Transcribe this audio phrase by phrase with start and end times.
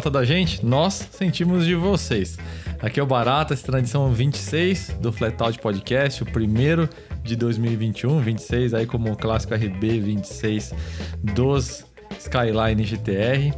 [0.00, 0.64] falta da gente?
[0.64, 2.38] Nós sentimos de vocês.
[2.80, 6.88] Aqui é o Barata, essa tradição 26 do Flatout Podcast, o primeiro
[7.22, 10.72] de 2021, 26 aí como o clássico RB 26
[11.22, 11.84] dos
[12.18, 13.54] Skyline GTR.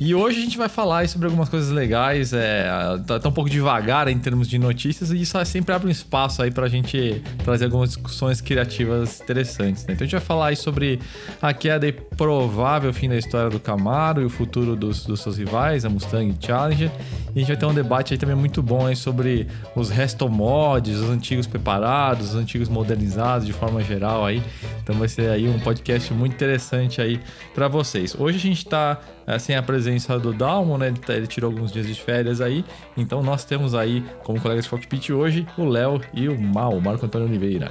[0.00, 2.66] E hoje a gente vai falar sobre algumas coisas legais, é,
[3.06, 6.42] tá, tá, um pouco devagar em termos de notícias e isso sempre abre um espaço
[6.42, 9.86] aí pra gente trazer algumas discussões criativas interessantes.
[9.86, 9.94] Né?
[9.94, 10.98] Então a gente vai falar aí sobre
[11.40, 15.38] a queda e provável fim da história do Camaro e o futuro dos, dos seus
[15.38, 16.90] rivais, a Mustang e Challenger.
[17.34, 20.28] E a gente vai ter um debate aí também muito bom aí sobre os resto
[20.28, 24.42] mods, os antigos preparados, os antigos modernizados de forma geral aí.
[24.82, 27.20] Então vai ser aí um podcast muito interessante aí
[27.54, 28.16] para vocês.
[28.18, 29.00] Hoje a gente tá
[29.38, 30.88] sem a presença do Dalmo, né?
[30.88, 32.64] Ele, ele, tirou alguns dias de férias aí.
[32.96, 36.80] Então nós temos aí, como colegas de cockpit hoje, o Léo e o Mal, o
[36.80, 37.70] Marco Antônio Oliveira.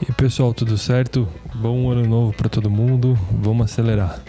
[0.00, 1.28] E aí, pessoal, tudo certo?
[1.54, 3.18] Bom ano novo para todo mundo.
[3.30, 4.20] Vamos acelerar.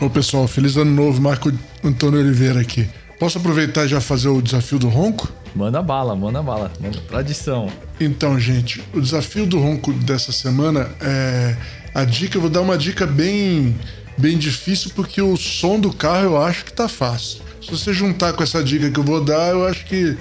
[0.00, 1.52] Ô pessoal, feliz ano novo, Marco
[1.84, 2.88] Antônio Oliveira aqui.
[3.18, 5.30] Posso aproveitar e já fazer o desafio do ronco?
[5.54, 6.72] Manda bala, manda bala.
[6.80, 7.68] Manda tradição.
[8.00, 11.56] Então, gente, o desafio do ronco dessa semana é.
[11.92, 13.74] A dica, eu vou dar uma dica bem
[14.20, 17.40] bem difícil porque o som do carro eu acho que tá fácil.
[17.62, 20.16] Se você juntar com essa dica que eu vou dar, eu acho que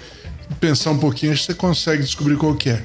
[0.59, 2.81] pensar um pouquinho, acho que você consegue descobrir qual que é.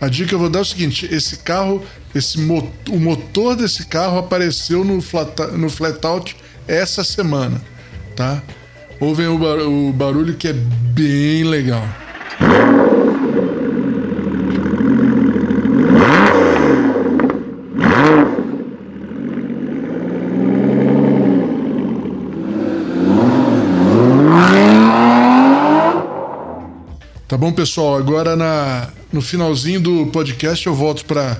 [0.00, 1.82] A dica que eu vou dar é o seguinte: esse carro,
[2.14, 7.62] esse mo o motor desse carro apareceu no flat, no flatout essa semana,
[8.14, 8.42] tá?
[8.98, 11.86] Ouvem o, bar o barulho que é bem legal.
[27.36, 27.96] Tá bom, pessoal?
[27.96, 31.36] Agora na, no finalzinho do podcast eu volto para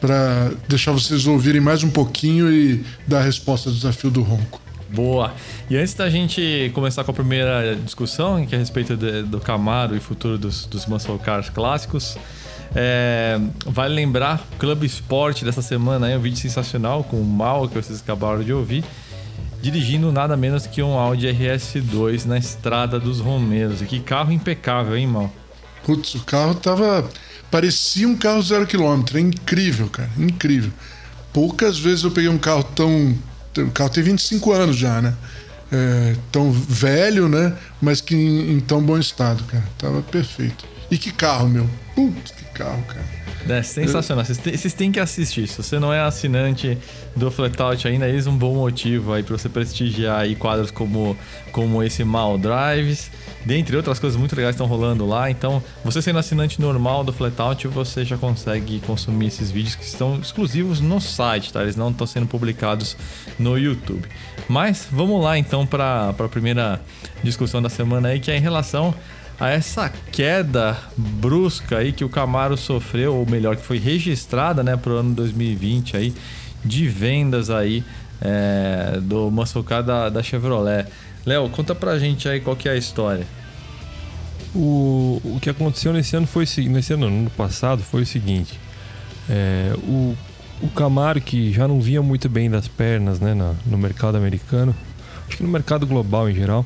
[0.00, 4.60] para deixar vocês ouvirem mais um pouquinho e dar a resposta do desafio do ronco.
[4.88, 5.34] Boa.
[5.68, 9.40] E antes da gente começar com a primeira discussão, que é a respeito de, do
[9.40, 12.16] Camaro e futuro dos, dos muscle cars clássicos,
[12.72, 17.74] é, vale lembrar o Clube Sport dessa semana, um vídeo sensacional com o Mal que
[17.74, 18.84] vocês acabaram de ouvir
[19.62, 23.80] dirigindo nada menos que um Audi RS2 na estrada dos Romeiros.
[23.80, 25.30] E que carro impecável, hein, mal?
[25.84, 27.08] Putz, o carro tava.
[27.50, 29.18] Parecia um carro zero quilômetro.
[29.18, 30.10] É incrível, cara.
[30.18, 30.72] Incrível.
[31.32, 33.16] Poucas vezes eu peguei um carro tão.
[33.58, 35.14] O carro tem 25 anos já, né?
[35.70, 37.56] É, tão velho, né?
[37.80, 39.64] Mas que em, em tão bom estado, cara.
[39.78, 40.71] Tava perfeito.
[40.92, 41.66] E que carro, meu.
[41.94, 43.02] Putz, que carro, cara.
[43.48, 44.22] É sensacional.
[44.22, 45.48] Vocês, têm, têm que assistir.
[45.48, 46.76] Se você não é assinante
[47.16, 51.16] do Flatout ainda, é um bom motivo aí para você prestigiar aí quadros como,
[51.50, 53.10] como esse Mal Drives,
[53.42, 55.30] dentre outras coisas muito legais estão rolando lá.
[55.30, 60.20] Então, você sendo assinante normal do Flatout, você já consegue consumir esses vídeos que estão
[60.20, 61.62] exclusivos no site, tá?
[61.62, 62.98] Eles não estão sendo publicados
[63.38, 64.06] no YouTube.
[64.46, 66.82] Mas vamos lá então para a primeira
[67.24, 68.94] discussão da semana aí, que é em relação
[69.42, 74.76] a essa queda brusca aí que o Camaro sofreu, ou melhor, que foi registrada, né,
[74.76, 76.14] pro ano 2020 aí,
[76.64, 77.82] de vendas aí
[78.20, 80.86] é, do muscle car da, da Chevrolet.
[81.26, 83.26] Léo, conta pra gente aí qual que é a história.
[84.54, 88.60] O, o que aconteceu nesse ano foi nesse ano, no ano passado foi o seguinte:
[89.28, 90.16] é, o,
[90.62, 94.72] o Camaro que já não via muito bem das pernas, né, no, no mercado americano,
[95.26, 96.64] acho que no mercado global em geral,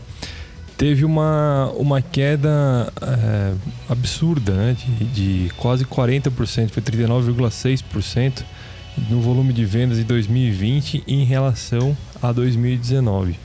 [0.76, 3.54] teve uma, uma queda é,
[3.88, 4.76] absurda, né?
[4.78, 5.04] De,
[5.46, 8.44] de quase 40%, foi 39,6%
[9.10, 13.38] no volume de vendas em 2020 em relação a 2019.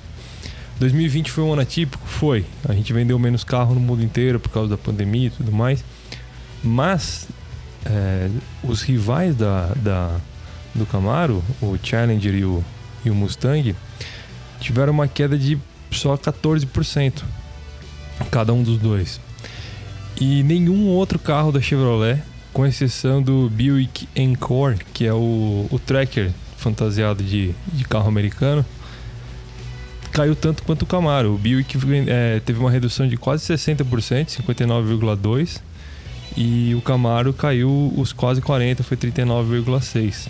[0.79, 2.05] 2020 foi um ano atípico?
[2.07, 2.45] Foi.
[2.67, 5.83] A gente vendeu menos carro no mundo inteiro por causa da pandemia e tudo mais.
[6.63, 7.27] Mas
[7.85, 8.29] é,
[8.63, 10.17] os rivais da, da,
[10.73, 12.63] do Camaro, o Challenger e o,
[13.05, 13.75] e o Mustang,
[14.59, 15.59] tiveram uma queda de
[15.91, 17.24] só 14%,
[18.29, 19.19] cada um dos dois.
[20.19, 22.22] E nenhum outro carro da Chevrolet,
[22.53, 28.66] com exceção do Buick Encore, que é o, o tracker fantasiado de, de carro americano,
[30.11, 31.34] caiu tanto quanto o Camaro.
[31.34, 31.78] O Buick
[32.08, 35.61] é, teve uma redução de quase 60%, 59,2%,
[36.37, 40.29] e o Camaro caiu os quase 40%, foi 39,6%.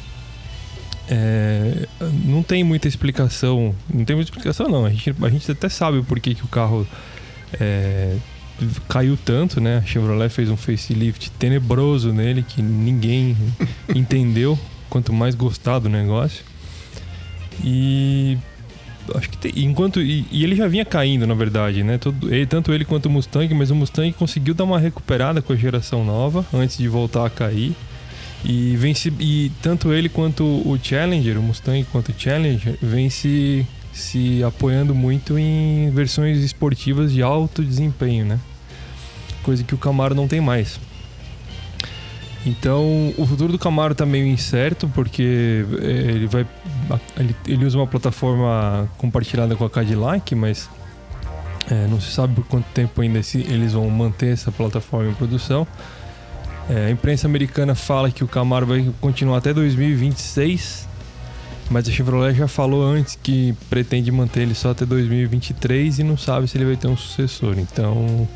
[1.13, 1.87] É,
[2.23, 3.75] não tem muita explicação.
[3.93, 4.85] Não tem muita explicação, não.
[4.85, 6.87] A gente, a gente até sabe o porquê que o carro
[7.59, 8.15] é,
[8.87, 9.79] caiu tanto, né?
[9.79, 13.35] A Chevrolet fez um facelift tenebroso nele que ninguém
[13.93, 14.57] entendeu,
[14.89, 16.45] quanto mais gostar do negócio.
[17.61, 18.37] E
[19.13, 21.97] acho que tem, enquanto e, e, ele já vinha caindo, na verdade, né?
[21.97, 25.51] Todo, ele, tanto ele quanto o Mustang, mas o Mustang conseguiu dar uma recuperada com
[25.51, 27.75] a geração nova antes de voltar a cair.
[28.43, 33.65] E vence e tanto ele quanto o Challenger, o Mustang quanto o Challenger, vem se
[33.93, 38.39] se apoiando muito em versões esportivas de alto desempenho, né?
[39.43, 40.79] Coisa que o Camaro não tem mais.
[42.45, 46.47] Então, o futuro do Camaro está meio incerto, porque eh, ele vai
[47.17, 50.69] ele, ele, usa uma plataforma compartilhada com a Cadillac, mas
[51.69, 55.13] é, não se sabe por quanto tempo ainda se eles vão manter essa plataforma em
[55.13, 55.67] produção.
[56.69, 60.87] É, a imprensa americana fala que o Camaro vai continuar até 2026,
[61.69, 66.17] mas a Chevrolet já falou antes que pretende manter ele só até 2023 e não
[66.17, 67.57] sabe se ele vai ter um sucessor.
[67.57, 68.27] Então,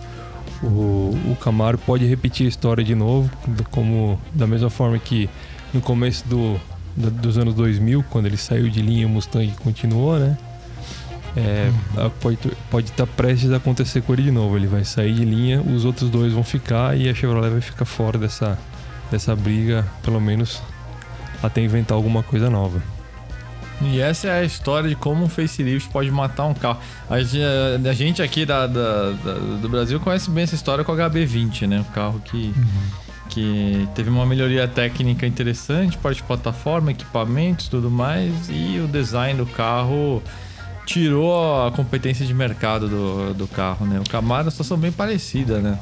[0.63, 3.29] o, o Camaro pode repetir a história de novo,
[3.71, 5.29] como da mesma forma que
[5.73, 6.59] no começo do,
[6.95, 10.37] do dos anos 2000, quando ele saiu de linha, o Mustang continuou, né?
[11.37, 11.69] É,
[12.21, 14.55] pode, estar tá prestes a acontecer com ele de novo.
[14.55, 17.85] Ele vai sair de linha, os outros dois vão ficar e a Chevrolet vai ficar
[17.85, 18.57] fora dessa,
[19.11, 20.61] dessa briga, pelo menos
[21.43, 22.81] até inventar alguma coisa nova.
[23.81, 26.79] E essa é a história de como um facelift pode matar um carro.
[27.09, 30.95] A, a gente aqui da, da, da, do Brasil conhece bem essa história com o
[30.95, 31.79] HB20, né?
[31.81, 33.23] Um carro que, uhum.
[33.27, 39.37] que teve uma melhoria técnica interessante, parte de plataforma, equipamentos tudo mais, e o design
[39.37, 40.23] do carro
[40.85, 43.99] tirou a competência de mercado do, do carro, né?
[43.99, 45.79] O Camaro é uma situação bem parecida, né?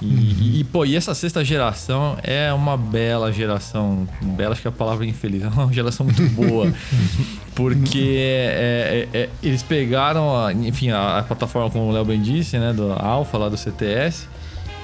[0.00, 0.50] E, uhum.
[0.60, 4.06] e, pô, e essa sexta geração é uma bela geração.
[4.22, 5.42] Bela, acho que é a palavra infeliz.
[5.48, 6.72] É uma geração muito boa.
[7.54, 12.22] porque é, é, é, eles pegaram, a, enfim, a, a, plataforma, como o Léo bem
[12.22, 12.72] disse, né?
[12.72, 14.28] Do Alfa, lá do CTS.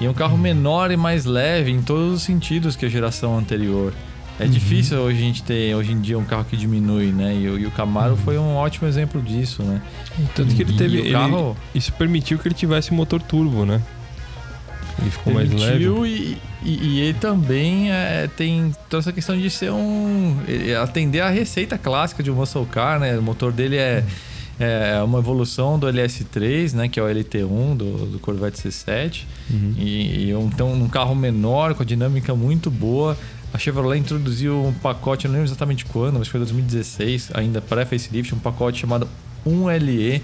[0.01, 3.37] E é um carro menor e mais leve em todos os sentidos que a geração
[3.37, 3.93] anterior.
[4.39, 4.49] É uhum.
[4.49, 7.33] difícil hoje a gente ter, hoje em dia, um carro que diminui, né?
[7.33, 8.17] E, e o Camaro uhum.
[8.17, 9.81] foi um ótimo exemplo disso, né?
[10.33, 10.97] Tanto que ele teve.
[10.99, 11.55] Ele, carro...
[11.73, 13.81] Isso permitiu que ele tivesse motor turbo, né?
[14.99, 15.85] Ele ficou mais leve.
[15.85, 20.37] E, e, e ele também é, tem toda essa questão de ser um.
[20.81, 23.17] atender a receita clássica de um muscle car, né?
[23.17, 24.03] O motor dele é.
[24.57, 29.23] É uma evolução do LS3, né, que é o LT1 do, do Corvette C7.
[29.49, 29.73] Uhum.
[29.77, 33.17] E, e então um carro menor, com a dinâmica muito boa.
[33.55, 38.35] A Chevrolet introduziu um pacote, eu não lembro exatamente quando, mas foi 2016, ainda pré-facelift,
[38.35, 39.07] um pacote chamado
[39.47, 40.21] 1LE,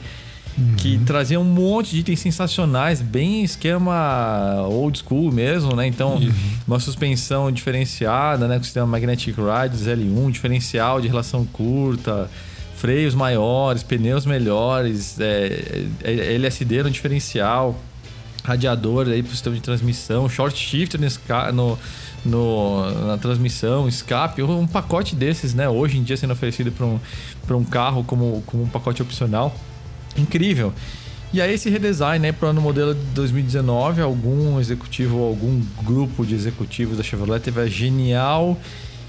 [0.58, 0.76] uhum.
[0.76, 5.88] que trazia um monte de itens sensacionais, bem esquema old school mesmo, né?
[5.88, 6.34] Então, uhum.
[6.68, 8.58] uma suspensão diferenciada, né?
[8.58, 12.30] Com sistema Magnetic Ride L1, diferencial de relação curta,
[12.76, 17.80] freios maiores, pneus melhores, é, é, é LSD no diferencial,
[18.44, 21.20] radiador aí para o sistema de transmissão, short shifter nesse,
[21.54, 21.80] no
[22.24, 25.68] no, na transmissão, escape, um pacote desses, né?
[25.68, 27.00] Hoje em dia sendo oferecido para um,
[27.50, 29.56] um carro como, como um pacote opcional.
[30.16, 30.74] Incrível.
[31.34, 35.62] E aí esse redesign, né, para o ano modelo de 2019, algum executivo ou algum
[35.82, 38.58] grupo de executivos da Chevrolet teve a genial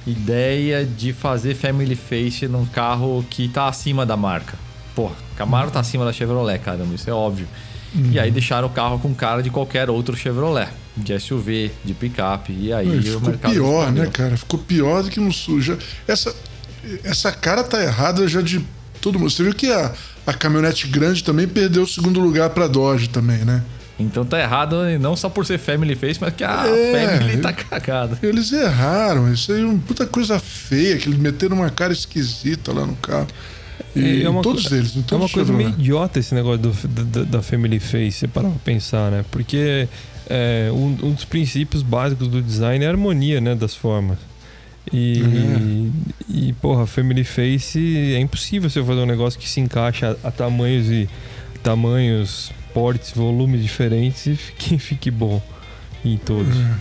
[0.06, 4.56] ideia de fazer family face num carro que está acima da marca.
[4.94, 7.49] Pô, Camaro está acima da Chevrolet, caramba, isso é óbvio.
[7.94, 8.11] Uhum.
[8.12, 12.53] E aí deixaram o carro com cara de qualquer outro Chevrolet de SUV, de picape.
[12.53, 13.33] E aí o mercado.
[13.33, 14.37] Ficou pior, né, cara?
[14.37, 15.79] Ficou pior do que no suja.
[16.06, 16.35] Essa,
[17.05, 18.65] essa cara tá errada já de
[19.00, 19.31] todo mundo.
[19.31, 19.93] Você viu que a,
[20.27, 23.62] a caminhonete grande também perdeu o segundo lugar para Dodge também, né?
[23.99, 27.53] Então tá errado não só por ser family face, mas que a é, family tá
[27.53, 28.19] cagada.
[28.23, 29.33] Eles erraram.
[29.33, 32.96] Isso aí é uma puta coisa feia, que eles meteram uma cara esquisita lá no
[32.96, 33.29] carro.
[33.94, 34.94] E é uma, todos eles.
[35.11, 38.58] é uma coisa meio idiota esse negócio do, da, da family face, você parar pra
[38.65, 39.25] pensar, né?
[39.31, 39.89] Porque
[40.34, 44.17] é, um, um, dos princípios básicos do design é a harmonia né, das formas.
[44.91, 45.93] E, uhum.
[46.27, 50.31] e, porra, Family Face é impossível você fazer um negócio que se encaixa a, a
[50.31, 51.06] tamanhos e
[51.62, 55.41] tamanhos, portes, volumes diferentes e fique, fique bom
[56.03, 56.56] em todos.
[56.56, 56.74] Uhum.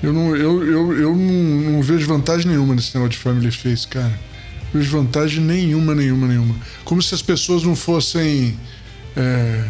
[0.00, 3.88] Eu, não, eu, eu, eu não, não, vejo vantagem nenhuma nesse negócio de Family Face,
[3.88, 4.16] cara.
[4.72, 6.54] Não vejo vantagem nenhuma, nenhuma, nenhuma.
[6.84, 8.56] Como se as pessoas não fossem.
[8.56, 8.74] É
[9.16, 9.64] é,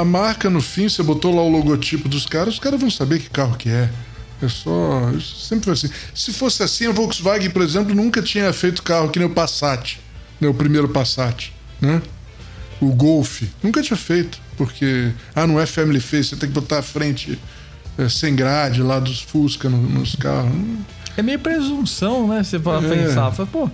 [0.00, 3.20] a marca, no fim, você botou lá o logotipo dos caras, os caras vão saber
[3.20, 3.88] que carro que é.
[4.42, 5.12] É só.
[5.20, 5.90] Sempre foi assim.
[6.14, 9.98] Se fosse assim, a Volkswagen, por exemplo, nunca tinha feito carro que nem o Passat,
[10.40, 10.48] né?
[10.48, 12.02] o primeiro Passat, né?
[12.80, 13.42] O Golf.
[13.62, 15.12] Nunca tinha feito, porque.
[15.34, 17.38] Ah, não é Family Face, você tem que botar a frente
[17.96, 20.52] é, sem grade lá dos Fusca no, nos carros.
[21.16, 22.42] É meio presunção, né?
[22.42, 22.58] Você é.
[22.58, 23.30] pensar.
[23.46, 23.70] Pô,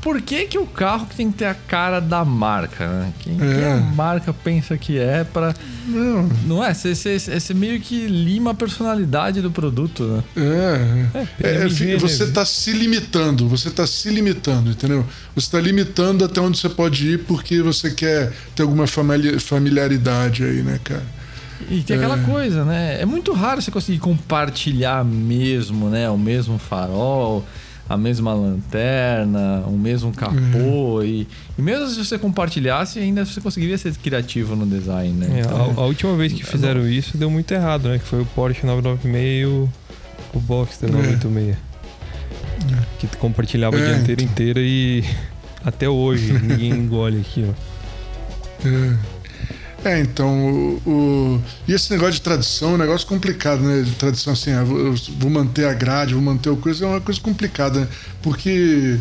[0.00, 3.12] por que, que o carro tem que ter a cara da marca, né?
[3.20, 3.72] Quem, é.
[3.72, 5.54] a marca pensa que é para
[5.86, 6.28] Não.
[6.46, 6.72] Não é?
[6.72, 10.24] Você meio que lima a personalidade do produto, né?
[10.36, 11.18] É.
[11.18, 15.04] é, é, é você está se limitando, você está se limitando, entendeu?
[15.34, 20.62] Você está limitando até onde você pode ir porque você quer ter alguma familiaridade aí,
[20.62, 21.20] né, cara?
[21.68, 22.24] E tem aquela é.
[22.24, 23.00] coisa, né?
[23.00, 26.08] É muito raro você conseguir compartilhar mesmo, né?
[26.08, 27.44] O mesmo farol
[27.90, 31.02] a mesma lanterna, o mesmo capô.
[31.02, 31.26] E,
[31.58, 35.38] e mesmo se você compartilhasse, ainda você conseguiria ser criativo no design, né?
[35.38, 37.98] É, Então, a, a última vez que fizeram isso deu muito errado, né?
[37.98, 39.68] Que foi o Porsche 996 e o,
[40.32, 41.56] o Boxster 986.
[43.00, 44.32] Que compartilhava a É, dianteira então.
[44.32, 45.02] inteira e
[45.64, 48.68] até hoje ninguém engole aqui, ó.
[48.68, 48.96] É,
[50.00, 53.82] então, o, o- E esse negócio de tradição é um negócio complicado, né?
[53.82, 57.00] De tradição assim, ah, vou, vou manter a grade, vou manter o coisa, é uma
[57.00, 57.88] coisa complicada, né?
[58.22, 58.98] Porque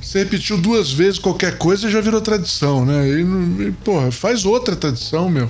[0.00, 3.08] você repetiu duas vezes qualquer coisa já virou tradição, né?
[3.08, 3.22] E,
[3.68, 5.48] e, porra, faz outra tradição, meu.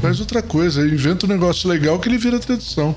[0.00, 2.94] Faz outra coisa, inventa um negócio legal que ele vira tradição.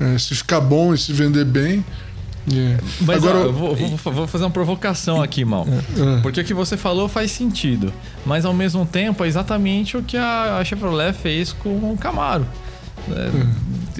[0.00, 1.84] É, se ficar bom e se vender bem.
[2.52, 2.78] É.
[3.00, 5.66] Mas Agora, ó, eu vou, vou- vou fazer uma provocação aqui, mal.
[5.68, 6.20] É.
[6.20, 7.92] Porque o que você falou faz sentido.
[8.26, 12.46] Mas ao mesmo tempo é exatamente o que a a Chevrolet fez com o Camaro.
[13.10, 13.30] É,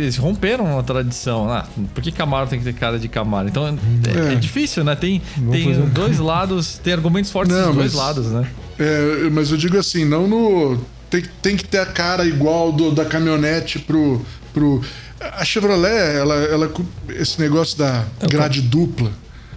[0.03, 1.49] Eles romperam a tradição.
[1.49, 3.49] Ah, por que Camaro tem que ter cara de Camaro?
[3.49, 4.33] Então é, É.
[4.33, 4.95] é difícil, né?
[4.97, 8.47] Tem, Vamos tem fazer dois lados, tem argumentos fortes Não, dos dois mas- lados, né?
[8.79, 10.79] É, mas eu digo assim, não no.
[11.11, 14.21] Tem, tem que ter a cara igual do, da caminhonete pro.
[14.53, 14.81] pro
[15.21, 16.73] a Chevrolet, ela, ela,
[17.11, 19.11] esse negócio da grade dupla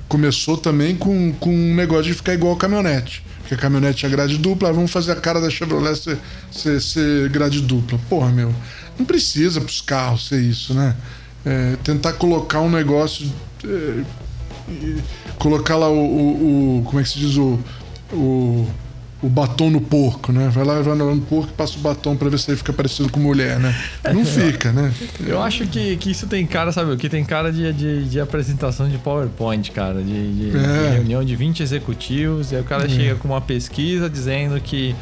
[0.08, 3.24] começou também com, com um negócio de ficar igual a caminhonete.
[3.40, 6.18] Porque a caminhonete é grade dupla, vamos fazer a cara da Chevrolet ser,
[6.52, 8.00] ser, ser grade dupla.
[8.10, 8.54] Porra, meu,
[9.00, 10.96] não precisa pros carros ser isso, né?
[11.46, 13.32] É, tentar colocar um negócio.
[13.64, 14.04] é,
[15.40, 17.38] colocar lá o, o- o- Como é que se diz?
[17.38, 17.60] O.
[18.12, 18.68] o
[19.22, 20.48] o batom no porco, né?
[20.54, 23.10] Vai lá, vai no porco e passa o batom pra ver se ele fica parecido
[23.12, 23.76] com mulher, né?
[24.14, 24.94] Não fica, né?
[25.26, 27.10] Eu acho que, que isso tem cara, sabe o que?
[27.10, 30.02] Tem cara de, de, de apresentação de PowerPoint, cara.
[30.04, 30.92] De, de- de É.
[30.94, 32.52] reunião de 20 executivos.
[32.52, 34.96] E aí o cara chega com uma pesquisa dizendo que.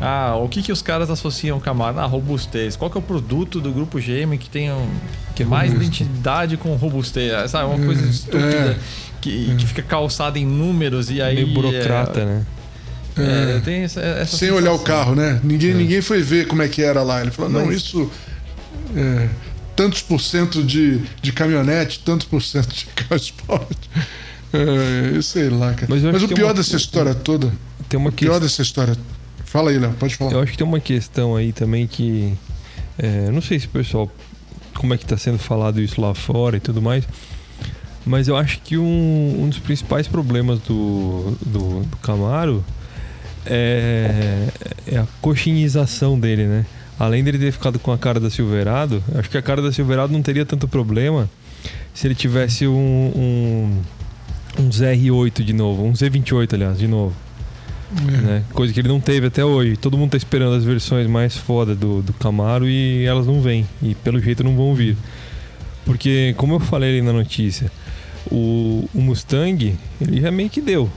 [0.00, 2.00] Ah, o que, que os caras associam Camaro?
[2.00, 2.74] Ah, robustez.
[2.76, 4.88] Qual que é o produto do grupo GM que tem um,
[5.36, 6.02] Que é mais robusto.
[6.02, 7.32] identidade com robustez?
[7.32, 8.76] Ah, Sabe, uma coisa estúpida é.
[9.20, 11.36] que, que fica calçada em números e aí.
[11.36, 12.42] Meio burocrata, é, né?
[13.16, 14.84] É, tem essa, essa Sem olhar o sensação.
[14.84, 15.40] carro, né?
[15.44, 17.20] Ninguém, ninguém foi ver como é que era lá.
[17.20, 18.10] Ele falou, não, Mas- isso.
[18.96, 19.28] É,
[19.76, 23.90] tantos por cento de, de caminhonete, tantos por cento de carro esporte.
[24.52, 25.86] É, sei lá, cara.
[25.88, 27.52] Mas Mas, o pior uma- dessa história toda.
[27.88, 28.96] Tem uma O pior dessa história.
[29.44, 30.32] Fala aí, Léo, pode falar.
[30.32, 32.34] Eu acho que tem uma questão aí também que.
[32.98, 34.10] é, não sei se o pessoal.
[34.74, 37.04] Como é que tá sendo falado isso lá fora e tudo mais.
[38.04, 42.64] Mas eu acho que um, um dos principais problemas do, do, do Camaro
[43.46, 44.48] é,
[44.86, 46.66] é a coxinização dele, né?
[46.98, 50.12] Além dele ter ficado com a cara da Silverado, acho que a cara da Silverado
[50.12, 51.28] não teria tanto problema
[51.92, 53.82] se ele tivesse um, um,
[54.62, 57.14] um ZR8 de novo, um Z28, aliás, de novo
[58.02, 58.42] né?
[58.52, 59.76] Coisa que ele não teve até hoje.
[59.76, 63.66] Todo mundo tá esperando as versões mais foda do, do Camaro e elas não vêm.
[63.82, 64.96] E pelo jeito não vão vir.
[65.84, 67.70] Porque, como eu falei ali na notícia,
[68.30, 70.90] o, o Mustang, ele já meio que deu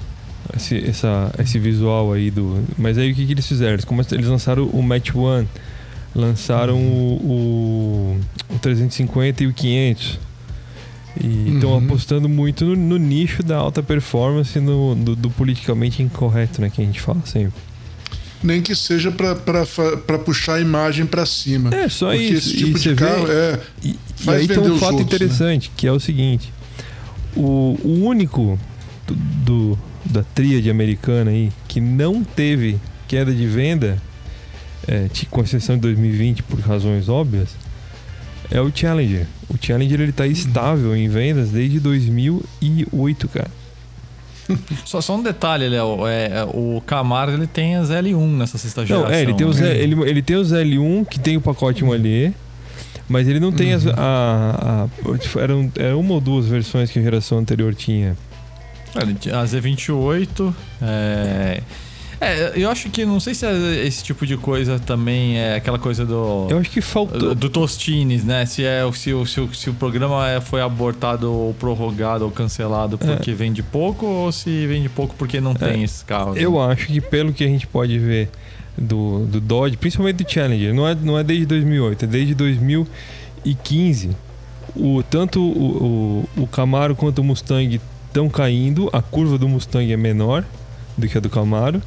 [0.56, 2.64] esse, essa, esse visual aí do.
[2.78, 3.74] Mas aí o que, que eles fizeram?
[3.74, 5.48] Eles, começaram, eles lançaram o Match One,
[6.16, 8.18] lançaram o,
[8.50, 10.20] o, o 350 e o 500.
[11.24, 11.78] E estão Uhum.
[11.86, 16.70] apostando muito no, no nicho da alta performance, no, do, do politicamente incorreto, né?
[16.70, 17.54] Que a gente fala sempre.
[18.44, 19.36] Nem que seja pra
[20.20, 21.74] puxar a imagem pra cima.
[21.74, 22.50] É, só Porque isso.
[22.50, 23.60] esse tipo e de carro vê, é.
[23.84, 23.90] e,
[24.26, 25.02] e aí tem um fato outros, né?
[25.02, 26.54] interessante, que é o seguinte.
[27.36, 28.60] O, o único
[29.08, 29.80] do, do-
[30.10, 33.98] da tríade americana aí que não teve queda de venda,
[34.88, 37.50] é, com exceção de 2020 por razões óbvias,
[38.52, 39.26] é o Challenger.
[39.50, 40.32] O Challenger ele tá Uhum.
[40.32, 43.52] estável em vendas desde 2008, cara.
[44.86, 46.08] Só, só um detalhe, Léo.
[46.08, 49.10] É, é, o Camaro ele tem as L1 nessa sexta geração.
[49.10, 49.78] Não, é, ele tem, os, né?
[49.78, 52.34] ele, ele tem os L1 que tem o pacote 1LE,
[53.10, 56.98] mas ele não tem as, a, a- tipo, eram, eram uma ou duas versões que
[56.98, 58.16] a geração anterior tinha.
[58.96, 60.54] É, A Z28.
[60.82, 61.62] É...
[62.20, 65.78] é, eu acho que não sei se é esse tipo de coisa também é aquela
[65.78, 66.48] coisa do.
[66.50, 67.20] Eu acho que faltou.
[67.20, 68.46] Do, do Tostines, né?
[68.46, 72.98] Se, é, se, o, se, se o programa é- foi abortado ou prorrogado ou cancelado
[72.98, 76.38] porque vende pouco ou se vende pouco porque não tem esses carros.
[76.38, 76.42] É.
[76.42, 76.74] Eu né?
[76.74, 78.30] acho que pelo que a gente pode ver
[78.78, 84.12] do, do Dodge, principalmente do Challenger, não é, não é desde 2008, é desde 2015.
[84.76, 87.82] O, tanto o, o, o Camaro quanto o Mustang
[88.18, 90.44] estão caindo, a curva do Mustang é menor
[90.98, 91.82] do que a do Camaro.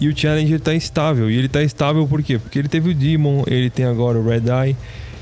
[0.00, 1.28] E o Challenger está instável.
[1.28, 2.38] E ele está instável por quê?
[2.38, 4.76] Porque ele teve o Demon, ele tem agora o Red Eye,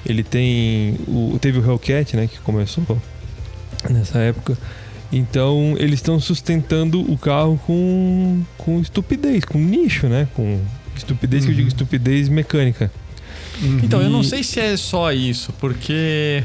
[0.04, 2.84] ele tem o, teve o Hellcat, né, que começou
[3.88, 4.56] nessa época.
[5.10, 10.28] Então eles estão sustentando o carro com, com estupidez, com nicho, né?
[10.34, 10.60] Com
[10.94, 12.92] estupidez que eu digo estupidez mecânica.
[13.82, 16.42] Então, eu não sei se é só isso, porque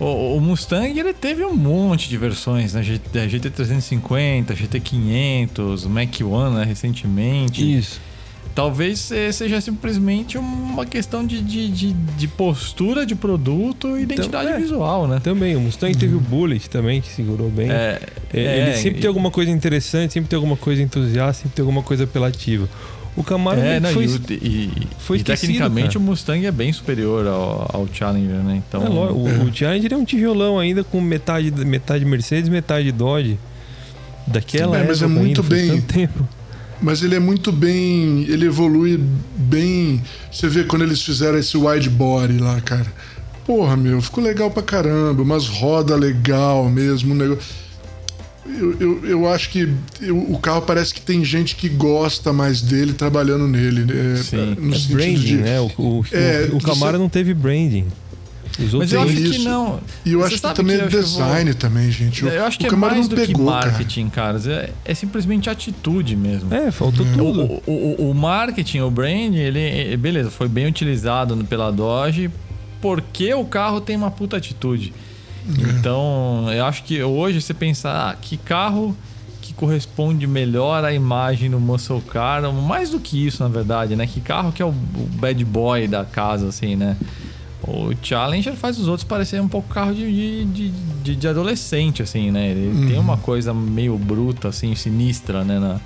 [0.00, 2.82] O, o Mustang ele teve um monte de versões, né?
[2.82, 6.64] GT, GT350, GT500, Mac One, né?
[6.64, 7.78] Recentemente.
[7.78, 8.00] Isso.
[8.54, 14.50] Talvez eh, seja simplesmente uma questão de, de, de, de postura de produto e identidade
[14.50, 14.58] é.
[14.58, 15.20] visual, né?
[15.22, 17.70] Também, o Mustang teve o Bullet também, que segurou bem.
[17.70, 18.00] É,
[18.32, 21.56] É, é, ele sempre e- tem alguma coisa interessante, sempre tem alguma coisa entusiasta, sempre
[21.56, 22.68] tem alguma coisa apelativa.
[23.20, 25.98] O Camaro É, não, foi, e, e- foi e tecnicamente cara.
[25.98, 28.62] o Mustang é bem superior ao, ao Challenger, né?
[28.66, 33.38] Então, É, o, o Challenger é um tijolão ainda com metade, metade Mercedes, metade Dodge.
[34.26, 36.28] Daquela É, mas é época muito ainda, bem- tanto tempo.
[36.80, 38.22] Mas ele é muito bem.
[38.28, 38.98] Ele evolui
[39.36, 40.00] bem.
[40.32, 42.86] Você vê quando eles fizeram esse wide body lá, cara.
[43.46, 45.22] Porra, meu, ficou legal pra caramba.
[45.22, 47.12] Umas roda legal mesmo.
[47.12, 47.42] Um negócio.
[48.46, 49.68] Eu, eu, eu acho que
[50.00, 53.84] eu- o carro parece que tem gente que gosta mais dele trabalhando nele.
[53.84, 54.16] né?
[54.16, 54.56] Sim.
[54.58, 55.60] no É sentido branding, de- né?
[55.60, 57.86] O, o, É, o, o Camaro você- não teve branding.
[58.58, 59.44] Os Mas outros eu tem acho que isso.
[59.48, 59.80] não.
[60.04, 61.90] E eu Você acho que também que é eu acho que eu vou- design também,
[61.90, 62.24] gente.
[62.24, 63.66] O- Eu acho que o é Camaro mais não do que pegou, cara.
[63.70, 64.46] marketing, caras.
[64.46, 66.52] É, é simplesmente atitude mesmo.
[66.52, 67.42] É, faltou O, tudo.
[67.42, 72.30] o, o- o marketing, o brand, ele, é- beleza, foi bem utilizado pela Dodge
[72.80, 74.92] porque o carro tem uma puta atitude.
[75.58, 78.96] Então, eu acho que hoje você pensar, ah, que carro
[79.40, 84.06] que corresponde melhor à imagem do muscle car, mais do que isso, na verdade, né?
[84.06, 86.96] Que carro que é o, bad boy da casa, assim, né?
[87.62, 90.70] O Challenger faz os outros parecerem um pouco carro de, de,
[91.02, 92.48] de, de- adolescente, assim, né?
[92.50, 95.58] Ele tem uma coisa meio bruta, assim, sinistra, né?
[95.58, 95.80] Na,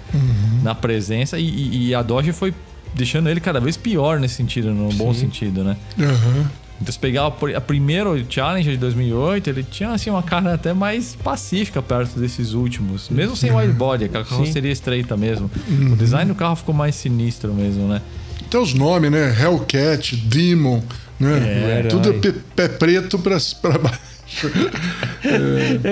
[0.62, 1.38] na presença.
[1.38, 2.54] E, e- a Dodge foi
[2.94, 5.20] deixando ele cada vez pior nesse sentido, no bom Sim.
[5.20, 5.76] sentido, né?
[5.98, 6.46] Aham.
[6.80, 11.14] Então, se pegar a primeiro Challenger de 2008, ele tinha assim uma cara até mais
[11.22, 13.08] pacífica perto desses últimos.
[13.08, 15.50] Mesmo sem wide body, aquela carroceria estreita mesmo.
[15.92, 18.02] O design do carro ficou mais sinistro mesmo, né?
[18.44, 19.34] Até os nomes, né?
[19.40, 20.82] Hellcat, Demon,
[21.18, 21.80] né?
[21.84, 21.88] É.
[21.88, 24.00] Tudo é pé, pé preto pra, pra baixo.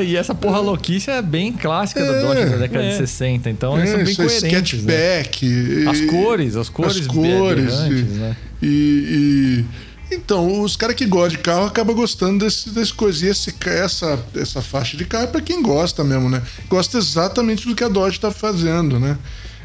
[0.04, 2.90] E essa porra louquice é bem clássica da É, Dodge da década é.
[2.90, 3.48] de 60.
[3.50, 5.20] Então eles são bem isso é coerentes, né?
[5.20, 5.86] sketchback.
[5.88, 8.36] As e- cores, as cores, as cores e, né?
[8.62, 9.64] e- e-
[10.14, 14.18] então os caras que gostam de carro acabam gostando desse, desse coisa e esse, essa,
[14.34, 17.88] essa faixa de carro é para quem gosta mesmo né gosta exatamente do que a
[17.88, 19.18] Dodge está fazendo né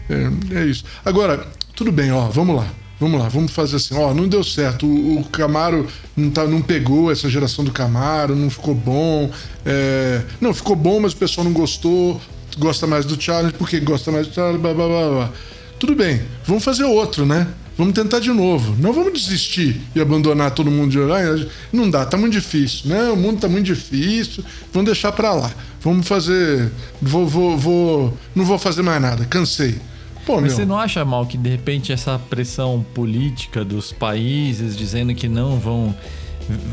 [0.09, 2.67] é, é isso agora tudo bem ó vamos lá
[2.99, 3.95] Vamos lá, vamos fazer assim.
[3.95, 4.87] Ó, não deu certo.
[4.87, 9.29] O, o Camaro não, tá, não pegou essa geração do Camaro, não ficou bom.
[9.63, 12.19] É, não, ficou bom, mas o pessoal não gostou.
[12.57, 15.31] Gosta mais do Charles, porque gosta mais do Charles, blá blá blá blá.
[15.79, 17.47] Tudo bem, vamos fazer outro, né?
[17.77, 18.75] Vamos tentar de novo.
[18.79, 21.37] Não vamos desistir e abandonar todo mundo de olhar.
[21.71, 23.09] Não dá, tá muito difícil, né?
[23.11, 24.43] O mundo tá muito difícil.
[24.73, 25.51] Vamos deixar pra lá.
[25.81, 26.71] Vamos fazer.
[26.99, 28.17] Vou, vou, vou.
[28.35, 29.25] Não vou fazer mais nada.
[29.25, 29.75] Cansei.
[30.25, 30.51] Pô, Mas meu.
[30.51, 35.59] você não acha, Mal, que de repente essa pressão política dos países dizendo que não
[35.59, 35.95] vão.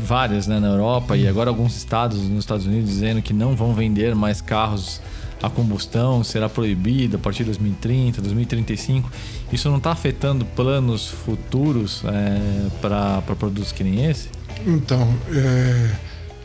[0.05, 3.73] Várias, né, na Europa e agora alguns estados nos Estados Unidos dizendo que não vão
[3.73, 5.01] vender mais carros
[5.41, 9.11] a combustão, será proibido a partir de 2030, 2035.
[9.51, 14.29] Isso não está afetando planos futuros é, para produtos que nem esse?
[14.65, 15.91] Então, é,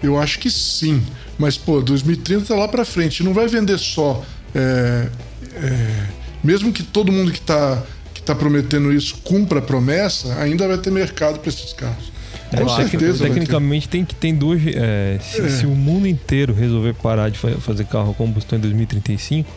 [0.02, 1.02] eu acho que sim.
[1.38, 3.22] Mas, pô, 2030 tá lá pra frente.
[3.22, 4.24] Não vai vender só.
[4.54, 5.08] é,
[5.54, 6.06] é,
[6.42, 7.82] mesmo que todo mundo que tá,
[8.14, 12.10] que tá prometendo isso cumpra a promessa, ainda vai ter mercado para esses carros.
[12.50, 13.24] Com É, tec- certeza.
[13.24, 14.60] Tecnicamente tem que tem duas.
[14.66, 15.48] é, se, É.
[15.48, 19.48] se o mundo inteiro resolver parar de fa- fazer carro a combustão em 2035,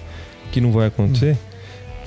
[0.51, 1.37] que não vai acontecer,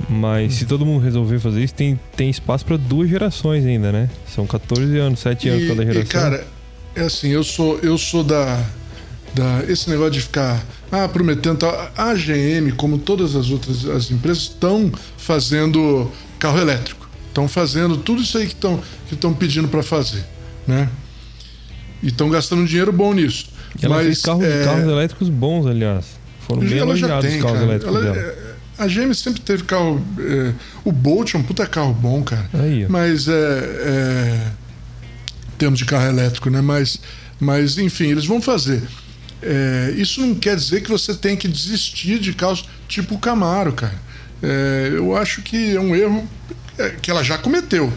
[0.09, 4.09] mas se todo mundo resolver fazer isso, tem, tem espaço para duas gerações ainda, né?
[4.35, 6.03] São 14 anos, 7 anos cada geração.
[6.03, 6.46] e, cara,
[6.94, 8.62] é assim, eu sou, eu sou da,
[9.35, 9.64] da.
[9.68, 11.59] Esse negócio de ficar ah, prometendo.
[11.59, 11.90] Tal.
[11.96, 17.09] A GM, como todas as outras as empresas, estão fazendo carro elétrico.
[17.29, 20.25] Estão fazendo tudo isso aí que estão que estão pedindo para fazer.
[20.67, 20.89] Né?
[22.03, 23.49] E estão gastando dinheiro bom nisso.
[23.81, 26.05] E ela Mas carros, é, carros elétricos bons, aliás.
[26.47, 27.71] Foram bem ela elogiados tem, os carros cara.
[27.71, 28.17] elétricos Ela- dela.
[28.17, 28.37] é,
[28.79, 30.05] a GM sempre teve carro.
[30.19, 30.53] é,
[30.85, 32.49] o Bolt é um puta carro bom, cara.
[32.55, 32.87] Aí.
[32.89, 34.41] Mas é, é.
[35.55, 36.61] Em termos de carro elétrico, né?
[36.61, 37.01] Mas,
[37.41, 38.83] mas enfim, eles vão fazer.
[39.43, 43.73] É, isso não quer dizer que você tem que desistir de carros tipo o Camaro,
[43.73, 43.95] cara.
[44.43, 46.29] É, eu acho que é um erro
[46.79, 47.91] é, que ela já cometeu.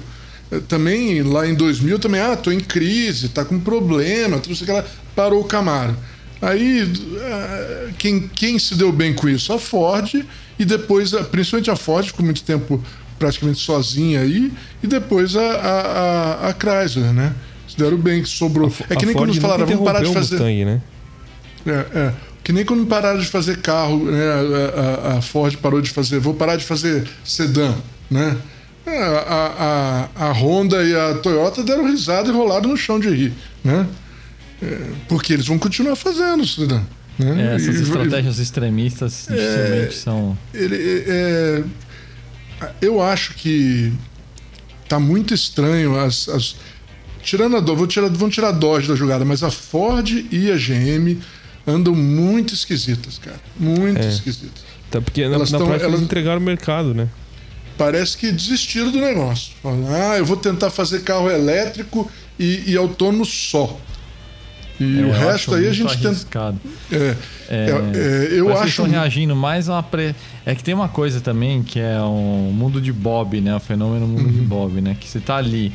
[0.52, 4.66] É, também lá em 2000 também, ah, tô em crise, tá com problema, tudo isso
[4.66, 4.86] que ela
[5.16, 5.96] parou o Camaro.
[6.42, 9.52] Aí ah, quem, quem se deu bem com isso?
[9.54, 10.26] A Ford
[10.58, 12.84] e depois, a- principalmente a Ford, ficou muito tempo
[13.18, 17.34] praticamente sozinha aí, e depois a, a, a, a Chrysler, né?
[17.68, 18.74] Se deram bem, que sobrou.
[18.90, 20.36] é que A nem Ford quando falaram, vamos parar de fazer.
[20.36, 20.82] Mustang, né?
[21.68, 22.14] É, é.
[22.44, 24.24] Que nem quando pararam de fazer carro, né?
[24.24, 27.76] A, a- a Ford parou de fazer, vou parar de fazer sedã,
[28.10, 28.38] né?
[28.90, 33.10] É, A, a, a Honda e a Toyota deram risada e rolaram no chão de
[33.10, 33.88] rir, né?
[34.62, 36.86] É, porque eles vão continuar fazendo, Cidadão.
[37.18, 37.52] Né?
[37.52, 40.38] É, essas e, estratégias extremistas dificilmente são.
[40.54, 41.64] Ele, é,
[42.82, 43.92] eu acho que
[44.88, 46.56] tá muito estranho as, as
[47.22, 50.56] tirando a vou tirar, vão tirar a Dodge da jogada, mas a Ford e a
[50.56, 51.18] GM
[51.68, 54.10] andam muito esquisitas, cara, muito é.
[54.10, 54.64] esquisitas.
[54.90, 57.08] Tá, porque elas na, na prática elas entregaram o mercado, né?
[57.80, 59.54] Parece que desistiram do negócio.
[59.64, 63.80] ah, eu vou tentar fazer carro elétrico e, e autônomo só.
[64.78, 66.60] E é, o resto aí a gente arriscado.
[66.90, 67.04] tenta.
[67.04, 67.16] É,
[67.50, 68.68] é, é, eu acho.
[68.68, 69.84] estão reagindo mais a uma.
[69.84, 70.14] Pre...
[70.46, 73.56] É que tem uma coisa também que é o mundo de Bob, né?
[73.56, 74.32] O fenômeno mundo uhum.
[74.32, 74.98] de Bob, né?
[75.00, 75.72] Que você tá ali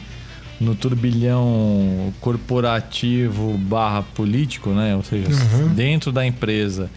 [0.61, 4.95] no turbilhão corporativo barra político, né?
[4.95, 5.69] Ou seja, uhum.
[5.69, 6.90] dentro da empresa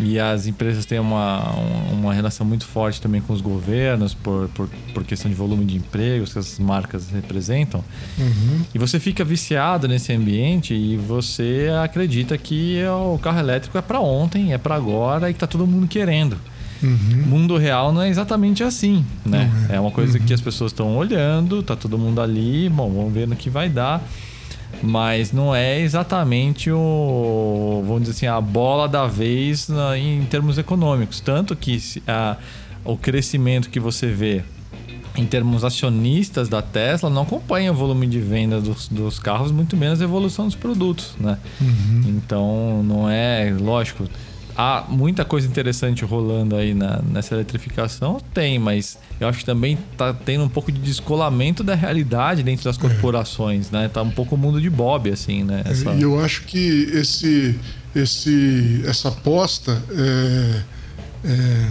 [0.00, 1.52] e as empresas têm uma,
[1.90, 5.76] uma relação muito forte também com os governos, por, por, por questão de volume de
[5.76, 7.82] empregos que essas marcas representam.
[8.16, 8.60] Uhum.
[8.72, 14.00] E você fica viciado nesse ambiente e você acredita que o carro elétrico é para
[14.00, 16.38] ontem, é para agora e que está todo mundo querendo.
[16.80, 17.24] Uhum.
[17.26, 19.50] Mundo real não é exatamente assim, né?
[19.52, 19.74] Uhum.
[19.74, 23.26] É uma coisa que as pessoas estão olhando, tá todo mundo ali, bom, vamos ver
[23.26, 24.00] no que vai dar
[24.82, 30.58] mas não é exatamente o, vamos dizer assim, a bola da vez na, em termos
[30.58, 31.20] econômicos.
[31.20, 32.36] Tanto que a,
[32.84, 34.42] o crescimento que você vê
[35.16, 39.76] em termos acionistas da Tesla não acompanha o volume de venda dos, dos carros, muito
[39.76, 41.38] menos a evolução dos produtos, né?
[41.60, 42.02] Uhum.
[42.06, 44.04] Então, não é, lógico,
[44.58, 48.20] há muita coisa interessante rolando aí na, nessa eletrificação?
[48.34, 52.64] Tem, mas eu acho que também tá tendo um pouco de descolamento da realidade dentro
[52.64, 52.80] das é.
[52.80, 53.76] corporações, é.
[53.76, 53.88] né?
[53.88, 55.62] Tá um pouco o mundo de Bob, assim, né?
[55.64, 55.94] Essa...
[55.94, 57.56] E eu acho que esse,
[57.94, 60.62] esse, essa aposta é,
[61.24, 61.66] é,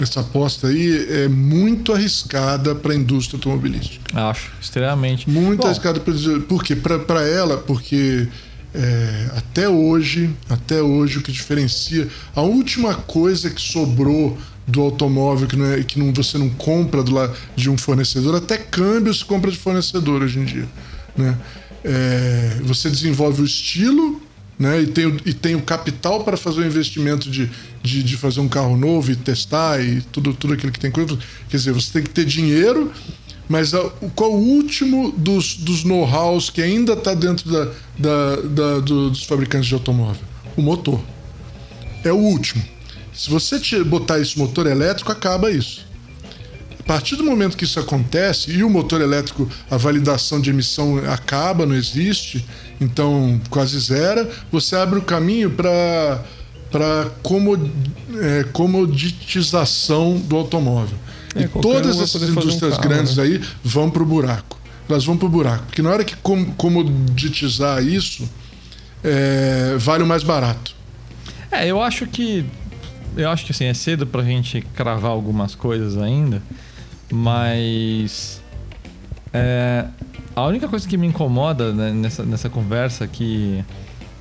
[0.00, 4.20] essa aposta aí é muito arriscada para a indústria automobilística.
[4.28, 5.30] Acho, extremamente.
[5.30, 6.00] Muito Bom, arriscada.
[6.00, 6.74] Por quê?
[6.74, 8.26] Para ela, porque
[8.74, 15.46] é, até hoje, até hoje o que diferencia a última coisa que sobrou do automóvel
[15.46, 19.12] que, não é, que não, você não compra do lado de um fornecedor, até câmbio
[19.14, 20.68] se compra de fornecedor hoje em dia,
[21.16, 21.38] né?
[21.84, 24.22] É, você desenvolve o estilo,
[24.58, 24.80] né?
[24.80, 27.50] E tem, e tem o capital para fazer o investimento de,
[27.82, 31.18] de, de, fazer um carro novo e testar e tudo, tudo aquilo que tem coisa.
[31.48, 32.90] Quer dizer, você tem que ter dinheiro
[33.48, 37.64] mas a, qual o último dos, dos know-hows que ainda está dentro da,
[37.98, 40.22] da, da do, dos fabricantes de automóvel?
[40.56, 41.00] O motor.
[42.04, 42.62] É o último.
[43.12, 45.84] Se você botar esse motor elétrico, acaba isso.
[46.78, 50.98] A partir do momento que isso acontece e o motor elétrico, a validação de emissão
[51.10, 52.44] acaba, não existe,
[52.78, 56.22] então quase zero, você abre o caminho para
[56.70, 57.08] para
[58.20, 60.98] é, comoditização do automóvel.
[61.34, 63.24] É, e todas essas indústrias um carro, grandes né?
[63.24, 64.58] aí vão para o buraco.
[64.88, 65.64] Elas vão para o buraco.
[65.66, 68.28] Porque na hora que com, comoditizar isso,
[69.02, 70.74] é, vale o mais barato.
[71.50, 72.44] É, eu acho que.
[73.16, 76.42] Eu acho que assim, é cedo para a gente cravar algumas coisas ainda,
[77.12, 78.42] mas.
[79.32, 79.86] É,
[80.34, 83.64] a única coisa que me incomoda né, nessa, nessa conversa que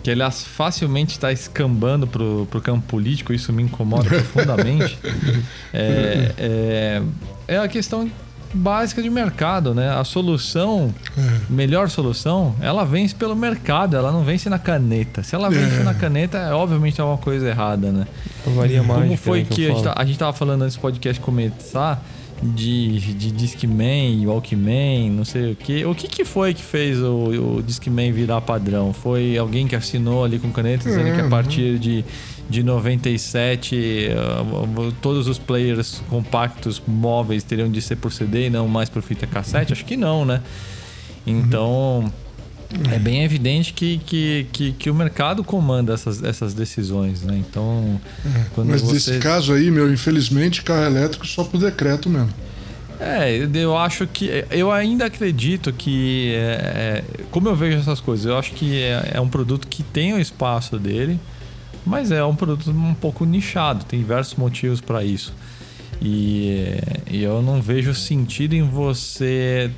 [0.03, 4.99] que aliás facilmente está escambando pro, pro campo político, isso me incomoda profundamente,
[5.73, 7.01] é, é,
[7.47, 8.11] é, a questão
[8.53, 9.89] básica de mercado, né?
[9.89, 11.21] A solução, é.
[11.49, 15.23] melhor solução, ela vence pelo mercado, ela não vence na caneta.
[15.23, 15.83] Se ela vence é.
[15.83, 18.05] na caneta, é, obviamente é uma coisa errada, né?
[18.45, 19.01] Varia mais.
[19.01, 22.03] Como foi que, que a, gente, tá, a gente tava falando antes do podcast começar,
[22.43, 25.85] de, de Discman, Walkman, não sei o que.
[25.85, 28.93] O que, que foi que fez o, o Discman virar padrão?
[28.93, 31.29] Foi alguém que assinou ali com caneta dizendo que a uhum.
[31.29, 32.03] partir de,
[32.49, 38.67] de 97 uh, todos os players compactos móveis teriam de ser por CD e não
[38.67, 39.73] mais por fita cassete?
[39.73, 40.41] Acho que não, né?
[41.25, 41.99] Então.
[41.99, 42.22] Uhum
[42.91, 47.37] é bem evidente que, que, que, que, o mercado comanda essas, essas decisões, né?
[47.37, 48.93] Então, é, mas você...
[48.93, 52.33] nesse caso aí, meu, infelizmente, carro elétrico só por decreto mesmo.
[52.99, 54.45] É, eu acho que.
[54.49, 56.33] Eu ainda acredito que.
[56.35, 59.83] É, é, como eu vejo essas coisas, eu acho que é, é, um produto que
[59.83, 61.19] tem o espaço dele,
[61.85, 65.33] mas é um produto um pouco nichado, tem diversos motivos para isso.
[66.01, 66.75] E,
[67.09, 69.69] e eu não vejo sentido em você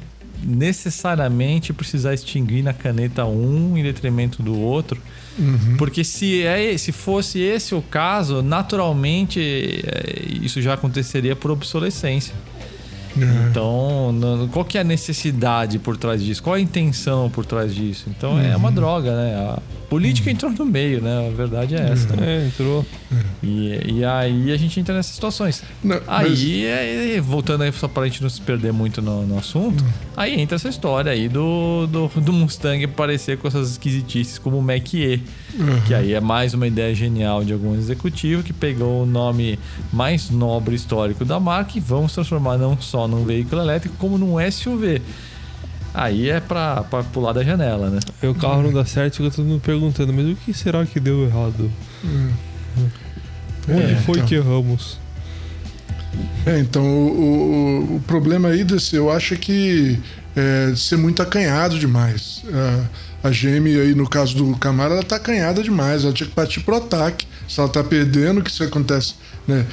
[0.45, 5.01] necessariamente precisar extinguir na caneta um em detrimento do outro.
[5.37, 5.75] Uhum.
[5.77, 12.33] Porque se, é, se fosse esse o caso, naturalmente é, isso já aconteceria por obsolescência.
[13.17, 13.49] É.
[13.49, 16.43] Então, qual que é a necessidade por trás disso?
[16.43, 18.05] Qual a intenção por trás disso?
[18.09, 18.41] Então, uhum.
[18.41, 18.75] é uma uhum.
[18.75, 19.35] droga, né?
[19.35, 20.33] A política uhum.
[20.33, 21.27] entrou no meio, né?
[21.27, 22.15] A verdade é essa.
[22.15, 22.43] Né?
[22.43, 22.85] É, entrou.
[23.41, 25.63] E, e aí a gente entra nessas situações.
[25.83, 27.15] Não, aí, mas...
[27.15, 29.89] é, voltando aí, só pra gente não se perder muito no, no assunto, uhum.
[30.17, 34.61] aí entra essa história aí do, do, do Mustang parecer com essas esquisitices como o
[34.61, 35.21] Mach-E.
[35.57, 35.81] Uhum.
[35.87, 39.57] Que aí é mais uma ideia genial de algum executivo que pegou o nome
[39.93, 44.35] mais nobre histórico da marca e vamos transformar não só num veículo elétrico, como num
[44.51, 45.01] SUV.
[45.93, 47.99] Aí é pra, pra pular da janela, né?
[48.21, 50.99] Aí o carro não dá certo, fica todo mundo perguntando, mas o que será que
[50.99, 51.71] deu errado?
[52.03, 52.31] Hum.
[53.69, 54.27] Onde é, foi então.
[54.27, 54.99] que erramos?
[56.45, 59.99] É, então o, o, o, problema aí desse, eu acho que
[60.35, 62.43] é ser muito acanhado demais.
[63.23, 66.35] A, a GM aí, no caso do Camaro, ela tá acanhada demais, ela tinha que
[66.35, 67.25] partir pro ataque.
[67.47, 69.15] Se ela tá perdendo, que isso acontece,
[69.47, 69.65] né?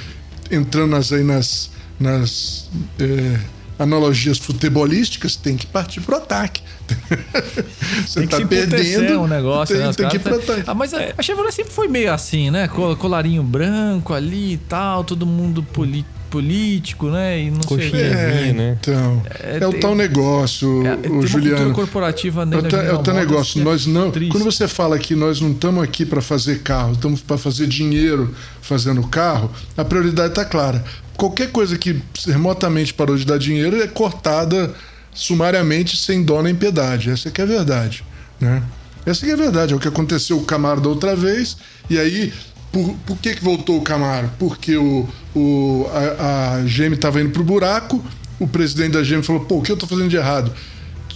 [0.51, 3.39] Entrando nas, aí nas, nas é,
[3.79, 6.63] analogias futebolísticas, tem que partir pro ataque.
[8.07, 9.93] Você tem que tá perdendo um negócio, tem, né?
[9.93, 10.65] tem que ir pro ataque.
[10.67, 12.69] Ah, mas a, a Chevrolet sempre foi meio assim, né?
[12.99, 17.43] Colarinho branco ali e tal, todo mundo político político, né?
[17.43, 17.93] E não sei.
[17.93, 18.79] É, né?
[18.81, 21.75] Então, é, é o tal negócio, é, o Juliano.
[21.75, 23.61] corporativa é o, ta, é o tal negócio.
[23.61, 24.11] É nós não.
[24.11, 24.33] Triste.
[24.33, 28.35] Quando você fala que nós não estamos aqui para fazer carro, estamos para fazer dinheiro
[28.63, 30.83] fazendo carro, a prioridade está clara.
[31.19, 34.75] Qualquer coisa que remotamente parou de dar dinheiro é cortada
[35.13, 37.11] sumariamente sem dó nem piedade.
[37.11, 38.03] Essa é que é a verdade,
[38.41, 38.63] né?
[39.05, 41.59] Essa que é a verdade, é o que aconteceu com o Camaro da outra vez,
[41.91, 42.33] e aí
[42.73, 44.31] por, por que, que voltou o Camaro?
[44.39, 48.03] Porque o, o, a, a GM estava indo pro buraco,
[48.41, 50.53] o presidente da GM falou: pô, o que eu tô fazendo de errado?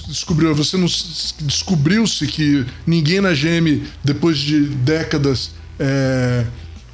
[0.07, 0.87] Descobriu, você não
[1.41, 6.45] descobriu-se que ninguém na GM, depois de décadas é,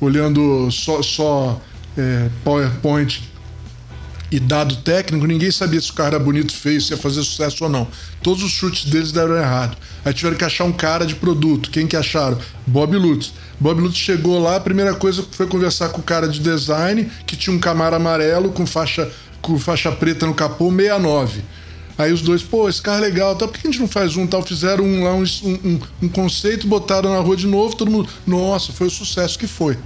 [0.00, 1.60] olhando só, só
[1.98, 3.22] é, PowerPoint
[4.30, 7.64] e dado técnico, ninguém sabia se o carro era bonito, feio, se ia fazer sucesso
[7.64, 7.86] ou não.
[8.22, 9.76] Todos os chutes deles deram errado.
[10.02, 11.70] Aí tiveram que achar um cara de produto.
[11.70, 12.38] Quem que acharam?
[12.66, 13.34] Bob Lutz.
[13.60, 17.36] Bob Lutz chegou lá, a primeira coisa foi conversar com o cara de design, que
[17.36, 19.10] tinha um Camaro amarelo com faixa,
[19.40, 21.42] com faixa preta no capô, 69.
[21.98, 23.46] Aí os dois, pô, esse carro é legal, tá?
[23.46, 24.42] por que a gente não faz um tal?
[24.42, 28.08] Fizeram um, lá um, um, um conceito, botaram na rua de novo, todo mundo.
[28.26, 29.76] Nossa, foi o sucesso que foi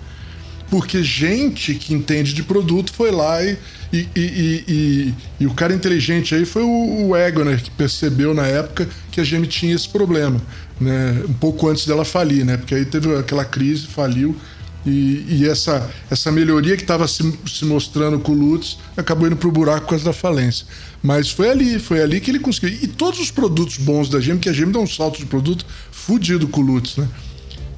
[0.70, 3.57] porque gente que entende de produto foi lá e,
[3.92, 8.46] e, e, e, e o cara inteligente aí foi o, o Egoner, que percebeu na
[8.46, 10.40] época que a GM tinha esse problema,
[10.80, 11.22] né?
[11.28, 12.56] um pouco antes dela falir, né?
[12.56, 14.36] porque aí teve aquela crise, faliu.
[14.84, 19.36] E, e essa, essa melhoria que estava se, se, mostrando com o Lutz acabou indo
[19.36, 20.64] para o buraco por causa da falência.
[21.02, 22.78] Mas foi ali, foi ali que ele conseguiu.
[22.80, 25.66] E todos os produtos bons da GM, que a GM dá um salto de produto
[25.90, 27.08] fudido com o Lutz, né?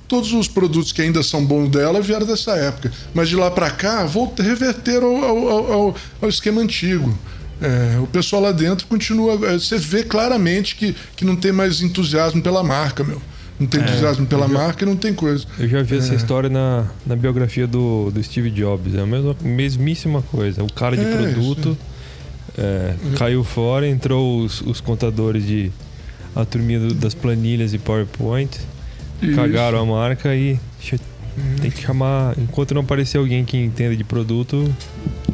[0.08, 2.90] todos os produtos que ainda são bons dela vieram dessa época.
[3.14, 7.16] Mas de lá para cá, volta, reverteram ao, ao, ao, ao esquema antigo.
[7.60, 9.34] É, o pessoal lá dentro continua.
[9.48, 13.20] É, você vê claramente que, que não tem mais entusiasmo pela marca, meu.
[13.58, 15.44] Não tem é, entusiasmo pela já, marca e não tem coisa.
[15.58, 15.98] Eu já vi é.
[15.98, 18.94] essa história na, na biografia do, do Steve Jobs.
[18.94, 20.62] É a mesma, mesmíssima coisa.
[20.62, 21.76] O cara de é, produto
[22.56, 25.72] é, caiu fora, entrou os, os contadores de.
[26.36, 28.58] a turminha das planilhas e PowerPoint
[29.22, 29.34] isso.
[29.34, 30.58] Cagaram a marca e
[31.60, 32.38] tem que chamar.
[32.38, 34.72] Enquanto não aparecer alguém que entenda de produto.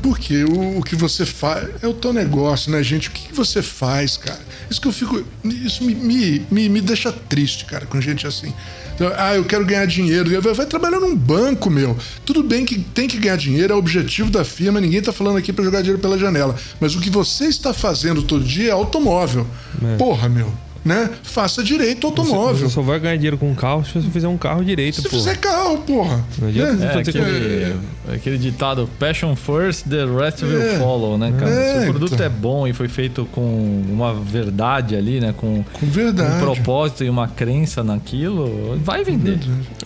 [0.05, 3.09] Porque o, o que você faz é o teu negócio, né, gente?
[3.09, 4.41] O que, que, você faz, cara?
[4.69, 5.25] Isso que eu fico.
[5.43, 8.53] Isso me, me, me, me deixa triste, cara, com gente assim.
[8.95, 10.31] Então, ah, eu quero ganhar dinheiro.
[10.55, 11.97] Vai trabalhar num banco, meu.
[12.23, 15.39] Tudo bem que tem que ganhar dinheiro, é o objetivo da firma, ninguém tá falando
[15.39, 16.55] aqui para jogar dinheiro pela janela.
[16.79, 19.47] Mas o que você está fazendo todo dia é automóvel.
[19.83, 19.97] É.
[19.97, 20.53] Porra, meu
[20.85, 21.11] né?
[21.23, 22.57] Faça direito automóvel.
[22.57, 24.97] Você, você, só vai ganhar dinheiro com um carro se você fizer um carro direito,
[24.97, 25.17] Se porra.
[25.17, 26.25] fizer carro, porra.
[26.39, 27.77] Não adianta é, é aquele,
[28.13, 30.79] aquele, ditado passion first, the rest will é.
[30.79, 31.51] follow, né, cara?
[31.51, 32.27] É, se o produto então.
[32.27, 35.35] é bom e foi feito com uma verdade ali, né?
[35.35, 36.37] Com, com verdade.
[36.37, 39.39] um propósito e uma crença naquilo, vai vender.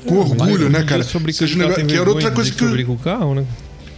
[0.05, 1.05] Com orgulho, né, cara?
[1.05, 2.59] Sobre que, negócio, que era outra coisa que...
[2.59, 3.45] Sobre o carro, né?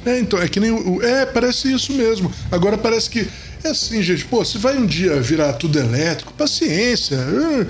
[0.05, 1.03] É, então, é que nem o.
[1.03, 2.33] É, parece isso mesmo.
[2.51, 3.29] Agora parece que
[3.63, 7.17] é assim, gente, pô, se vai um dia virar tudo elétrico, paciência.
[7.17, 7.67] É,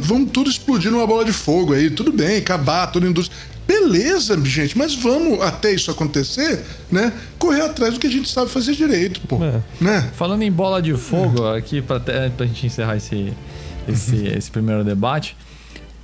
[0.00, 3.38] vamos tudo explodir numa bola de fogo aí, tudo bem, acabar toda a indústria.
[3.66, 7.12] Beleza, gente, mas vamos até isso acontecer, né?
[7.38, 9.44] Correr atrás do que a gente sabe fazer direito, pô.
[9.44, 9.60] É.
[9.78, 10.10] Né?
[10.14, 11.58] Falando em bola de fogo, é.
[11.58, 13.32] aqui pra, pra gente encerrar esse,
[13.86, 14.26] esse, uhum.
[14.26, 15.36] esse primeiro debate.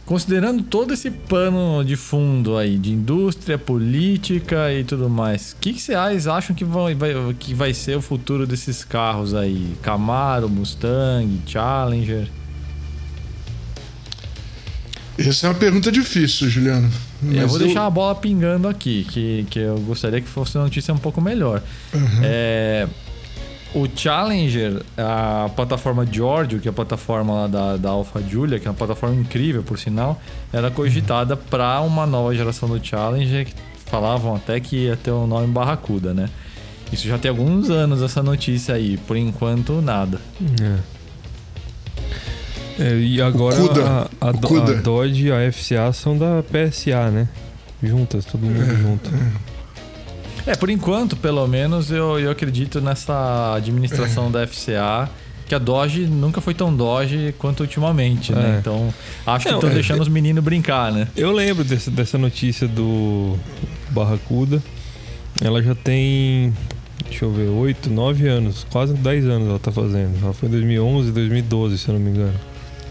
[0.06, 5.72] Considerando todo esse pano de fundo aí, de indústria, política e tudo mais, o que,
[5.72, 9.74] que vocês acham que vai, vai, que vai ser o futuro desses carros aí?
[9.80, 12.28] Camaro, Mustang, Challenger?
[15.16, 16.90] Essa é uma pergunta difícil, Juliano.
[17.22, 17.64] eu vou eu...
[17.64, 21.20] deixar a bola pingando aqui, que, que eu gostaria que fosse uma notícia um pouco
[21.20, 21.62] melhor.
[21.94, 22.20] Uhum.
[22.22, 22.88] É,
[23.74, 28.68] o Challenger, a plataforma Giorgio, que é a plataforma lá da, da Alpha Julia, que
[28.68, 30.20] é uma plataforma incrível, por sinal,
[30.52, 35.24] era cogitada para uma nova geração do Challenger, que falavam até que ia ter o
[35.24, 36.30] um nome Barracuda, né?
[36.92, 40.20] Isso já tem alguns anos essa notícia aí, por enquanto nada.
[42.78, 42.84] É.
[42.84, 47.28] é e agora a, a, a, Dodge e a FCA são da PSA, né?
[47.82, 49.10] Juntas, todo mundo é, junto.
[50.46, 50.52] É.
[50.52, 54.30] é, por enquanto, pelo menos, eu, eu acredito nessa administração é.
[54.30, 55.10] da FCA
[55.46, 58.54] que a Doge nunca foi tão Doge quanto ultimamente, né?
[58.56, 58.58] É.
[58.58, 58.92] Então,
[59.26, 61.06] acho que estão é, deixando os meninos brincar, né?
[61.16, 63.36] Eu lembro desse, dessa notícia do
[63.90, 64.62] Barracuda.
[65.42, 66.54] Ela já tem
[67.08, 70.16] deixa eu ver, 8, 9 anos, quase 10 anos ela tá fazendo.
[70.22, 72.34] Ela foi em 2011, 2012, se eu não me engano.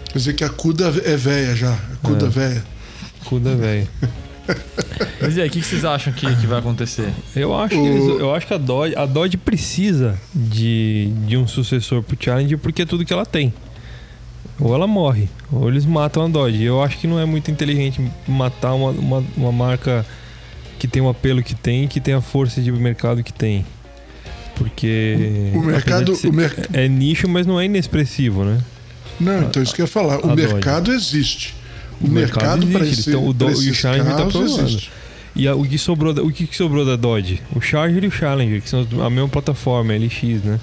[0.05, 2.29] Quer dizer que a CUDA é velha já, a CUDA é.
[2.29, 2.63] velha.
[3.25, 3.87] CUDA é velha.
[5.21, 7.12] Mas e aí, o que vocês acham que, que vai acontecer?
[7.36, 11.47] Eu acho, que, eles, eu acho que a Dodge, a Dodge precisa de, de um
[11.47, 13.53] sucessor pro Challenger porque é tudo que ela tem.
[14.60, 16.63] Ou ela morre, ou eles matam a Dodge.
[16.63, 20.06] Eu acho que não é muito inteligente matar uma, uma, uma marca
[20.77, 23.65] que tem o apelo que tem, que tem a força de mercado que tem.
[24.56, 25.51] Porque.
[25.53, 26.15] O, o mercado.
[26.15, 26.53] Ser, o mer...
[26.73, 28.62] É nicho, mas não é inexpressivo, né?
[29.19, 30.19] Não, então isso que eu ia falar.
[30.19, 30.97] O mercado Dodge.
[30.97, 31.56] existe.
[32.01, 34.82] O, o mercado, mercado para esse, então, o, do, o Challenger está provando.
[35.36, 37.41] E a, o, que sobrou, o que sobrou da Dodge?
[37.56, 40.60] O Charger e o Challenger, que são a mesma plataforma, LX, né?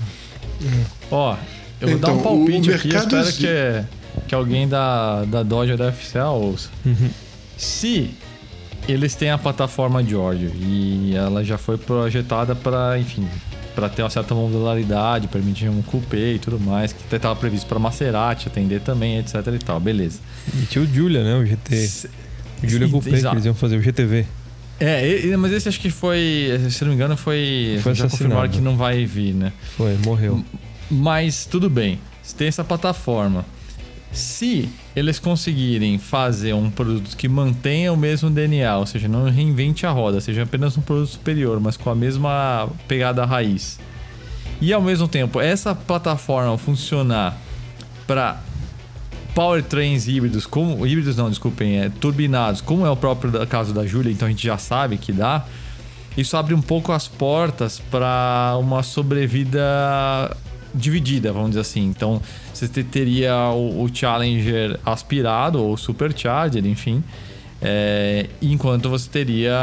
[1.11, 1.37] Ó,
[1.81, 5.73] eu vou então, dar um então, palpite aqui, espero que, que alguém da, da Dodge
[5.73, 6.69] ou da FCA ouça.
[6.85, 7.11] Uhum.
[7.57, 8.11] Se
[8.91, 13.27] eles têm a plataforma George e ela já foi projetada para, enfim,
[13.75, 17.79] para ter uma certa modularidade, permitir um coupé e tudo mais, que estava previsto para
[17.79, 20.21] Maserati atender também, etc e tal, beleza.
[20.55, 21.37] E tinha o Julia, né?
[21.37, 22.09] O GT.
[22.63, 24.27] O Julia Coupé que eles iam fazer, o GTV.
[24.79, 27.79] É, mas esse acho que foi, se não me engano, foi.
[27.83, 29.53] foi já confirmaram que não vai vir, né?
[29.77, 30.43] Foi, morreu.
[30.91, 32.01] Mas tudo bem,
[32.37, 33.45] tem essa plataforma.
[34.13, 39.87] Se eles conseguirem fazer um produto que mantenha o mesmo DNA, ou seja, não reinvente
[39.87, 43.79] a roda, seja apenas um produto superior, mas com a mesma pegada raiz,
[44.61, 47.39] e ao mesmo tempo essa plataforma funcionar
[48.07, 48.41] para
[49.35, 54.13] powertrains híbridos, como híbridos não, desculpem, é, turbinados, como é o próprio caso da Julia,
[54.13, 55.45] então a gente já sabe que dá.
[56.17, 60.37] Isso abre um pouco as portas para uma sobrevida
[60.75, 61.87] dividida, vamos dizer assim.
[61.87, 62.21] Então,
[62.53, 67.03] você teria o, o Challenger aspirado ou Supercharger, enfim,
[67.61, 69.59] é, enquanto você teria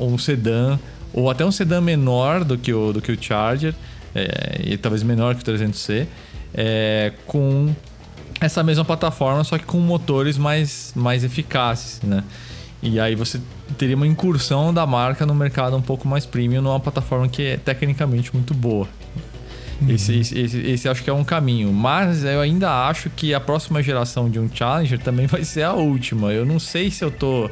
[0.00, 0.78] um sedã
[1.12, 3.74] ou até um sedã menor do que o, do que o Charger,
[4.14, 6.06] é, e talvez menor que o 300C,
[6.54, 7.74] é, com
[8.40, 12.22] essa mesma plataforma, só que com motores mais, mais eficazes, né?
[12.80, 13.40] E aí você
[13.76, 17.56] teria uma incursão da marca no mercado um pouco mais premium numa plataforma que é
[17.56, 18.86] tecnicamente muito boa.
[19.80, 19.90] Uhum.
[19.90, 21.72] Esse, esse, esse, esse, acho que é um caminho.
[21.72, 25.72] Mas eu ainda acho que a próxima geração de um Challenger também vai ser a
[25.72, 26.32] última.
[26.32, 27.48] Eu não sei se eu tô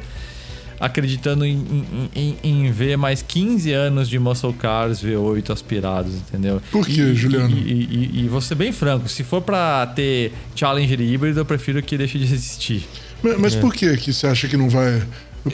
[0.79, 6.61] acreditando em, em, em, em ver mais 15 anos de Muscle Cars V8 aspirados, entendeu?
[6.71, 7.49] Por que, Juliano?
[7.49, 11.45] E, e, e, e, vou ser bem franco, se for para ter Challenger híbrido, eu
[11.45, 12.87] prefiro que deixe de existir.
[13.23, 13.59] Mas, mas é.
[13.59, 15.01] por que, que você acha que não vai...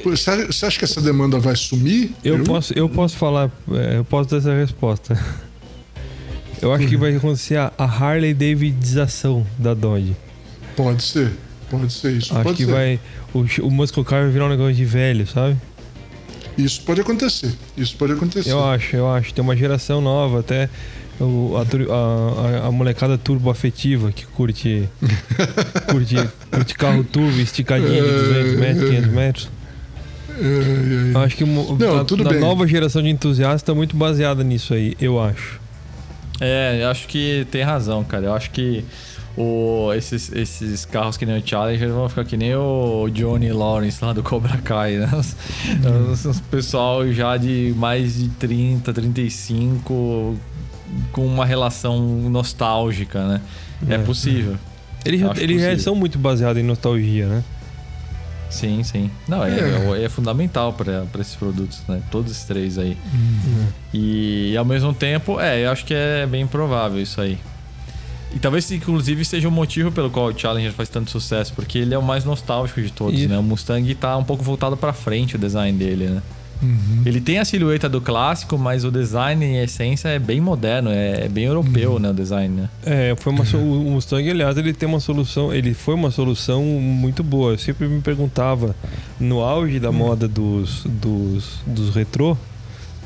[0.03, 2.12] Você acha que essa demanda vai sumir?
[2.23, 2.43] Eu, eu?
[2.43, 5.17] posso, eu posso falar, é, eu posso dar essa resposta.
[6.63, 10.15] Eu acho que vai acontecer a, Harley Davidização da Dodge.
[10.78, 11.30] Pode ser,
[11.69, 12.34] pode ser isso.
[12.38, 12.71] Acho que ser.
[12.71, 12.99] vai.
[13.34, 15.58] O, o Muscle Car vai virar um negócio de velho, sabe?
[16.58, 17.54] Isso pode acontecer.
[17.76, 18.49] Isso pode acontecer.
[18.49, 19.34] Eu acho, eu acho.
[19.34, 20.69] Tem uma geração nova, até
[21.19, 24.88] o, a, a, a, molecada turbo afetiva que curte,
[25.91, 26.15] curte,
[26.49, 29.49] curte carro turbo esticadinho de 200 metros, 500 metros.
[30.30, 31.26] É, é, é.
[31.26, 35.21] Acho que Não, a, a nova geração de entusiastas está muito baseada nisso aí, eu
[35.21, 35.62] acho.
[36.43, 38.25] É, eu acho que tem razão, cara.
[38.25, 38.84] Eu acho que
[39.36, 44.03] o, esses, esses carros que nem o Challenger vão ficar que nem o Johnny Lawrence
[44.03, 45.10] lá do Cobra Kai, né?
[45.13, 45.36] Os,
[46.12, 50.38] os, os pessoal já de mais de 30, 35
[51.12, 53.41] com uma relação nostálgica, né?
[53.89, 54.56] É, é possível.
[55.39, 57.43] Eles, eles são muito baseados em nostalgia, né?
[58.53, 59.09] Sim, sim.
[59.27, 60.03] Não, é, é.
[60.03, 62.01] é fundamental para esses produtos, né?
[62.11, 62.95] Todos os três aí.
[63.11, 63.67] Uhum.
[63.93, 67.39] E ao mesmo tempo, é, eu acho que é bem provável isso aí.
[68.33, 71.93] E talvez, inclusive, seja o motivo pelo qual o Challenger faz tanto sucesso, porque ele
[71.93, 73.27] é o mais nostálgico de todos, e...
[73.27, 73.37] né?
[73.37, 76.21] O Mustang tá um pouco voltado para frente o design dele, né?
[76.63, 77.01] Uhum.
[77.05, 81.25] Ele tem a silhueta do clássico, mas o design em essência é bem moderno, é,
[81.25, 81.99] é bem europeu, uhum.
[81.99, 82.69] né, o design, né?
[82.85, 87.21] É, foi uma o Mustang, aliás, ele tem uma solução, ele foi uma solução muito
[87.21, 87.51] boa.
[87.51, 88.75] Eu sempre me perguntava
[89.19, 92.37] no auge da moda dos dos, dos retrô,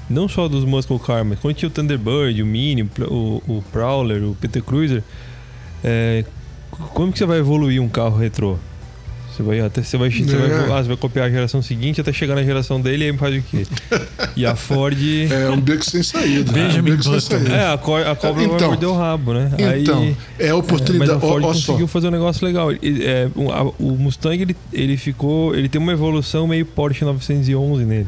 [0.09, 4.23] não só dos muscle car, mas quando tinha o Thunderbird, o Mini, o, o Prowler,
[4.23, 5.03] o PT Cruiser,
[5.83, 6.23] é,
[6.69, 8.57] como que você vai evoluir um carro retrô?
[9.37, 12.11] Você vai até você vai, você, vai, ah, você vai copiar a geração seguinte até
[12.11, 13.67] chegar na geração dele e aí faz o quê?
[14.35, 14.97] E a Ford.
[15.31, 16.51] É um beco sem saída.
[16.51, 17.53] Benjamin é um sem saída.
[17.53, 19.51] É, a, co a cobra Então, vai morder o rabo, né?
[19.79, 20.97] Então, aí, é a oportunidade.
[20.99, 21.93] mas a Ford ó, ó conseguiu só.
[21.93, 22.71] fazer um negócio legal.
[22.71, 27.05] Ele- é, o, a- o Mustang ele, ele ficou, ele tem uma evolução meio Porsche
[27.05, 28.07] 911 nele.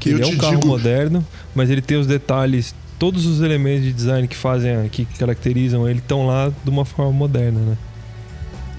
[0.00, 1.22] Que ele é um carro digo- moderno,
[1.54, 5.86] mas ele tem os detalhes, todos os elementos de design que fazem, a- que caracterizam
[5.86, 7.76] ele estão lá de uma forma moderna, né?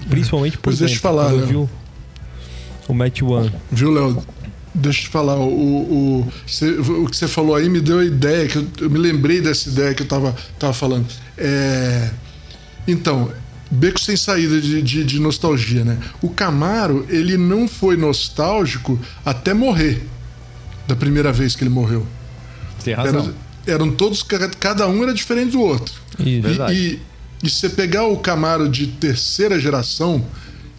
[0.08, 1.46] Principalmente por Pois deixa eu falar, Quando eu Léo.
[1.48, 1.56] vi
[2.88, 3.52] o, Match One.
[3.70, 4.22] Viu, Léo?
[4.74, 5.48] Deixa eu te falar, o,
[6.22, 8.98] o, cê- o que você falou aí me deu a ideia, que eu, eu me
[8.98, 11.06] lembrei dessa ideia que eu tava, tava falando.
[11.36, 12.10] É,
[12.86, 13.30] então,
[13.70, 15.98] beco sem saída de, de, de nostalgia, né?
[16.22, 20.06] O Camaro, ele não foi nostálgico até morrer,
[20.86, 22.06] da primeira vez que ele morreu.
[22.84, 23.20] Tem razão.
[23.66, 25.92] Era- eram todos, ca- cada um era diferente do outro.
[26.20, 26.42] Isso.
[26.42, 26.74] Verdade.
[26.74, 27.00] E,
[27.42, 30.24] e, e você pegar o Camaro de terceira geração,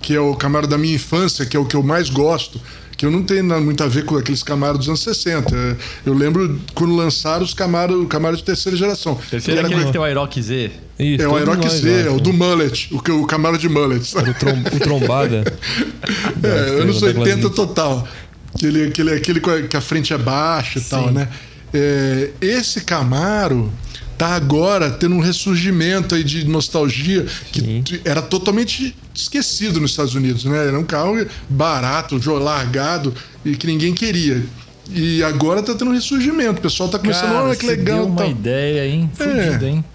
[0.01, 2.59] que é o Camaro da minha infância, que é o que eu mais gosto,
[2.97, 5.55] que eu não tenho nada muito a ver com aqueles Camaros dos anos 60.
[5.55, 9.15] É, Eu lembro quando lançaram os Camaro, o Camaro de terceira geração.
[9.29, 10.71] Terceiro é Era aquele que tem o Aerox Z.
[10.99, 12.19] Isso, é o Aerox nós, Z, é o né?
[12.19, 14.03] do Mullet, o, que- o Camaro de Mullet.
[14.17, 15.43] O, trom- o trombada.
[16.43, 17.49] É, anos Da 80 Glasgow.
[17.51, 18.07] total.
[18.53, 21.29] Aquele, aquele, aquele que a frente é baixa e tal, né?
[21.73, 23.71] É, esse Camaro
[24.19, 27.83] tá agora tendo um ressurgimento aí de nostalgia que Sim.
[28.03, 30.67] era totalmente esquecido nos Estados Unidos, né?
[30.67, 33.13] Era um carro barato, largado
[33.45, 34.43] e que ninguém queria.
[34.91, 36.59] E agora tá tendo um ressurgimento.
[36.59, 37.99] O pessoal tá começando, Cara, olha que legal.
[37.99, 38.29] deu uma tal.
[38.29, 39.09] ideia, hein?
[39.13, 39.69] Fudida, É.
[39.69, 39.85] hein?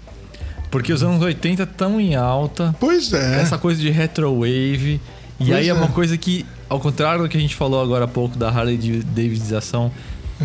[0.71, 2.75] Porque os anos 80 estão em alta.
[2.79, 3.41] Pois é.
[3.41, 4.99] Essa coisa de retrowave.
[5.39, 5.69] E Pois aí é.
[5.69, 5.73] é.
[5.73, 8.77] uma coisa que, ao contrário do que a gente falou agora há pouco da Harley
[9.03, 9.91] Davidização,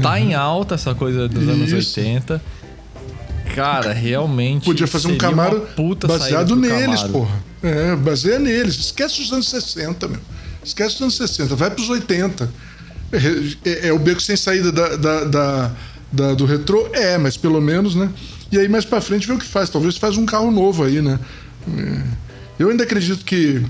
[0.02, 1.78] tá em alta essa coisa dos anos Uhum.
[1.78, 1.98] Isso.
[1.98, 2.42] 80.
[3.55, 4.64] Cara, realmente.
[4.64, 5.66] Podia fazer um Camaro
[6.07, 7.09] baseado neles, Camaro.
[7.12, 7.42] porra.
[7.62, 8.76] É, baseia neles.
[8.78, 10.20] Esquece os anos 60, meu.
[10.64, 11.55] Esquece os anos 60.
[11.57, 12.48] Vai pros 80.
[13.12, 15.72] É, é- é o beco sem saída da, da- da-
[16.12, 16.88] da- do retrô?
[16.92, 18.09] É, mas pelo menos, né?
[18.53, 19.68] E aí mais pra frente vê o que faz.
[19.68, 21.18] Talvez faz um carro novo aí, né?
[21.76, 22.03] É.
[22.59, 23.62] Eu ainda acredito que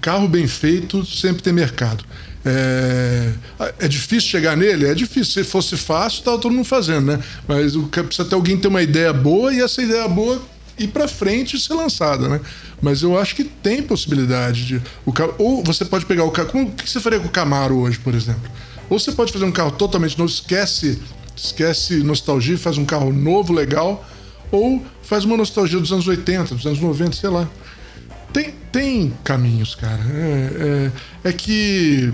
[0.00, 2.04] carro bem feito sempre tem mercado.
[2.44, 3.32] É,
[3.80, 4.86] é difícil chegar nele?
[4.86, 5.32] É difícil.
[5.32, 7.20] Se fosse fácil, tava todo mundo fazendo, né?
[7.46, 10.40] Mas o que- precisa ter alguém ter uma ideia boa e essa ideia boa
[10.78, 12.40] ir pra frente e ser lançada, né?
[12.80, 14.82] Mas eu acho que tem possibilidade de.
[15.06, 16.48] O, ou você pode pegar o carro.
[16.48, 18.50] como- O que você faria com o Camaro hoje, por exemplo?
[18.90, 20.98] Ou você pode fazer um carro totalmente novo, esquece,
[21.36, 24.04] esquece nostalgia, faz um carro novo, legal,
[24.50, 27.48] ou faz uma nostalgia dos anos 80, dos anos 90, sei lá.
[28.32, 30.00] Tem, tem caminhos, cara.
[30.12, 30.90] É,
[31.24, 32.12] é, é que,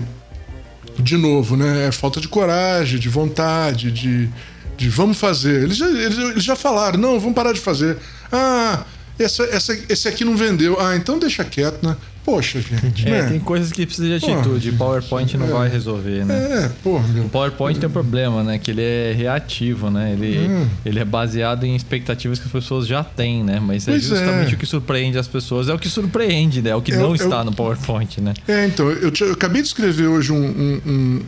[1.01, 1.87] de novo, né?
[1.87, 4.29] É falta de coragem, de vontade, de,
[4.77, 5.63] de vamos fazer.
[5.63, 7.97] Eles já, eles, eles já falaram, não, vamos parar de fazer.
[8.31, 8.83] Ah,
[9.17, 10.79] essa, essa, esse aqui não vendeu.
[10.79, 11.95] Ah, então deixa quieto, né?
[12.29, 13.29] Poxa, gente, É, né?
[13.29, 14.71] tem coisas que precisa de atitude.
[14.73, 16.65] PowerPoint não vai resolver, né?
[16.65, 17.25] É, pô, meu.
[17.25, 18.59] O PowerPoint tem um problema, né?
[18.59, 20.13] Que ele é reativo, né?
[20.13, 20.67] Ele, Hum.
[20.85, 23.59] ele é baseado em expectativas que as pessoas já têm, né?
[23.59, 24.55] Mas é Pois justamente é.
[24.55, 25.69] o que surpreende as pessoas.
[25.69, 26.69] É o que surpreende, né?
[26.69, 28.33] É o que É, não é está o- no PowerPoint, né?
[28.47, 30.81] É, então, eu, eu acabei de escrever hoje um- um-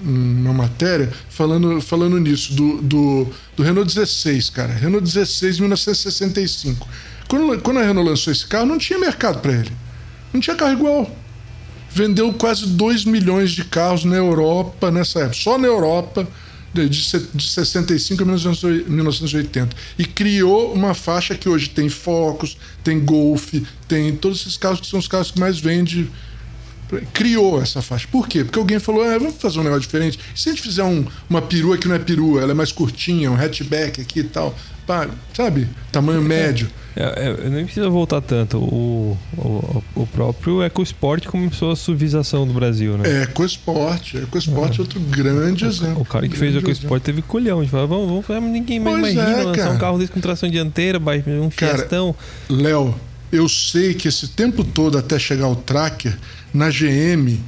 [0.06, 3.28] um- uma matéria falando, falando nisso, do, do,
[3.58, 4.72] do Renault 16, cara.
[4.74, 6.88] Renault 16 1965.
[7.28, 9.72] Quando, quando a Renault lançou esse carro, não tinha mercado para ele.
[10.34, 11.12] Não tinha carro igual.
[11.94, 15.36] Vendeu quase 2 milhões de carros na Europa nessa época.
[15.36, 16.26] Só na Europa,
[16.74, 18.90] de, de se- de 65 a 1980.
[18.90, 19.76] 1980.
[20.00, 23.54] E criou uma faixa que hoje tem Focus, tem Golf,
[23.90, 26.10] tem todos esses carros que são os carros que mais vendem
[27.14, 28.06] criou essa faixa.
[28.12, 28.44] Por quê?
[28.44, 30.20] Porque alguém falou, ah, vamos fazer um negócio diferente.
[30.36, 32.72] E se a gente fizer um- uma perua que não é perua, ela é mais
[32.72, 34.54] curtinha, um hatchback aqui e tal,
[34.86, 35.68] pá, sabe?
[35.92, 36.70] Tamanho médio.
[36.96, 38.58] É, é, nem precisa voltar tanto.
[38.58, 43.10] O, o, o próprio EcoSport começou a suavização do Brasil, né?
[43.10, 44.16] É EcoSport.
[44.16, 46.02] EcoSport é outro grande exemplo.
[46.02, 49.00] O cara que fez o EcoSport teve colhão de falar, vamos, vamos fazer, ninguém mais
[49.00, 49.76] Pois imagina é, lançar cara.
[49.76, 52.16] um carro desse com tração dianteira, um Cara, fiestão.
[52.50, 52.94] Léo,
[53.32, 56.18] eu sei que esse tempo todo até chegar o Tracker,
[56.54, 57.40] na GM,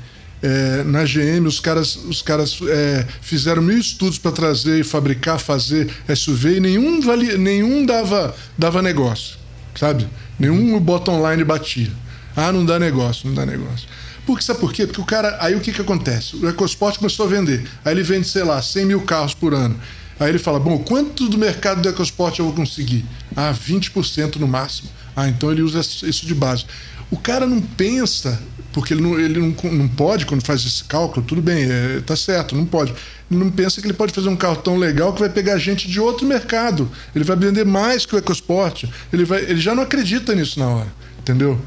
[0.44, 5.40] é, na GM os caras, os caras é, fizeram mil estudos para trazer e fabricar,
[5.40, 9.38] fazer SUV e nenhum, valia, nenhum dava, dava negócio,
[9.74, 10.06] sabe?
[10.38, 11.92] Nenhum bottom line batia.
[12.36, 13.88] Ah, não dá negócio, não dá negócio.
[14.26, 14.86] Porque, sabe por quê?
[14.86, 15.38] Porque o cara.
[15.40, 16.36] Aí o que, que acontece?
[16.36, 17.66] O EcoSport começou a vender.
[17.86, 19.80] Aí ele vende, sei lá, 100 mil carros por ano.
[20.20, 23.06] Aí ele fala: bom, quanto do mercado do EcoSport eu vou conseguir?
[23.36, 24.90] Ah, 20% no máximo.
[25.16, 26.66] Ah, então ele usa isso de base.
[27.12, 28.42] O cara não pensa,
[28.72, 32.16] porque ele não, ele não, não pode, quando faz esse cálculo, tudo bem, é, tá
[32.16, 32.94] certo, não pode.
[33.30, 35.88] Ele não pensa que ele pode fazer um carro tão legal que vai pegar gente
[35.88, 36.90] de outro mercado.
[37.16, 38.86] Ele vai vender mais que o EcoSport.
[39.12, 41.60] Ele, vai, ele já não acredita nisso na hora, entendeu?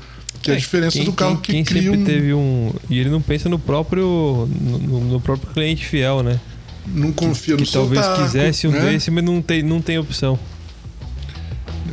[0.43, 2.05] Que é, a diferença quem, do carro quem, que quem cria sempre um...
[2.05, 2.73] teve um.
[2.91, 4.49] E ele não pensa no próprio.
[4.61, 6.41] no, no próprio cliente fiel, né?
[6.87, 8.93] Não confia que, no que seu talvez taco, quisesse um né?
[8.93, 10.39] desse, mas não tem, não tem opção.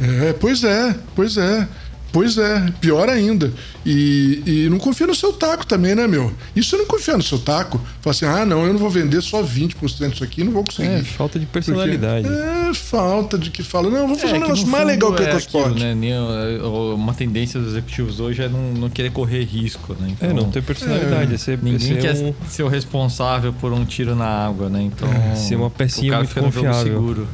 [0.02, 1.68] É, pois é, pois é.
[2.12, 3.52] Pois é, pior ainda.
[3.84, 6.32] E, e não confia no seu taco também, né, meu?
[6.56, 7.82] Isso não confia no seu taco.
[8.02, 10.89] Fala assim, ah, não, eu não vou vender só 20% disso aqui, não vou conseguir.
[10.89, 12.28] É, falta de personalidade.
[12.28, 15.12] Porque é falta de que fala, não, eu vou fazer É, um negócio mais legal
[15.16, 15.66] que o é EcoSport.
[15.72, 15.96] aquilo, né?
[15.96, 16.62] Nem- é,
[16.94, 20.10] Uma tendência dos executivos hoje é não, não querer correr risco, né?
[20.12, 21.34] Então, É, não tem personalidade.
[21.34, 24.70] É, ser, é Ninguém ser quer um- ser o responsável por um tiro na água,
[24.70, 24.84] né?
[24.84, 25.10] Então.
[25.36, 26.84] Ser uma pecinha muito confiável.
[26.94, 27.28] seguro.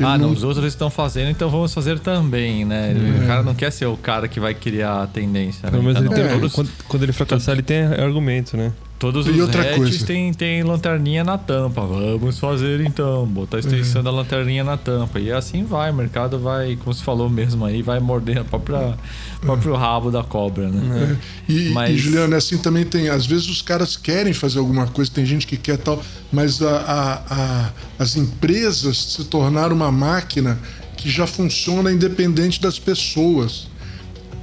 [0.00, 2.92] Ele ah, não, não- os outros estão fazendo, então vamos fazer também, né?
[2.92, 3.24] É.
[3.24, 5.70] O cara não quer ser o cara que vai criar a tendência.
[5.70, 5.78] Né?
[5.78, 8.72] menos ele Então, tem, todos, quando, quando ele fracassar, ele tem argumento, né?
[9.00, 10.06] Todos E os outra hatches coisa.
[10.06, 11.80] tem, tem lanterninha na tampa.
[11.84, 15.18] Vamos fazer então, botar a extensão da lanterninha na tampa.
[15.18, 18.94] E assim vai, o mercado vai, como você falou mesmo aí, vai morder o próprio,
[19.40, 21.16] próprio rabo da cobra, né?
[21.48, 21.52] É.
[21.52, 23.08] E, Mas- e, Juliano, assim também tem.
[23.08, 26.76] Às vezes os caras querem fazer alguma coisa, tem gente que quer tal, mas a-
[26.78, 30.58] a- a- as empresas se tornaram uma máquina
[30.96, 33.66] que já funciona independente das pessoas.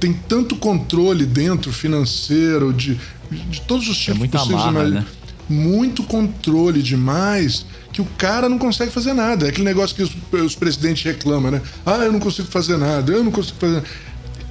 [0.00, 2.98] Tem tanto controle dentro, financeiro, de,
[3.30, 5.06] de todos os tipos muita possíveis, amarra, né?
[5.48, 9.46] muito controle demais que o cara não consegue fazer nada.
[9.46, 10.12] É aquele negócio que os,
[10.44, 11.62] os presidentes reclamam, né?
[11.84, 13.86] Ah, eu não consigo fazer nada, eu não consigo fazer nada.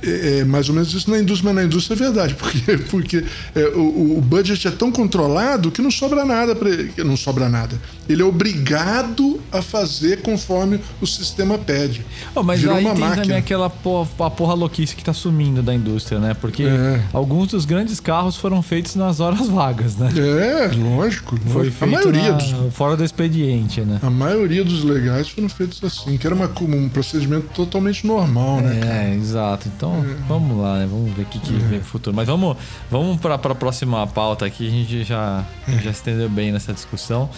[0.04, 3.24] É, é mais ou menos isso na indústria, mas na indústria é verdade, porque, porque
[3.56, 6.92] é, o, o budget é tão controlado que não sobra nada para ele.
[7.04, 7.80] Não sobra nada.
[8.10, 12.06] Ele é obrigado a fazer conforme o sistema pede.
[12.36, 13.22] Oh, mas Virou aí uma tem máquina.
[13.24, 16.34] também aquela porra, a porra louquice que tá sumindo da indústria, né?
[16.34, 17.02] Porque É.
[17.14, 20.10] alguns dos grandes carros foram feitos nas horas vagas, né?
[20.18, 21.38] É, lógico.
[21.48, 24.00] Foi a maioria na- dos fora do expediente, né?
[24.02, 28.80] A maioria dos legais foram feitos assim, que era uma- um procedimento totalmente normal, né?
[28.80, 28.94] cara?
[29.04, 29.68] É, exato.
[29.76, 30.88] Então, vamos lá, né?
[30.90, 32.16] Vamos ver o que, que vem pro futuro.
[32.16, 32.58] Mas vamos,
[32.90, 34.68] vamos para a próxima pauta aqui.
[34.68, 35.46] A gente já,
[35.84, 37.30] já se entendeu bem nessa discussão.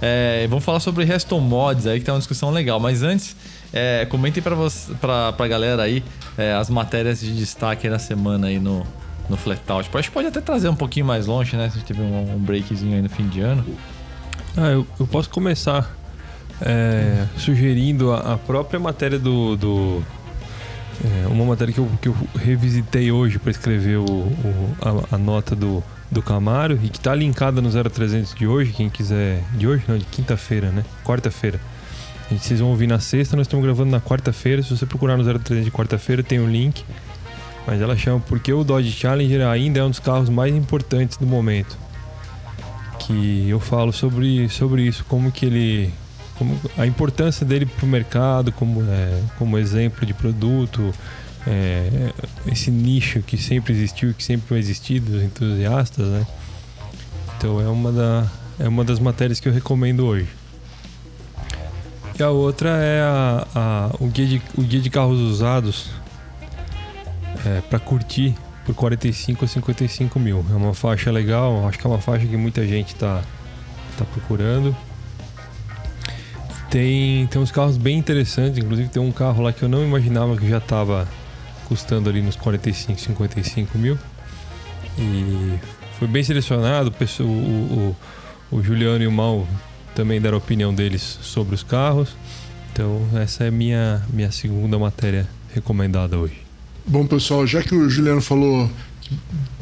[0.00, 2.78] É, vamos falar sobre Reston Mods aí, que tá uma discussão legal.
[2.78, 3.34] Mas antes,
[3.72, 6.02] é, comentem para pra, galera aí
[6.36, 8.86] é, as matérias de destaque na semana aí no,
[9.28, 9.88] no Flatout.
[9.94, 11.68] A gente pode até trazer um pouquinho mais longe, né?
[11.70, 13.64] Se a gente teve um, um breakzinho aí no fim de ano.
[14.56, 15.90] Ah, eu, eu posso começar
[16.60, 19.56] é, sugerindo a, a própria matéria do.
[19.56, 20.02] do-
[21.04, 24.76] é, uma matéria que eu, que eu revisitei hoje para escrever o, o-
[25.10, 28.72] a, a nota do, do Camaro e que está linkada no 0300 de hoje.
[28.72, 29.42] Quem quiser.
[29.54, 29.84] De hoje?
[29.88, 30.84] Não, de quinta-feira, né?
[31.04, 31.60] Quarta-feira.
[32.30, 34.62] Vocês vão ouvir na sexta, nós estamos gravando na quarta-feira.
[34.62, 36.84] Se você procurar no 0300 de quarta-feira, tem o link.
[37.66, 41.26] Mas ela chama Porque o Dodge Challenger ainda é um dos carros mais importantes do
[41.26, 41.76] momento
[43.06, 45.92] que eu falo sobre, sobre isso, como que ele.
[46.36, 50.92] Como a importância dele para o mercado, como, é, como exemplo de produto,
[51.46, 52.12] é,
[52.50, 56.26] esse nicho que sempre existiu, que sempre vai existir dos entusiastas, né?
[57.38, 58.26] Então é uma, da,
[58.58, 60.28] é uma das matérias que eu recomendo hoje.
[62.18, 65.90] E a outra é a, a- o, guia de, o guia de carros usados
[67.70, 68.34] para curtir
[68.64, 70.44] por 45 a 55 mil.
[70.50, 73.22] É uma faixa legal, acho que é uma faixa que muita gente está
[73.96, 74.74] tá procurando.
[76.70, 80.36] Tem, tem uns carros bem interessantes, inclusive tem um carro lá que eu não imaginava
[80.36, 81.06] que já estava
[81.66, 83.98] custando ali nos 45, 55 mil.
[84.98, 85.58] E
[85.98, 87.96] foi bem selecionado, o, o,
[88.50, 89.46] o, Juliano e o Mal
[89.94, 92.16] também deram a opinião deles sobre os carros.
[92.72, 96.36] Então essa é minha, minha segunda matéria recomendada hoje.
[96.86, 98.70] Bom, pessoal, já que o Juliano falou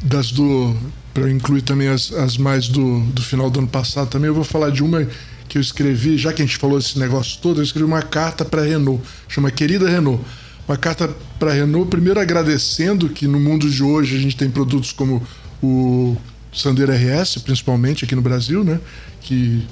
[0.03, 0.75] das do.
[1.13, 4.43] para incluir também as, as mais do, do final do ano passado também, eu vou
[4.43, 5.07] falar de uma
[5.47, 8.43] que eu escrevi, já que a gente falou esse negócio todo, eu escrevi uma carta
[8.43, 10.21] para a Renault, chama Querida Renault.
[10.67, 11.07] Uma carta
[11.37, 15.21] para a Renault, primeiro agradecendo que no mundo de hoje a gente tem produtos como
[15.61, 16.17] o
[16.51, 18.79] Sandero RS, principalmente aqui no Brasil, né?
[19.21, 19.63] Que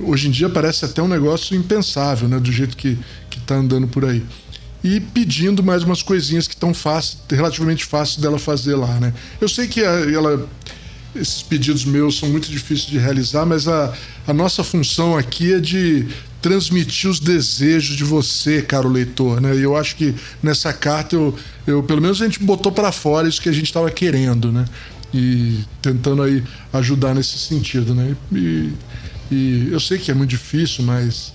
[0.00, 2.40] hoje em dia parece até um negócio impensável, né?
[2.40, 2.98] Do jeito que
[3.36, 4.24] está andando por aí
[4.84, 6.72] e pedindo mais umas coisinhas que estão
[7.30, 9.14] relativamente fáceis dela fazer lá, né?
[9.40, 10.48] Eu sei que a- ela,
[11.14, 13.92] esses pedidos meus são muito difíceis de realizar, mas a,
[14.26, 16.06] a nossa função aqui é de
[16.40, 19.54] transmitir os desejos de você, caro leitor, né?
[19.54, 23.28] E eu acho que nessa carta eu, eu pelo menos a gente botou para fora
[23.28, 24.64] isso que a gente estava querendo, né?
[25.14, 26.42] E tentando aí
[26.72, 28.16] ajudar nesse sentido, né?
[28.32, 28.72] E,
[29.30, 31.32] e eu sei que é muito difícil, mas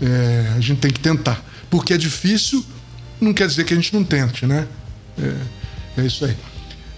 [0.00, 1.44] é, a gente tem que tentar.
[1.68, 2.64] Porque é difícil,
[3.20, 4.66] não quer dizer que a gente não tente, né?
[5.18, 6.36] É, é isso aí.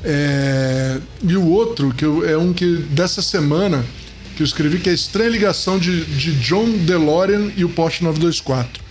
[0.04, 3.84] É, e o outro, que eu, é um que dessa semana
[4.36, 8.04] que eu escrevi, que é a estranha ligação de, de John DeLorean e o Porsche
[8.04, 8.88] 924.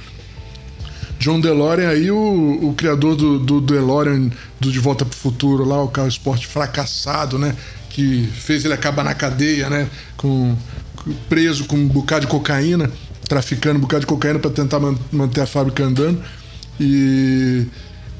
[1.19, 4.29] John DeLorean aí, o, o criador do, do DeLorean
[4.59, 7.55] do De Volta para o Futuro, lá, o carro esporte fracassado, né?
[7.89, 9.89] Que fez ele acabar na cadeia, né?
[10.15, 10.55] Com,
[11.29, 12.91] preso com um bocado de cocaína,
[13.27, 16.21] traficando um bocado de cocaína para tentar man, manter a fábrica andando.
[16.79, 17.65] E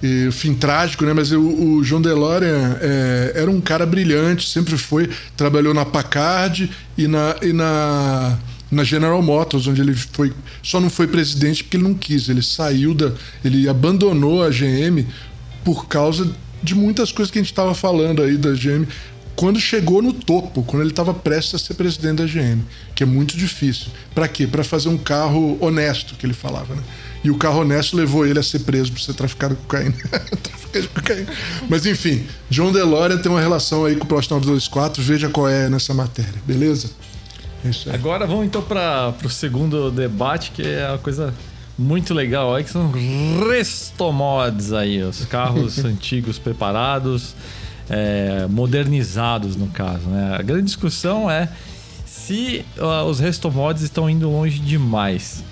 [0.02, 1.14] e, fim trágico, né?
[1.14, 6.70] Mas o, o João DeLorean é, era um cara brilhante, sempre foi, trabalhou na Packard
[6.98, 8.38] e na, e na,
[8.72, 12.43] na General Motors, onde ele foi, só não foi presidente porque ele não quis, ele
[12.43, 13.12] saiu da,
[13.43, 15.06] ele abandonou a GM
[15.64, 16.32] por causa
[16.62, 18.88] de muitas coisas que a gente estava falando aí da GM
[19.38, 22.64] quando chegou no topo, quando ele estava prestes a ser presidente da GM,
[22.95, 23.89] que é muito difícil.
[24.14, 24.48] Para quê?
[24.48, 26.82] Para fazer um carro honesto, que ele falava, né?
[27.24, 29.95] E o carro honesto levou ele a ser preso por ser traficado de cocaína.
[30.74, 31.28] de cocaína.
[31.68, 35.70] Mas enfim, John DeLorean tem uma relação aí com o Prost 924, veja qual é
[35.70, 36.89] nessa matéria, beleza?
[37.65, 41.34] É Agora vamos então para o segundo debate, que é uma coisa
[41.78, 42.91] muito legal aí, que são
[43.49, 47.36] restomods aí, os carros antigos preparados
[47.89, 50.07] é, modernizados, no caso.
[50.07, 50.36] Né?
[50.38, 51.49] A grande discussão é
[52.05, 55.43] se uh, os restomods estão indo longe demais.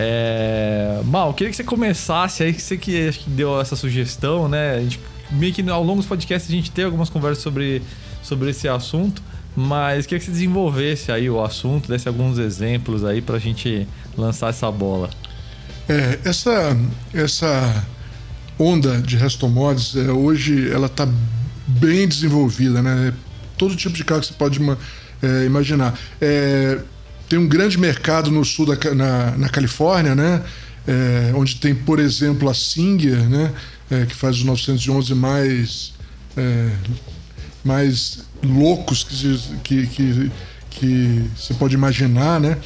[0.00, 1.00] É...
[1.04, 4.76] Mal, queria que você começasse aí, que você que, que deu essa sugestão, né?
[4.76, 5.00] A gente,
[5.32, 7.82] meio que ao longo dos podcasts a gente tem algumas conversas sobre,
[8.22, 9.20] sobre esse assunto,
[9.56, 14.50] mas queria que você desenvolvesse aí o assunto, desse alguns exemplos aí pra gente lançar
[14.50, 15.10] essa bola.
[15.88, 16.76] É, essa,
[17.12, 17.84] essa
[18.56, 21.08] onda de restomods, é, hoje ela tá
[21.66, 23.12] bem desenvolvida, né?
[23.56, 24.60] Todo tipo de carro que você pode
[25.20, 25.98] é, imaginar.
[26.20, 26.78] É,
[27.28, 30.42] tem um grande mercado no sul da na, na Califórnia, né?
[30.86, 33.52] É, onde tem, por exemplo, a Singer, né?
[33.90, 35.92] É, que faz os 911 mais
[36.36, 36.70] é,
[37.64, 40.32] mais loucos que, que, que,
[40.70, 42.56] que você pode imaginar, né?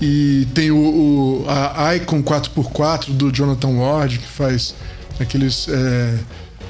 [0.00, 4.74] E tem o, o, a Icon 4x4 do Jonathan Ward, que faz
[5.18, 6.18] aqueles é,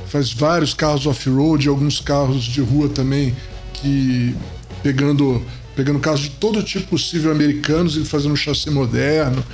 [0.08, 3.36] faz vários carros off-road, alguns carros de rua também,
[3.74, 4.34] que
[4.82, 5.42] pegando,
[5.78, 9.44] pegando carros de todo tipo possível americanos e fazendo chassi moderno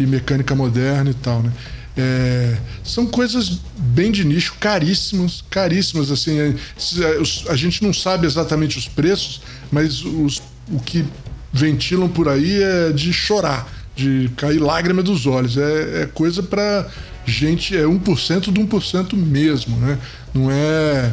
[0.00, 1.52] e mecânica moderna e tal, né?
[1.94, 8.26] É, são coisas bem de nicho, caríssimas, caríssimas, assim, é, é, a gente não sabe
[8.26, 11.04] exatamente os preços, mas os, o que
[11.52, 16.88] ventilam por aí é de chorar, de cair lágrima dos olhos, é, é coisa para
[17.26, 19.98] gente, é 1% de 1% mesmo, né?
[20.32, 21.12] Não é,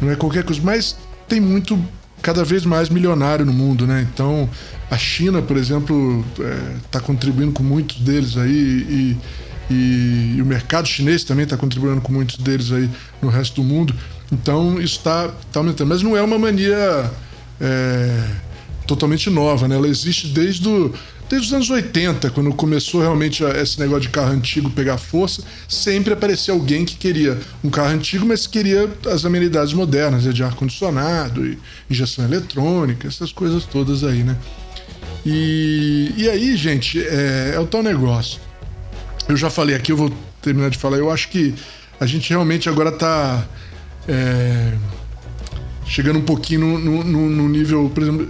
[0.00, 0.96] não é qualquer coisa, mas
[1.28, 1.78] tem muito,
[2.22, 4.06] cada vez mais milionário no mundo, né?
[4.12, 4.48] Então,
[4.90, 6.24] a China, por exemplo,
[6.84, 9.18] está é, contribuindo com muitos deles aí e,
[9.70, 12.90] e, e o mercado chinês também está contribuindo com muitos deles aí
[13.22, 13.94] no resto do mundo.
[14.32, 15.88] Então, isso está tá aumentando.
[15.88, 17.10] Mas não é uma mania
[17.60, 18.20] é,
[18.86, 19.76] totalmente nova, né?
[19.76, 20.92] Ela existe desde o
[21.30, 26.12] desde os anos 80, quando começou realmente esse negócio de carro antigo pegar força, sempre
[26.12, 31.56] aparecia alguém que queria um carro antigo, mas queria as amenidades modernas, né, de ar-condicionado,
[31.88, 34.36] injeção eletrônica, essas coisas todas aí, né?
[35.24, 38.40] E, e aí, gente, é, é o tal negócio.
[39.28, 40.12] Eu já falei aqui, eu vou
[40.42, 40.96] terminar de falar.
[40.96, 41.54] Eu acho que
[42.00, 43.46] a gente realmente agora está
[44.08, 44.72] é,
[45.86, 48.28] chegando um pouquinho no, no, no, nível, por exemplo,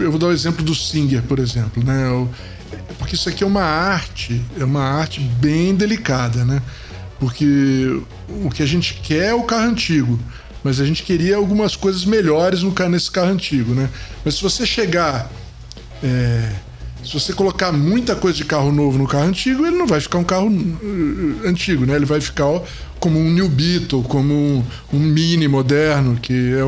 [0.00, 2.26] eu vou dar o exemplo do Singer, por exemplo, né?
[2.98, 6.62] Porque isso aqui é uma arte, é uma arte bem delicada, né?
[7.18, 10.18] Porque o que a gente quer é o carro antigo,
[10.62, 13.88] mas a gente queria algumas coisas melhores no carro, nesse carro antigo, né?
[14.24, 15.30] Mas se você chegar.
[16.02, 16.52] É,
[17.04, 20.18] se você colocar muita coisa de carro novo no carro antigo, ele não vai ficar
[20.18, 21.94] um carro uh, antigo, né?
[21.94, 22.60] Ele vai ficar
[22.98, 26.62] como um New Beetle, como um, um Mini moderno, que é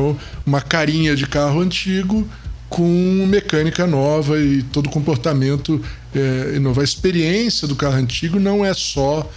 [0.45, 2.27] uma carinha de carro antigo
[2.71, 5.83] com mecânica nova e todo comportamento
[6.15, 6.79] é, novo.
[6.79, 9.29] A experiência do carro antigo não é só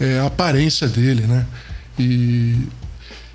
[0.00, 1.46] é, a aparência dele, né?
[1.96, 2.56] E,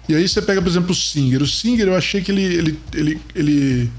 [0.10, 1.42] e aí você pega, por exemplo, o Singer.
[1.42, 3.92] O Singer eu achei que ele, ele, ele, ele,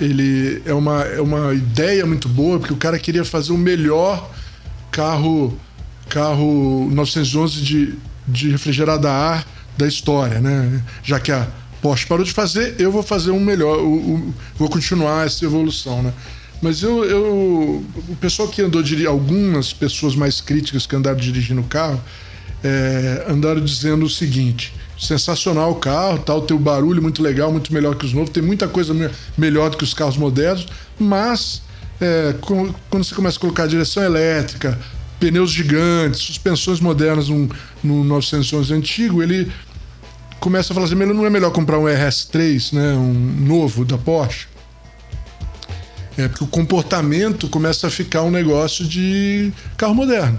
[0.00, 4.32] ele é, uma, é uma ideia muito boa, porque o cara queria fazer o melhor
[4.92, 5.58] carro
[6.08, 7.94] carro 911 de,
[8.28, 9.46] de refrigerado a ar
[9.76, 10.80] da história, né?
[11.02, 11.48] Já que a
[11.84, 16.02] Porsche parou de fazer, eu vou fazer um melhor, o, o, vou continuar essa evolução,
[16.02, 16.14] né?
[16.62, 21.60] Mas eu, eu o pessoal que andou de algumas pessoas mais críticas que andaram dirigindo
[21.60, 22.02] o carro
[22.64, 27.70] é, andaram dizendo o seguinte: sensacional o carro, tal, tem o barulho muito legal, muito
[27.70, 28.94] melhor que os novos, tem muita coisa
[29.36, 30.66] melhor do que os carros modernos,
[30.98, 31.60] mas
[32.00, 34.80] é, quando você começa a colocar direção elétrica,
[35.20, 37.46] pneus gigantes, suspensões modernas no,
[37.82, 39.52] no 911 antigo, ele
[40.44, 43.14] começa a falar assim, não é melhor comprar um RS3, né, um
[43.46, 44.46] novo da Porsche?
[46.18, 50.38] É porque o comportamento começa a ficar um negócio de carro moderno.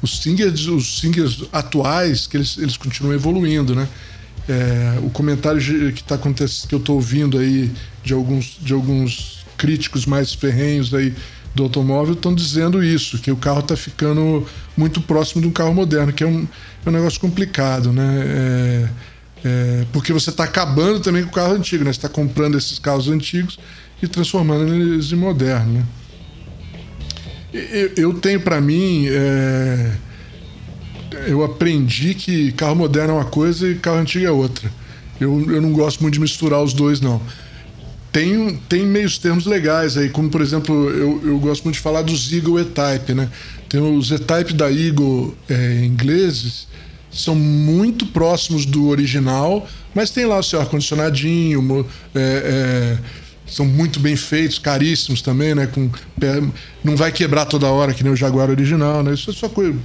[0.00, 3.88] Os Singers, os Singers atuais, que eles, eles continuam evoluindo, né?
[4.48, 5.60] É, o comentário
[5.92, 7.72] que, tá acontecendo, que eu estou ouvindo aí
[8.04, 11.12] de alguns, de alguns críticos mais ferrenhos aí
[11.54, 14.46] do automóvel estão dizendo isso, que o carro está ficando
[14.76, 16.46] muito próximo de um carro moderno, que é um,
[16.86, 18.24] é um negócio complicado, né?
[18.24, 18.88] É,
[19.44, 21.92] é, porque você está acabando também com o carro antigo, né?
[21.92, 23.58] Você está comprando esses carros antigos
[24.02, 25.84] e transformando eles em moderno, né?
[27.52, 29.92] Eu, eu tenho para mim, é,
[31.26, 34.70] eu aprendi que carro moderno é uma coisa e carro antigo é outra.
[35.20, 37.20] Eu, eu não gosto muito de misturar os dois, não
[38.12, 42.02] tem, tem meios termos legais aí, como por exemplo, eu, eu gosto muito de falar
[42.02, 43.28] dos Eagle E-Type, né?
[43.68, 46.66] Tem os E-Type da Eagle é, ingleses,
[47.10, 52.98] são muito próximos do original, mas tem lá o seu ar-condicionadinho, é, é,
[53.46, 55.66] são muito bem feitos, caríssimos também, né?
[55.66, 55.90] Com,
[56.84, 59.14] não vai quebrar toda hora que nem o Jaguar original, né?
[59.14, 59.76] Isso é só coisa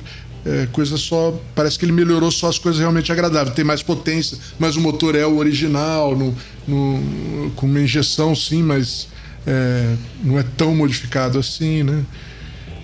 [0.45, 1.37] é, coisa só.
[1.55, 3.55] Parece que ele melhorou só as coisas realmente agradáveis.
[3.55, 6.35] Tem mais potência, mas o motor é o original, no,
[6.67, 9.07] no com uma injeção sim, mas
[9.47, 12.03] é, não é tão modificado assim, né?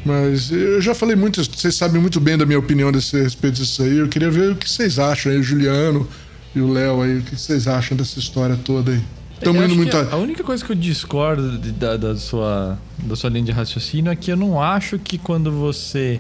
[0.04, 3.84] Mas eu já falei muito, vocês sabem muito bem da minha opinião desse, respeito disso
[3.84, 3.98] aí.
[3.98, 6.08] Eu queria ver o que vocês acham aí, o Juliano
[6.56, 9.02] e o Léo aí, o que vocês acham dessa história toda aí.
[9.36, 9.98] Estamos indo muito.
[9.98, 14.16] A única coisa que eu discordo da, da, sua, da sua linha de raciocínio é
[14.16, 16.20] que eu não acho que quando você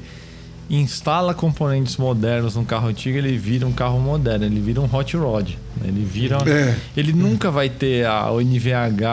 [0.70, 5.16] instala componentes modernos num carro antigo, ele vira um carro moderno, ele vira um hot
[5.18, 5.50] rod.
[5.80, 5.90] Né?
[5.90, 6.38] Ele vira.
[6.48, 6.76] É.
[6.96, 9.04] Ele nunca vai ter a, o NVH,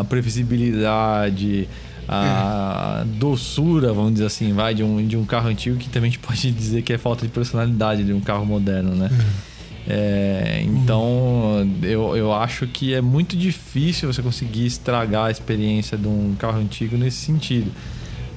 [0.00, 1.68] a previsibilidade,
[2.12, 6.10] a doçura, vamos dizer assim, vai, de um, de um carro antigo que também a
[6.10, 9.08] gente pode dizer que é falta de personalidade de um carro moderno, né?
[9.46, 9.50] É.
[9.88, 16.06] É, então, eu, eu acho que é muito difícil você conseguir estragar a experiência de
[16.06, 17.70] um carro antigo nesse sentido.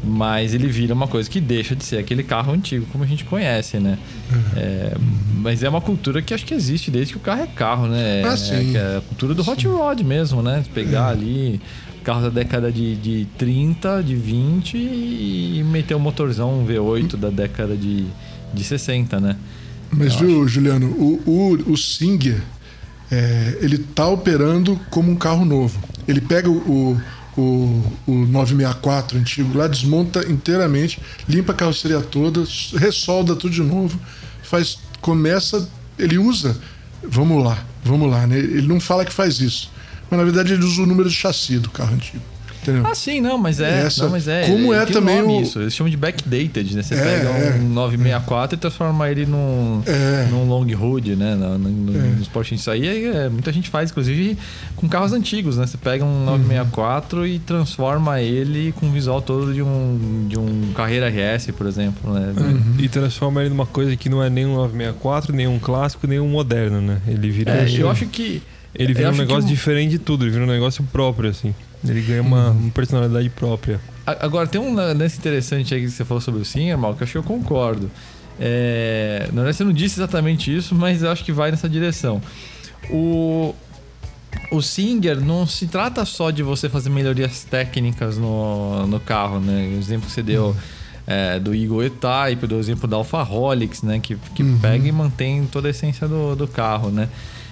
[0.05, 3.23] Mas ele vira uma coisa que deixa de ser aquele carro antigo como a gente
[3.23, 3.97] conhece, né?
[4.31, 4.41] Uhum.
[4.57, 4.93] É,
[5.37, 8.21] mas é uma cultura que acho que existe desde que o carro é carro, né?
[8.25, 8.75] Ah, sim.
[8.75, 10.63] É, é a cultura do hot rod mesmo, né?
[10.73, 11.11] Pegar é.
[11.13, 11.61] ali
[12.03, 17.29] carro da década de, de 30, de 20 e meter um motorzão um V8 da
[17.29, 18.05] década de,
[18.53, 19.37] de 60, né?
[19.91, 20.47] Mas viu, acho.
[20.47, 22.41] Juliano, o, o, o Singer,
[23.11, 25.79] é, ele tá operando como um carro novo.
[26.07, 26.99] Ele pega o,
[27.37, 32.43] o, o 964 antigo lá, desmonta inteiramente, limpa a carroceria toda,
[32.75, 33.99] ressolda tudo de novo,
[34.43, 36.57] faz, começa, ele usa,
[37.07, 38.37] vamos lá, vamos lá, né?
[38.37, 39.71] Ele não fala que faz isso,
[40.13, 42.33] mas na verdade ele usa o número de chassi do carro antigo.
[42.63, 42.87] Entendeu?
[42.87, 43.81] Ah, sim, não, mas é.
[43.81, 45.41] Essa, não, mas é como é, é também um o...
[45.41, 45.59] isso.
[45.59, 46.81] Eles chamam de backdated, né?
[46.81, 48.57] Você é, pega é, um 964 é.
[48.57, 50.27] e transforma ele num, é.
[50.31, 51.35] num long hood, né?
[51.35, 52.55] No, no, no, nos Porsche.
[52.55, 54.37] Isso aí é, muita gente faz, inclusive
[54.77, 55.67] com carros antigos, né?
[55.67, 57.25] Você pega um 964 uhum.
[57.25, 62.13] e transforma ele com o visual todo de um, de um Carreira RS, por exemplo,
[62.13, 62.33] né?
[62.37, 62.75] Uhum.
[62.79, 66.19] E transforma ele numa coisa que não é nem um 964, nem um clássico, nem
[66.19, 67.01] um moderno, né?
[67.07, 67.51] Ele vira.
[67.51, 68.41] É, eu acho que.
[68.75, 69.53] Ele vira um negócio que...
[69.53, 71.53] diferente de tudo, ele vira um negócio próprio, assim.
[71.87, 73.79] Ele ganha uma, uma personalidade própria.
[74.05, 77.05] Agora, tem um lance interessante aí que você falou sobre o Singer, Mal, que eu
[77.05, 77.89] acho que eu concordo.
[78.39, 82.21] É, na verdade, você não disse exatamente isso, mas eu acho que vai nessa direção.
[82.89, 83.53] O,
[84.51, 89.71] o Singer não se trata só de você fazer melhorias técnicas no, no carro, né?
[89.73, 90.55] O exemplo que você deu uhum.
[91.05, 93.99] é, do Eagle E-Type, do exemplo da Alfa Rolix, né?
[93.99, 94.57] Que, que uhum.
[94.59, 97.07] pega e mantém toda a essência do, do carro, né?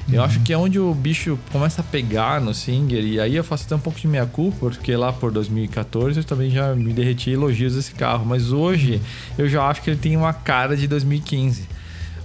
[0.09, 0.25] Eu uhum.
[0.25, 3.65] acho que é onde o bicho começa a pegar no Singer, e aí eu faço
[3.65, 7.31] até um pouco de minha culpa, porque lá por 2014 eu também já me derreti
[7.31, 9.01] elogios desse carro, mas hoje
[9.37, 11.67] eu já acho que ele tem uma cara de 2015.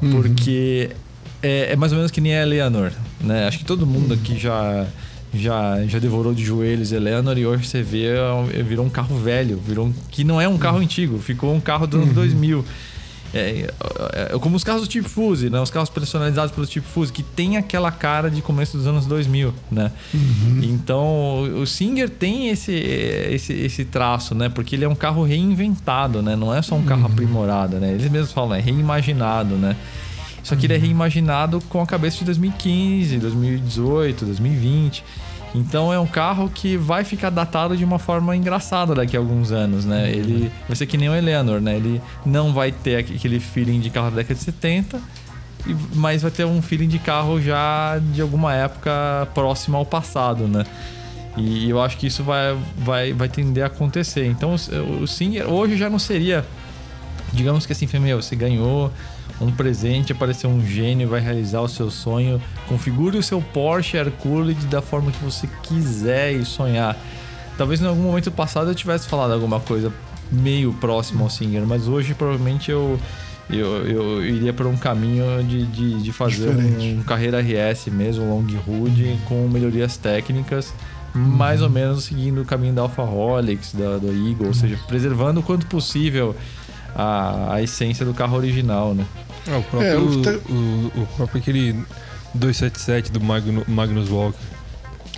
[0.03, 0.11] Uhum.
[0.11, 0.91] Porque
[1.43, 3.47] é, é, mais ou menos que nem a Eleanor, né?
[3.47, 4.87] Acho que todo mundo aqui já
[5.35, 8.15] já, já devorou de joelhos Eleanor e hoje você vê
[8.67, 10.83] virou um carro velho, virou um, que não é um carro uhum.
[10.83, 12.13] antigo, ficou um carro do ano uhum.
[12.15, 12.65] 2000.
[13.35, 13.69] É,
[14.13, 15.61] é, é, como os carros do tipo Fuse, né?
[15.61, 19.53] Os carros personalizados pelo tipo Fuse, que tem aquela cara de começo dos anos 2000,
[19.71, 19.91] né?
[20.15, 20.61] Uhum.
[20.63, 24.49] Então, o Singer tem esse, esse, esse traço, né?
[24.49, 26.37] Porque ele é um carro reinventado, né?
[26.37, 27.07] Não é só um carro uhum.
[27.07, 27.93] aprimorado, né?
[27.93, 29.77] Eles mesmos falam, é reimaginado, né?
[30.43, 30.83] Só que ele é uhum.
[30.83, 35.05] reimaginado com a cabeça de 2015, 2018, 2020.
[35.57, 39.51] Então é um carro que vai ficar datado de uma forma engraçada daqui a alguns
[39.51, 40.03] anos, né?
[40.03, 40.09] Uhum.
[40.09, 41.77] Ele vai ser que nem o Eleanor, né?
[41.77, 45.01] Ele não vai ter aquele feeling de carro da década de 70,
[45.95, 48.91] mas vai ter um feeling de carro já de alguma época
[49.35, 50.65] próxima ao passado, né?
[51.39, 54.27] E eu acho que isso vai, vai, vai tender a acontecer.
[54.27, 56.45] Então o Singer hoje já não seria
[57.33, 58.93] digamos que assim, meu, você ganhou
[59.41, 62.41] um presente, apareceu um gênio, vai realizar o seu sonho.
[62.69, 66.97] Configure o seu Porsche Hercules da forma que você quiser e sonhar.
[67.59, 69.93] Talvez em algum momento passado eu tivesse falado alguma coisa
[70.31, 72.99] meio próximo ao Singer, mas hoje provavelmente eu
[73.49, 78.29] eu, eu iria por um caminho de, de, de fazer um, um, carreira RS mesmo,
[78.29, 80.75] long hood, com melhorias técnicas,
[81.15, 85.39] mais ou menos seguindo o caminho da Alpha Rolex, da, da Eagle, ou seja, preservando
[85.39, 86.35] o quanto possível
[86.97, 89.05] a, a essência do carro original, né?
[89.47, 91.73] É, o próprio, é, o, o, o, próprio aquele
[92.35, 94.39] 277 do Magno, Magnus Walker.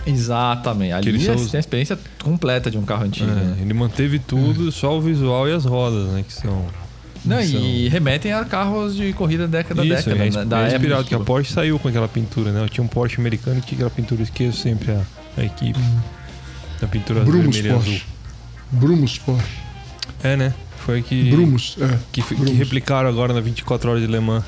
[0.06, 0.92] Exatamente.
[0.92, 3.30] Ali ele tem a experiência completa de um carro antigo.
[3.30, 3.58] É, né?
[3.60, 4.72] Ele manteve tudo, é.
[4.72, 6.24] só o visual e as rodas, né?
[6.26, 6.66] Que são
[7.24, 10.44] não, e remetem a carros de corrida década Isso, década, é, né?
[10.44, 12.62] Da é inspirado, que a Porsche saiu com aquela pintura, né?
[12.62, 15.02] Eu tinha um Porsche americano que tinha aquela pintura, esqueço sempre a,
[15.36, 15.78] a equipe.
[15.78, 16.00] Uhum.
[16.82, 17.90] A pintura Brumos vermelha Porsche.
[17.90, 18.02] azul.
[18.70, 19.58] Brumos Porsche.
[20.22, 20.54] É, né?
[20.88, 21.30] Foi que.
[21.30, 21.98] Brumos, é.
[22.10, 22.48] Que, Brumos.
[22.48, 24.42] que replicaram agora na 24 horas de Le Mans.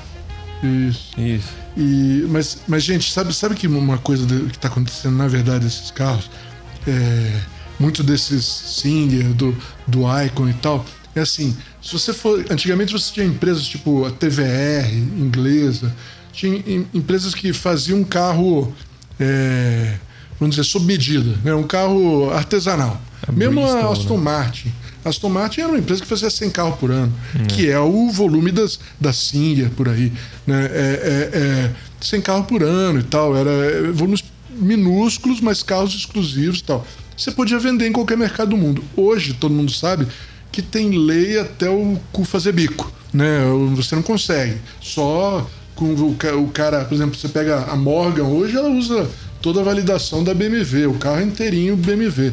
[0.63, 1.21] Isso.
[1.21, 1.49] Isso.
[1.77, 5.91] E, mas, mas, gente, sabe, sabe que uma coisa que está acontecendo, na verdade, esses
[5.91, 6.31] carros,
[6.87, 7.41] é,
[7.79, 10.83] muito desses Singer, do, do Icon e tal,
[11.15, 12.43] é assim, se você for.
[12.49, 15.95] Antigamente você tinha empresas tipo a TVR inglesa,
[16.33, 16.59] tinha
[16.91, 18.73] empresas que faziam um carro,
[19.19, 19.93] é,
[20.39, 21.53] vamos dizer, sob medida, né?
[21.53, 22.99] um carro artesanal.
[23.27, 24.23] A Mesmo Bristol, a Aston né?
[24.23, 24.80] Martin.
[25.03, 27.45] Aston Martin era uma empresa que fazia 100 carros por ano, hum.
[27.47, 30.11] que é o volume das, da Singer por aí.
[30.45, 30.65] Né?
[30.65, 33.35] É, é, é 100 carros por ano e tal.
[33.35, 36.85] Era volumes minúsculos, mas carros exclusivos e tal.
[37.17, 38.83] Você podia vender em qualquer mercado do mundo.
[38.95, 40.07] Hoje, todo mundo sabe
[40.51, 43.41] que tem lei até o cu fazer bico, né?
[43.75, 44.57] Você não consegue.
[44.81, 49.09] Só com o, cara, por exemplo, você pega a Morgan hoje, ela usa
[49.41, 52.31] toda a validação da BMW, o carro inteirinho BMW.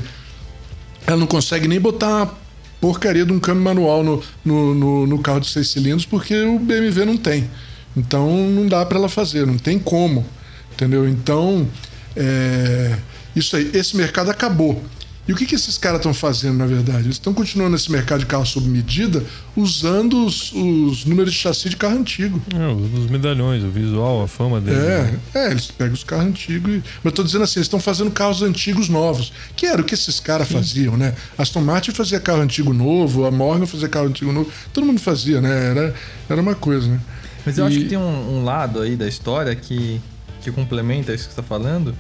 [1.07, 2.48] Ela não consegue nem botar uma
[2.81, 6.59] porcaria de um câmbio manual no, no, no, no carro de seis cilindros porque o
[6.59, 7.51] BMW não tem.
[7.97, 10.25] Então não dá para ela fazer, não tem como,
[10.73, 11.09] entendeu?
[11.09, 11.67] Então
[12.15, 12.99] é,
[13.35, 14.83] isso aí, esse mercado acabou.
[15.29, 17.01] E o que, que esses caras estão fazendo, na verdade?
[17.01, 19.23] Eles estão continuando nesse mercado de carro sob medida
[19.55, 22.41] usando os, os números de chassi de carro antigo.
[22.55, 22.67] É,
[22.99, 24.81] os medalhões, o visual, a fama deles.
[24.81, 25.21] É, né?
[25.35, 26.77] é eles pegam os carros antigos.
[26.77, 26.79] E...
[26.79, 29.31] Mas eu tô dizendo assim, eles estão fazendo carros antigos novos.
[29.55, 31.15] Que era o que esses caras faziam, né?
[31.37, 34.51] Aston Martin fazia carro antigo novo, a Morgan fazia carro antigo novo.
[34.73, 35.71] Todo mundo fazia, né?
[35.71, 35.95] Era,
[36.31, 36.99] era uma coisa, né?
[37.45, 37.69] Mas eu e...
[37.69, 40.01] acho que tem um, um, lado aí da história que,
[40.41, 41.95] que complementa isso que você está falando,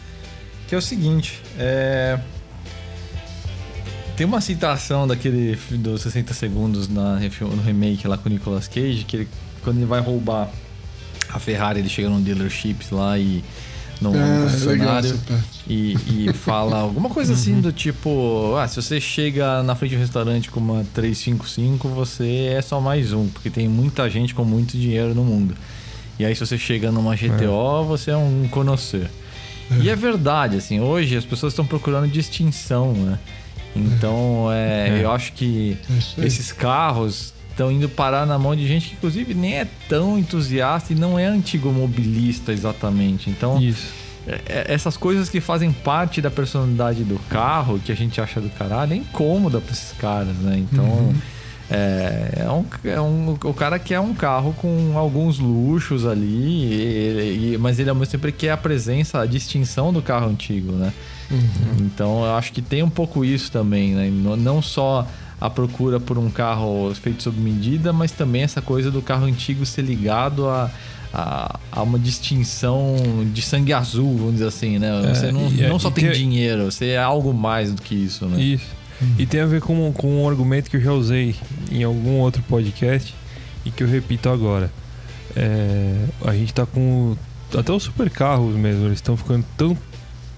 [0.66, 2.18] que é o seguinte, é
[4.19, 9.05] tem uma citação daquele dos 60 segundos na, no remake lá com o Nicolas Cage,
[9.07, 9.29] que ele,
[9.62, 10.51] quando ele vai roubar
[11.29, 13.45] a Ferrari, ele chega num dealership lá e
[14.01, 15.21] no ah, concessionário
[15.69, 17.61] e, e fala alguma coisa assim uhum.
[17.61, 22.61] do tipo: ah, se você chega na frente do restaurante com uma 355, você é
[22.61, 25.55] só mais um, porque tem muita gente com muito dinheiro no mundo.
[26.19, 27.87] E aí, se você chega numa GTO, é.
[27.87, 29.09] você é um conhecer.
[29.71, 29.75] É.
[29.83, 33.19] E é verdade, assim, hoje as pessoas estão procurando distinção, né?
[33.75, 35.05] Então, é, é.
[35.05, 35.77] eu acho que
[36.19, 40.19] é esses carros estão indo parar na mão de gente que, inclusive, nem é tão
[40.19, 43.29] entusiasta e não é antigo mobilista exatamente.
[43.31, 43.59] Então,
[44.27, 48.41] é, é, essas coisas que fazem parte da personalidade do carro, que a gente acha
[48.41, 50.59] do caralho, é incômoda para esses caras, né?
[50.59, 50.85] Então.
[50.85, 51.14] Uhum.
[51.71, 57.53] É, é, um, é um, o cara quer um carro com alguns luxos ali, e,
[57.53, 60.93] e, mas ele ao mesmo tempo quer a presença, a distinção do carro antigo, né?
[61.31, 61.39] Uhum.
[61.81, 64.11] Então eu acho que tem um pouco isso também, né?
[64.11, 65.07] Não só
[65.41, 69.64] a procura por um carro feito sob medida, mas também essa coisa do carro antigo
[69.66, 70.71] ser ligado a,
[71.12, 72.97] a, a uma distinção
[73.33, 75.03] de sangue azul, vamos dizer assim, né?
[75.05, 78.27] É, você não, não só tem, tem dinheiro, você é algo mais do que isso,
[78.27, 78.41] né?
[78.41, 78.78] Isso.
[79.18, 81.36] E tem a ver com, com um argumento que eu já usei
[81.70, 83.14] em algum outro podcast
[83.64, 84.70] e que eu repito agora.
[85.36, 87.16] É, a gente tá com.
[87.57, 89.76] Até os supercarros mesmo, eles estão ficando tão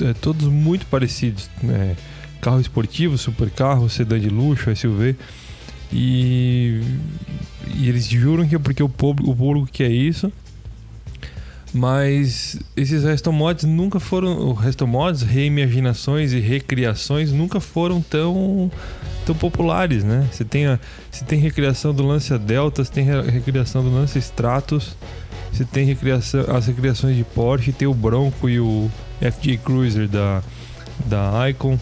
[0.03, 1.49] é, todos muito parecidos.
[1.63, 1.97] Né?
[2.41, 5.17] Carro esportivo, supercarro, sedã de luxo, SUV.
[5.93, 6.81] E,
[7.75, 10.33] e eles juram que é porque o público, o público quer isso.
[11.73, 14.53] Mas esses restomods nunca foram.
[14.55, 18.71] Restomods, reimaginações e recriações nunca foram tão,
[19.25, 20.27] tão populares, né?
[20.33, 24.97] Você tem, a, você tem recriação do Lancia Delta, você tem recriação do Lancia Stratos,
[25.53, 28.91] você tem recriação, as recriações de Porsche, tem o Bronco e o
[29.21, 30.43] FJ Cruiser da,
[31.07, 31.79] da Icon.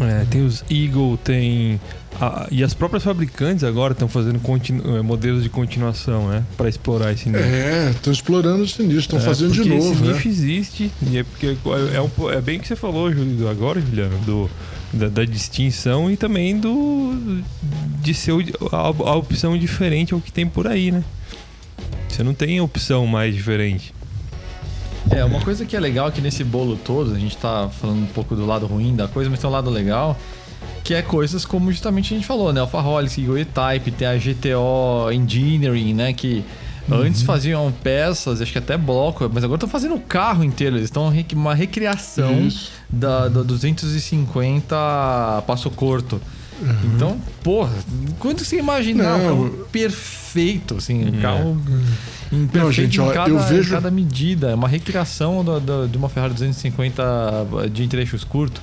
[0.00, 1.80] É, tem os Eagle, tem.
[2.18, 6.44] A, e as próprias fabricantes agora estão fazendo continu, é, modelos de continuação, né?
[6.56, 7.42] Para explorar esse nicho.
[7.42, 9.92] É, estão explorando esse nicho, estão é, fazendo de novo.
[9.92, 10.12] Esse né?
[10.12, 13.10] nicho existe, e é, porque é, é, um, é bem o que você falou
[13.50, 14.50] agora, Juliano, do,
[14.92, 17.42] Da, da distinção e também do
[18.02, 18.32] de ser
[18.72, 21.04] a, a opção diferente ao que tem por aí, né?
[22.08, 23.94] Você não tem opção mais diferente.
[25.10, 28.06] É, uma coisa que é legal aqui nesse bolo todo, a gente tá falando um
[28.06, 30.16] pouco do lado ruim da coisa, mas tem um lado legal,
[30.82, 32.60] que é coisas como justamente a gente falou, né?
[32.60, 36.12] Alphaholic, E-Type, tem a GTO Engineering, né?
[36.12, 36.44] Que
[36.88, 37.02] uhum.
[37.02, 40.76] antes faziam peças, acho que até bloco, mas agora estão fazendo o carro inteiro.
[40.76, 42.48] Eles estão uma recriação
[42.88, 46.20] da, da 250 Passo Corto.
[46.60, 46.92] Uhum.
[46.94, 47.72] Então, porra,
[48.18, 51.20] quando você imaginar um carro perfeito, assim, um uhum.
[51.20, 51.62] carro
[52.30, 53.70] em perfeito Não, gente, ó, cada, eu vejo...
[53.70, 58.62] cada medida, é uma recriação do, do, de uma Ferrari 250 de trechos curtos.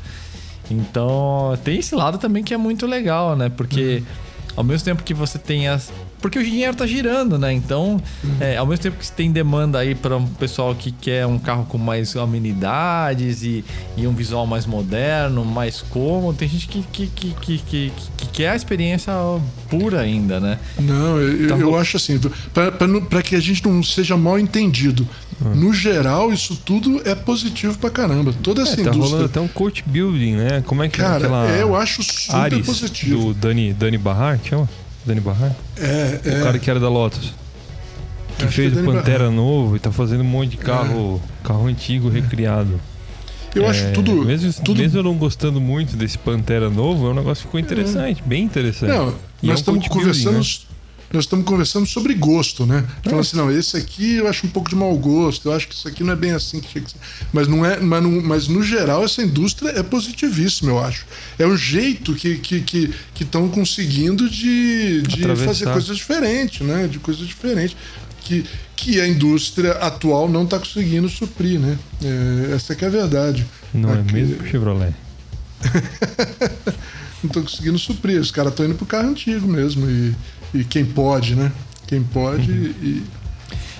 [0.70, 3.50] Então, tem esse lado também que é muito legal, né?
[3.50, 4.54] Porque uhum.
[4.58, 5.92] ao mesmo tempo que você tem as
[6.28, 7.54] porque o dinheiro tá girando, né?
[7.54, 8.38] Então, uhum.
[8.42, 11.66] é, ao mesmo tempo que tem demanda aí para um pessoal que quer um carro
[11.66, 13.64] com mais amenidades e,
[13.96, 18.28] e um visual mais moderno, mais cômodo, tem gente que, que, que, que, que, que
[18.28, 19.14] quer a experiência
[19.70, 20.60] pura ainda, né?
[20.78, 22.20] Não, eu, então, eu acho assim,
[23.10, 25.08] para que a gente não seja mal entendido.
[25.40, 25.56] Uhum.
[25.56, 28.34] No geral, isso tudo é positivo pra caramba.
[28.44, 29.06] Toda essa é, tá indústria.
[29.06, 30.64] rolando até um coach building, né?
[30.66, 31.52] Como é que Cara, é aquela.
[31.52, 33.28] É, eu acho super Ares positivo.
[33.28, 34.68] Do Dani, Dani Barrar, chama?
[35.08, 35.56] Dani Barrar?
[35.78, 36.40] É, é.
[36.40, 37.34] O cara que era da Lotus.
[38.38, 41.22] Que Acho fez que é o Pantera novo e tá fazendo um monte de carro,
[41.44, 41.48] é.
[41.48, 42.80] carro antigo recriado.
[43.56, 44.80] Eu é, acho tudo mesmo, tudo.
[44.80, 48.44] mesmo eu não gostando muito desse Pantera novo, é um negócio que ficou interessante, bem
[48.44, 48.90] interessante.
[48.90, 50.34] Não, e nós é um estamos conversando.
[50.34, 50.67] Building, né?
[51.12, 52.86] Nós estamos conversando sobre gosto, né?
[53.04, 53.10] É.
[53.10, 55.74] Falando assim, não, esse aqui eu acho um pouco de mau gosto, eu acho que
[55.74, 56.98] isso aqui não é bem assim que tinha que ser.
[57.32, 61.06] Mas, não é, mas, não, mas no geral essa indústria é positivíssima, eu acho.
[61.40, 66.88] É o jeito que estão que, que, que conseguindo de, de fazer coisas diferentes, né?
[66.88, 67.76] De coisas diferentes.
[68.22, 68.46] Que,
[68.76, 71.78] que a indústria atual não está conseguindo suprir, né?
[72.04, 73.46] É, essa que é a verdade.
[73.74, 74.10] Não é aqui...
[74.10, 74.94] é mesmo Chevrolet?
[77.24, 78.20] não estão conseguindo suprir.
[78.20, 79.90] Os caras estão indo pro carro antigo mesmo.
[79.90, 80.14] E,
[80.54, 81.52] e quem pode, né?
[81.88, 82.74] Quem pode uhum.
[82.82, 83.04] e.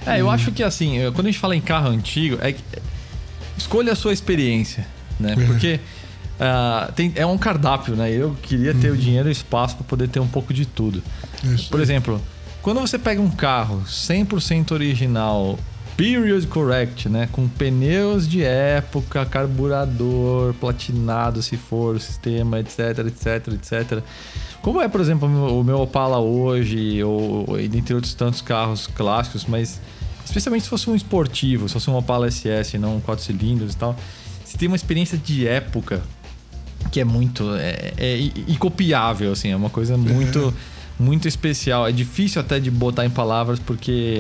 [0.06, 2.56] É, eu acho que assim, quando a gente fala em carro antigo, é
[3.58, 4.88] escolha a sua experiência,
[5.20, 5.34] né?
[5.34, 5.46] É.
[5.46, 5.80] Porque
[6.40, 8.10] uh, tem, é um cardápio, né?
[8.12, 8.96] Eu queria ter uhum.
[8.96, 11.04] o dinheiro e o espaço para poder ter um pouco de tudo.
[11.44, 11.70] Isso.
[11.70, 12.22] Por exemplo,
[12.62, 15.60] quando você pega um carro 100% original,
[15.98, 17.28] period correct, né?
[17.32, 24.04] Com pneus de época, carburador, platinado se for o sistema, etc, etc, etc.
[24.62, 29.82] Como é, por exemplo, o meu Opala hoje, ou entre outros tantos carros clássicos, mas
[30.24, 33.78] especialmente se fosse um esportivo, se fosse um Opala SS, não um 4 cilindros e
[33.78, 33.96] tal,
[34.46, 36.04] você tem uma experiência de época
[36.92, 37.44] que é muito.
[37.56, 40.54] é, é incopiável, assim, é uma coisa muito.
[41.00, 41.88] muito especial.
[41.88, 44.16] É difícil até de botar em palavras porque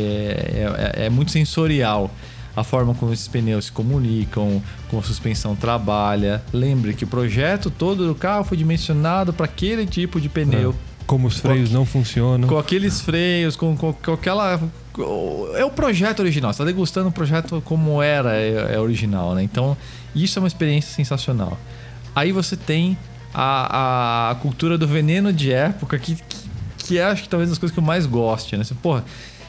[0.54, 2.12] é, é, é muito sensorial
[2.58, 6.42] a forma como esses pneus se comunicam, como a suspensão trabalha.
[6.52, 10.72] Lembre que o projeto todo do carro foi dimensionado para aquele tipo de pneu.
[10.72, 10.88] É.
[11.06, 12.50] Como os freios não funcionam.
[12.50, 14.60] Com aqueles freios, com, com, com aquela.
[15.56, 16.52] É o projeto original.
[16.52, 19.44] Você está degustando o projeto como era é, é, original, né?
[19.44, 19.78] Então,
[20.14, 21.58] isso é uma experiência sensacional.
[22.14, 22.98] Aí você tem
[23.34, 26.38] a, a cultura do veneno de época, que, que,
[26.88, 28.64] que é, acho que talvez das coisas que eu mais goste, né?
[28.64, 29.04] Você, porra,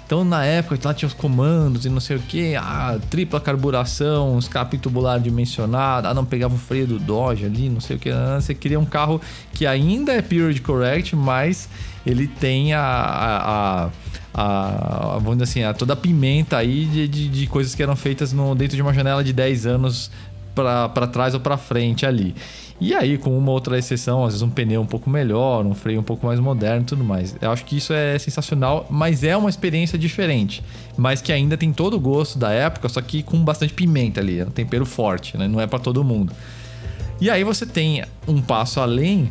[0.08, 4.38] então, na época, lá tinha os comandos e não sei o que, ah, tripla carburação,
[4.38, 8.10] escape tubular dimensionado, ah, não pegava o freio do Dodge ali, não sei o que.
[8.10, 9.20] Ah, você queria um carro
[9.52, 11.68] que ainda é period correct, mas
[12.06, 13.88] ele tem a, a, a
[14.32, 17.96] a, vamos dizer assim, a, toda a pimenta aí de, de, de, coisas que eram
[17.96, 20.12] feitas no, dentro de uma janela de 10 anos
[20.54, 22.34] para trás ou para frente ali.
[22.80, 25.98] E aí, com uma outra exceção, às vezes um pneu um pouco melhor, um freio
[25.98, 27.34] um pouco mais moderno e tudo mais.
[27.40, 30.62] Eu acho que isso é sensacional, mas é uma experiência diferente.
[30.96, 34.38] Mas que ainda tem todo o gosto da época, só que com bastante pimenta ali,
[34.38, 35.48] é um tempero forte, né?
[35.48, 36.32] Não é para todo mundo.
[37.20, 39.28] E aí você tem um passo além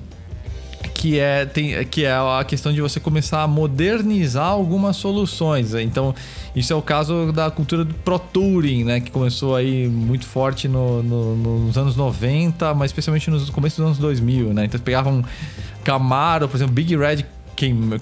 [0.93, 5.73] que é, tem, que é a questão de você começar a modernizar algumas soluções.
[5.73, 6.13] Então,
[6.55, 8.99] isso é o caso da cultura do Pro Touring, né?
[8.99, 13.85] Que começou aí muito forte no, no, nos anos 90, mas especialmente no começo dos
[13.85, 14.65] anos 2000, né?
[14.65, 15.23] Então, pegavam
[15.83, 17.25] Camaro, por exemplo, Big Red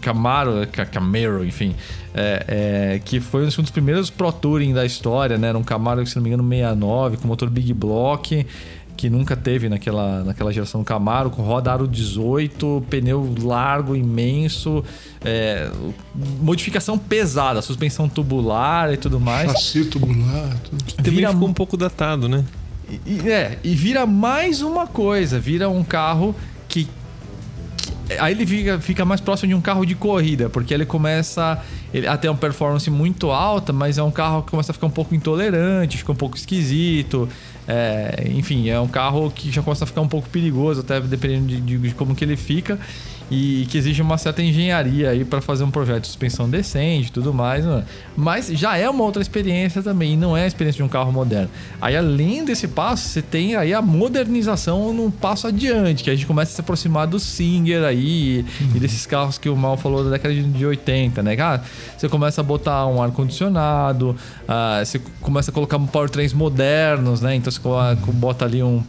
[0.01, 1.73] Camaro, Camaro, enfim,
[2.13, 2.45] é,
[2.95, 5.47] é, que foi um dos primeiros Pro Touring da história, né?
[5.47, 8.45] Era um Camaro, se não me engano, 69, com motor Big Block
[8.95, 14.83] que nunca teve naquela, naquela geração Camaro, com roda aro 18, pneu largo, imenso,
[15.23, 15.69] é,
[16.41, 19.51] modificação pesada, suspensão tubular e tudo mais.
[19.51, 20.57] Chassi tubular.
[20.63, 20.93] Tudo.
[20.95, 22.43] Também vira, ficou um pouco datado, né?
[23.05, 26.35] E, é, e vira mais uma coisa, vira um carro
[26.67, 26.87] que
[28.19, 31.59] aí ele fica, fica mais próximo de um carro de corrida, porque ele começa
[31.93, 34.87] ele, a ter uma performance muito alta, mas é um carro que começa a ficar
[34.87, 37.27] um pouco intolerante, fica um pouco esquisito.
[37.67, 41.47] É, enfim, é um carro que já começa a ficar um pouco perigoso, até dependendo
[41.47, 42.79] de, de, de como que ele fica
[43.29, 47.11] e que exige uma certa engenharia aí para fazer um projeto de suspensão decente e
[47.11, 47.83] tudo mais, né?
[48.15, 51.49] mas já é uma outra experiência também, não é a experiência de um carro moderno.
[51.81, 56.27] Aí além desse passo, você tem aí a modernização num passo adiante, que a gente
[56.27, 58.71] começa a se aproximar do Singer aí uhum.
[58.75, 61.35] e desses carros que o Mal falou da década de 80, né?
[61.39, 61.61] Ah,
[61.97, 64.15] você começa a botar um ar condicionado,
[64.47, 67.35] ah, você começa a colocar powertrains modernos, né?
[67.35, 67.59] Então você
[68.13, 68.83] bota ali um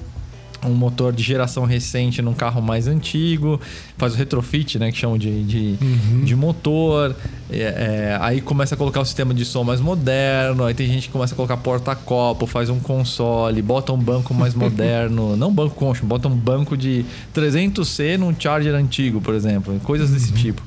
[0.66, 3.60] um motor de geração recente num carro mais antigo,
[3.96, 6.24] faz o retrofit, né, que chamam de, de, uhum.
[6.24, 7.14] de motor.
[7.48, 10.64] É, é, aí começa a colocar o sistema de som mais moderno.
[10.64, 14.52] Aí tem gente que começa a colocar porta-copo, faz um console, bota um banco mais
[14.54, 15.36] moderno.
[15.36, 17.04] não banco concho, bota um banco de
[17.34, 19.78] 300C num Charger antigo, por exemplo.
[19.80, 20.36] Coisas desse uhum.
[20.36, 20.62] tipo.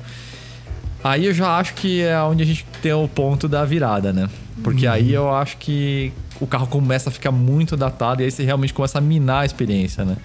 [1.02, 4.28] Aí eu já acho que é onde a gente tem o ponto da virada, né?
[4.62, 4.92] Porque uhum.
[4.92, 8.74] aí eu acho que o carro começa a ficar muito datado e aí você realmente
[8.74, 10.16] começa a minar a experiência, né?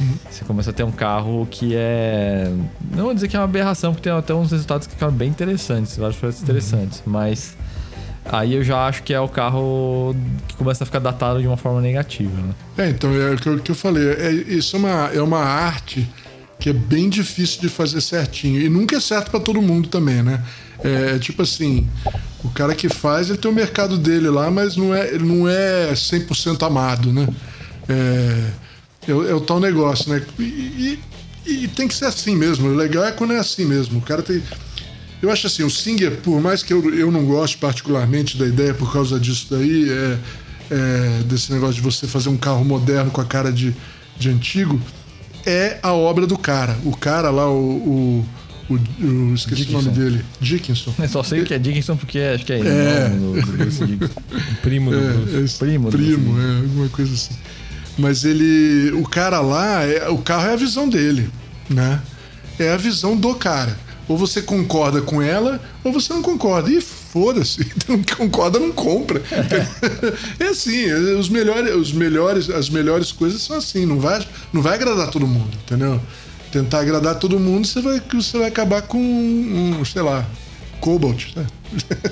[0.00, 0.14] Uhum.
[0.30, 2.50] Você começa a ter um carro que é.
[2.90, 5.28] Não vou dizer que é uma aberração, porque tem até uns resultados que ficaram bem
[5.28, 6.44] interessantes, vários projetos uhum.
[6.44, 7.56] interessantes, mas
[8.24, 10.14] aí eu já acho que é o carro
[10.48, 12.54] que começa a ficar datado de uma forma negativa, né?
[12.78, 14.08] É, então é o que eu, que eu falei.
[14.08, 16.06] É, isso é uma, é uma arte
[16.58, 18.60] que é bem difícil de fazer certinho.
[18.60, 20.42] E nunca é certo para todo mundo também, né?
[20.82, 21.88] É tipo assim,
[22.44, 25.48] o cara que faz, ele tem o mercado dele lá, mas não é, ele não
[25.48, 27.28] é 100% amado, né?
[27.88, 28.50] É,
[29.08, 30.22] é, é, o tal negócio, né?
[30.38, 31.00] E, e,
[31.46, 32.68] e, tem que ser assim mesmo.
[32.68, 33.98] O legal é quando é assim mesmo.
[33.98, 34.42] O cara tem.
[35.22, 38.74] Eu acho assim, o Singer, por mais que eu, eu não goste particularmente da ideia
[38.74, 40.18] por causa disso daí, é,
[40.70, 43.74] é, desse negócio de você fazer um carro moderno com a cara de,
[44.18, 44.80] de antigo,
[45.46, 46.76] é a obra do cara.
[46.84, 48.26] O cara lá, o, o
[48.68, 49.78] o, o esqueci Dickinson.
[49.78, 50.24] o nome dele.
[50.40, 50.92] Dickinson.
[50.98, 52.68] Eu só sei o que é Dickinson porque acho que é ele.
[52.68, 53.10] É.
[54.60, 57.34] primo do é, é, primo, primo é, alguma coisa assim.
[57.96, 58.90] Mas ele.
[58.92, 61.30] O cara lá, é, o carro é a visão dele,
[61.70, 62.00] né?
[62.58, 63.78] É a visão do cara.
[64.08, 66.70] Ou você concorda com ela, ou você não concorda.
[66.70, 66.82] E
[67.16, 67.66] foda-se.
[67.88, 69.22] Não concorda, não compra.
[70.38, 73.86] é assim, os melhores, os melhores, as melhores coisas são assim.
[73.86, 75.98] Não vai, não vai agradar todo mundo, entendeu?
[76.50, 80.26] tentar agradar todo mundo, você vai, você vai acabar com um, sei lá,
[80.80, 81.46] Cobalt, né?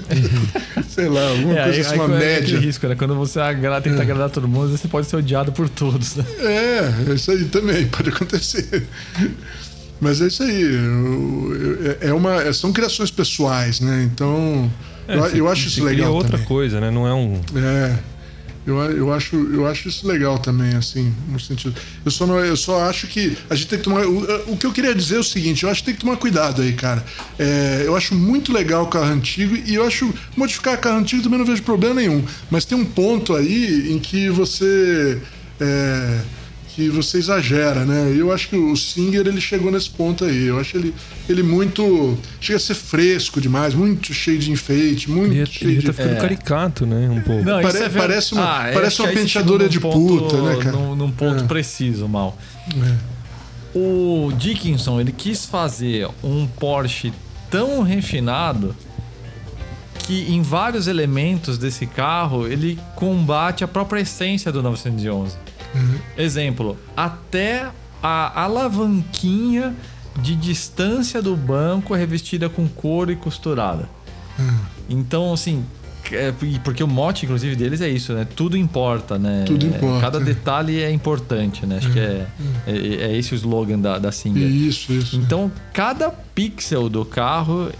[0.88, 2.58] sei lá, alguma é, coisa assim, uma é média.
[2.58, 2.94] risco, né?
[2.94, 4.02] Quando você agrada, tenta é.
[4.02, 6.24] agradar todo mundo, você pode ser odiado por todos, né?
[6.40, 8.86] É, isso aí também pode acontecer.
[10.00, 10.64] Mas é isso aí.
[12.00, 14.02] É uma, são criações pessoais, né?
[14.12, 14.70] Então,
[15.08, 16.12] é, eu, eu acho isso legal.
[16.12, 16.46] Outra também.
[16.46, 16.90] coisa, né?
[16.90, 17.40] Não é um.
[17.56, 17.98] É.
[18.66, 21.78] Eu, eu, acho, eu acho isso legal também, assim, no sentido.
[22.02, 24.06] Eu só, não, eu só acho que a gente tem que tomar.
[24.06, 26.16] O, o que eu queria dizer é o seguinte: eu acho que tem que tomar
[26.16, 27.04] cuidado aí, cara.
[27.38, 31.38] É, eu acho muito legal o carro antigo e eu acho modificar carro antigo também
[31.38, 32.24] não vejo problema nenhum.
[32.50, 35.20] Mas tem um ponto aí em que você.
[35.60, 36.20] É,
[36.74, 38.12] que você exagera, né?
[38.16, 40.46] Eu acho que o Singer ele chegou nesse ponto aí.
[40.46, 40.92] Eu acho ele,
[41.28, 42.18] ele muito.
[42.40, 45.86] chega a ser fresco demais, muito cheio de enfeite, muito ele, cheio ele de.
[45.86, 46.20] Tá ficando é.
[46.20, 47.08] caricato, né?
[47.08, 47.44] Um pouco.
[47.44, 50.76] Não, Pare, é parece uma, ah, parece uma penteadora de ponto, puta, né, cara?
[50.76, 51.46] Num, num ponto é.
[51.46, 52.36] preciso, mal.
[52.68, 53.14] É.
[53.78, 57.12] O Dickinson, ele quis fazer um Porsche
[57.50, 58.74] tão refinado
[60.00, 65.36] que em vários elementos desse carro ele combate a própria essência do 911.
[65.74, 65.98] Uhum.
[66.16, 67.70] Exemplo, até
[68.02, 69.74] a alavanquinha
[70.20, 73.88] de distância do banco é revestida com couro e costurada.
[74.38, 74.58] Uhum.
[74.88, 75.64] Então, assim,
[76.12, 78.26] é, porque o mote, inclusive, deles é isso, né?
[78.36, 79.44] Tudo importa, né?
[79.46, 80.00] Tudo importa.
[80.00, 81.78] Cada detalhe é importante, né?
[81.78, 82.26] Acho que é,
[82.66, 84.46] é, é, esse o slogan da, da Singer.
[84.46, 85.16] Isso, isso.
[85.16, 87.70] Então, cada pixel do carro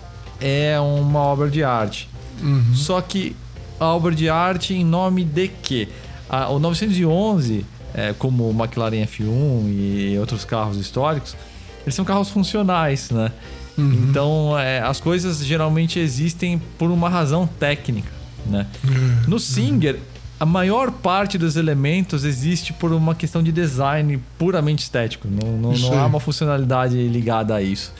[0.40, 2.08] é uma obra de arte.
[2.42, 2.74] Uhum.
[2.74, 3.36] Só que
[3.78, 5.88] a obra de arte em nome de quê?
[6.28, 7.64] A, o 911
[7.94, 11.36] é, como o McLaren F1 e outros carros históricos,
[11.84, 13.30] eles são carros funcionais, né?
[13.78, 14.06] Uhum.
[14.08, 18.10] Então, é, as coisas geralmente existem por uma razão técnica,
[18.46, 18.66] né?
[18.84, 19.22] Uhum.
[19.28, 19.98] No Singer,
[20.38, 25.28] a maior parte dos elementos existe por uma questão de design puramente estético.
[25.28, 27.92] Não, não, não há uma funcionalidade ligada a isso.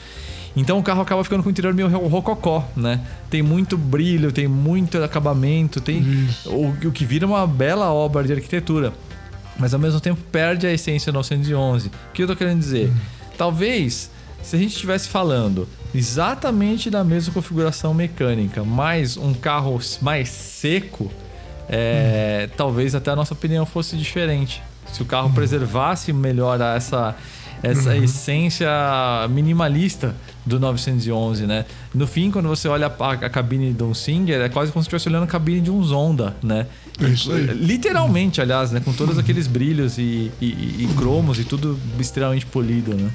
[0.55, 3.01] Então o carro acaba ficando com o interior meio rococó, né?
[3.29, 8.31] Tem muito brilho, tem muito acabamento, tem o, o que vira uma bela obra de
[8.31, 8.93] arquitetura
[9.57, 11.87] mas ao mesmo tempo perde a essência 911.
[11.87, 12.91] O que eu tô querendo dizer?
[13.37, 14.09] Talvez
[14.41, 21.11] se a gente estivesse falando exatamente da mesma configuração mecânica, mas um carro mais seco,
[21.67, 22.53] é, hum.
[22.55, 24.61] talvez até a nossa opinião fosse diferente.
[24.93, 25.33] Se o carro hum.
[25.33, 27.15] preservasse melhor essa
[27.63, 28.03] essa Uhum.
[28.03, 28.69] essência
[29.29, 30.15] minimalista
[30.45, 31.65] do 911, né?
[31.93, 34.87] No fim, quando você olha a, a cabine de um Singer, é quase como se
[34.87, 36.67] estivesse olhando a cabine de um Zonda, né?
[37.03, 37.45] É isso aí.
[37.47, 38.79] Literalmente, aliás, né?
[38.79, 43.09] Com todos aqueles brilhos e, e- e- cromos e tudo extremamente polido, né?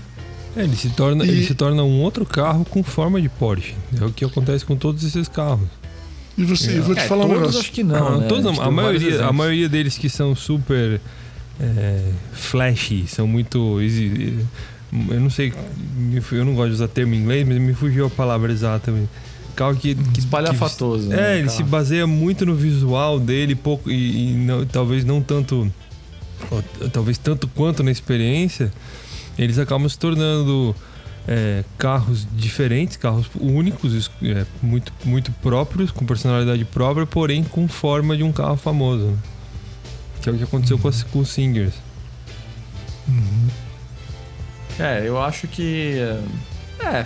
[0.57, 3.75] É, ele se torna, E- ele se torna um outro carro com forma de Porsche.
[4.01, 5.67] É o que acontece com todos esses carros.
[6.37, 7.61] E você, eu vou te É, falar um todos negócio.
[7.61, 8.27] acho que não, né?
[8.27, 11.01] todos, A a, maioria, a maioria deles que são super
[11.61, 13.79] é, flashy, são muito.
[13.81, 15.53] Eu não sei,
[16.33, 18.93] eu não gosto de usar termo em inglês, mas me fugiu a palavra exata.
[19.61, 21.09] Carro que, que Espalhafatoso.
[21.11, 25.05] que- né, É, ele se baseia muito no visual dele, pouco e, e não- talvez
[25.05, 25.71] não tanto,
[26.51, 28.73] ou talvez tanto quanto na experiência.
[29.39, 30.75] Eles acabam se tornando
[31.29, 38.17] é, carros diferentes, carros únicos, é, muito, muito próprios, com personalidade própria, porém com forma
[38.17, 39.05] de um carro famoso.
[39.09, 39.19] né?
[40.23, 41.75] Que é o que aconteceu com, as- com os Singers.
[44.79, 45.97] É, eu acho que.
[46.83, 47.05] É.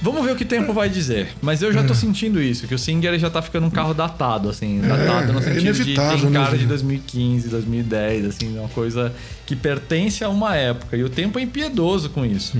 [0.00, 1.28] Vamos ver o que o tempo vai dizer.
[1.42, 4.48] Mas eu já tô sentindo isso, que o Singer já tá ficando um carro datado,
[4.48, 4.80] assim.
[4.80, 5.94] Datado no é sentido de tem
[6.30, 6.68] né, cara de gente?
[6.68, 9.12] 2015, 2010, assim, uma coisa
[9.44, 10.96] que pertence a uma época.
[10.96, 12.56] E o tempo é impiedoso com isso.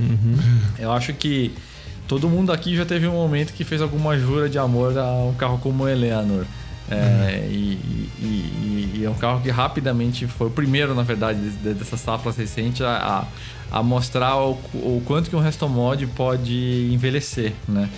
[0.77, 1.51] Eu acho que
[2.09, 5.33] todo mundo aqui já teve um momento que fez alguma jura de amor a um
[5.33, 6.43] carro como o Eleanor.
[6.91, 11.39] É, e, e- e- e é um carro que rapidamente foi o primeiro, na verdade,
[11.39, 13.25] de- dessas safras recentes a, a,
[13.71, 17.89] a mostrar o, o quanto que um resto mod pode envelhecer, né?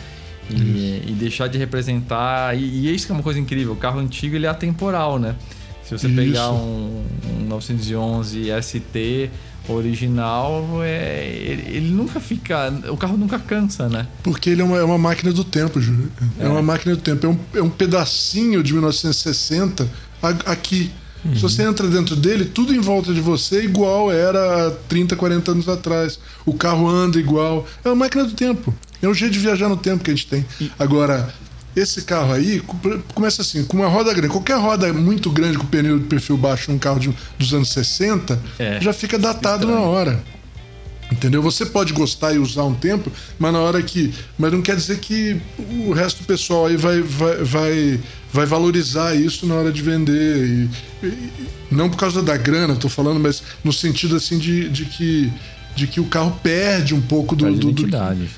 [0.50, 2.58] E, e deixar de representar.
[2.58, 5.36] E, e isso que é uma coisa incrível: o carro antigo ele é atemporal, né?
[5.84, 6.16] Se você Isso.
[6.16, 7.04] pegar um,
[7.40, 9.30] um 911 ST
[9.68, 12.70] original, é, ele, ele nunca fica.
[12.90, 14.08] O carro nunca cansa, né?
[14.24, 16.12] Porque ele é uma, é uma máquina do tempo, Júlio.
[16.40, 16.48] É.
[16.48, 17.26] uma máquina do tempo.
[17.26, 19.88] É um, é um pedacinho de 1960
[20.22, 20.52] a-
[21.26, 21.36] aqui.
[21.36, 25.16] Se você entra dentro dele, tudo em volta de você é igual era há 30,
[25.16, 26.20] 40 anos atrás.
[26.46, 27.66] O carro anda igual.
[27.84, 28.74] É uma máquina do tempo.
[29.02, 30.46] É um jeito de viajar no tempo que a gente tem.
[30.78, 31.34] Agora,
[31.76, 32.78] esse carro aí co-
[33.16, 34.30] começa assim, com uma roda grande.
[34.30, 38.40] Qualquer roda muito grande com pneu de perfil baixo num carro de- dos anos 60
[38.60, 40.22] É, já fica datado na hora.
[41.12, 41.42] Entendeu?
[41.42, 44.14] Você pode gostar e usar um tempo, mas na hora que.
[44.38, 48.00] Mas não quer dizer que o resto do pessoal aí vai, vai, vai,
[48.34, 50.70] vai valorizar isso na hora de vender.
[51.04, 51.32] E, e-
[51.72, 55.32] não por causa da grana, tô falando, mas no sentido assim de, de que.
[55.74, 57.88] De que o carro perde um pouco do, do- do-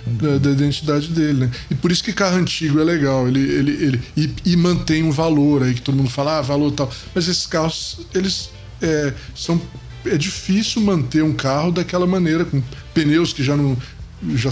[0.05, 1.51] da, da identidade dele, né?
[1.71, 5.09] E por isso que carro antigo é legal, ele, ele, ele e, e mantém um
[5.09, 6.91] valor aí que todo mundo fala, ah, valor tal.
[7.15, 9.59] Mas esses carros, eles é, são
[10.05, 12.61] é difícil manter um carro daquela maneira com
[12.93, 13.75] pneus que já não
[14.35, 14.49] já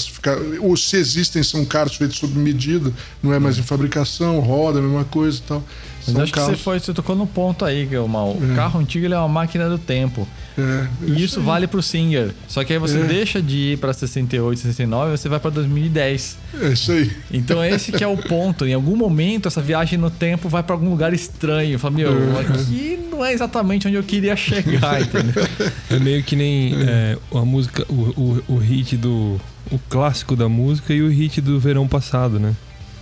[0.59, 2.91] ou se existem são carros feitos sob medida,
[3.21, 5.63] não é mais em fabricação, roda, a mesma coisa e tal.
[6.03, 8.23] Mas São acho que carros, você, foi, você tocou no ponto aí, que é uma-
[8.25, 8.55] o É.
[8.55, 10.27] carro antigo ele é uma máquina do tempo.
[10.57, 11.45] é, E isso aí.
[11.45, 12.33] vale pro Singer.
[12.47, 13.03] Só que aí você É.
[13.03, 16.37] deixa de ir pra 68, 69 e você vai pra 2010.
[16.59, 17.09] É isso aí.
[17.31, 18.65] Então esse que é o ponto.
[18.65, 21.79] Em algum momento essa viagem no tempo vai pra algum lugar estranho.
[21.79, 25.43] Fala, meu, aqui não é exatamente onde eu queria chegar, entendeu?
[25.89, 29.39] É meio que nem é, a música, o, o, o hit do.
[29.71, 32.53] O clássico da música e o hit do verão passado, né?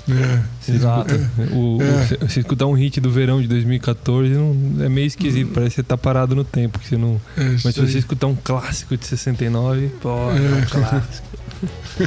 [0.10, 0.42] É.
[0.60, 1.14] Você Exato.
[1.14, 2.06] escuta- o- o- É.
[2.08, 5.76] se- se escutar um hit do verão de 2014 não, é meio esquisito, parece que
[5.82, 6.80] você tá parado no tempo.
[6.80, 10.66] Que você não, É mas se você escutar um clássico de 69, pô, é um
[10.70, 11.30] clássico.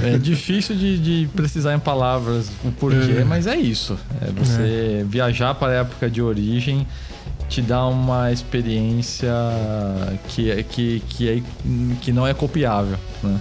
[0.03, 3.25] É difícil de, de precisar em palavras o porquê, É.
[3.25, 3.99] mas é isso.
[4.23, 6.87] É você viajar para a época de origem
[7.51, 9.31] te dá uma experiência
[10.29, 11.43] que, é- que, que, é,
[12.01, 12.97] que não é copiável.
[13.23, 13.39] Né?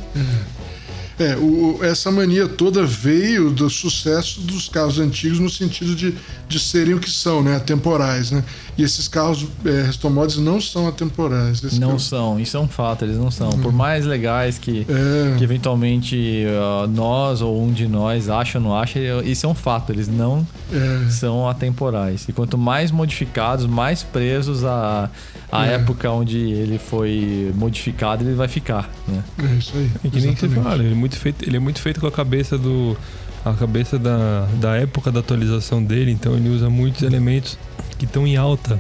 [1.21, 6.15] É, o- essa mania toda veio do sucesso dos carros antigos no sentido de,
[6.51, 7.55] de serem o que são, né?
[7.55, 8.43] Atemporais, né?
[8.77, 11.63] E esses carros é, restomods não são atemporais.
[11.63, 13.49] Esse Não carro- são, isso é um fato, eles não são.
[13.49, 18.63] Por mais legais que, É, que eventualmente uh, nós ou um de nós acha ou
[18.63, 22.25] não acha, isso é um fato, eles não é, são atemporais.
[22.27, 25.09] E quanto mais modificados, mais presos à,
[25.51, 25.73] à É.
[25.73, 28.89] época onde ele foi modificado, ele vai ficar.
[29.07, 29.23] Né?
[29.39, 29.89] é isso aí.
[30.03, 32.11] É que nem você fala, ele é muito feito, ele é muito feito com a
[32.11, 32.97] cabeça do.
[33.43, 37.57] A cabeça da, da época da atualização dele, então ele usa muitos elementos
[37.97, 38.79] que estão em alta.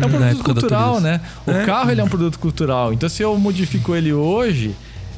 [0.00, 1.20] É um produto cultural, né?
[1.46, 1.64] O É.
[1.64, 2.92] carro ele é um produto cultural.
[2.92, 4.74] Então se eu modifico ele hoje,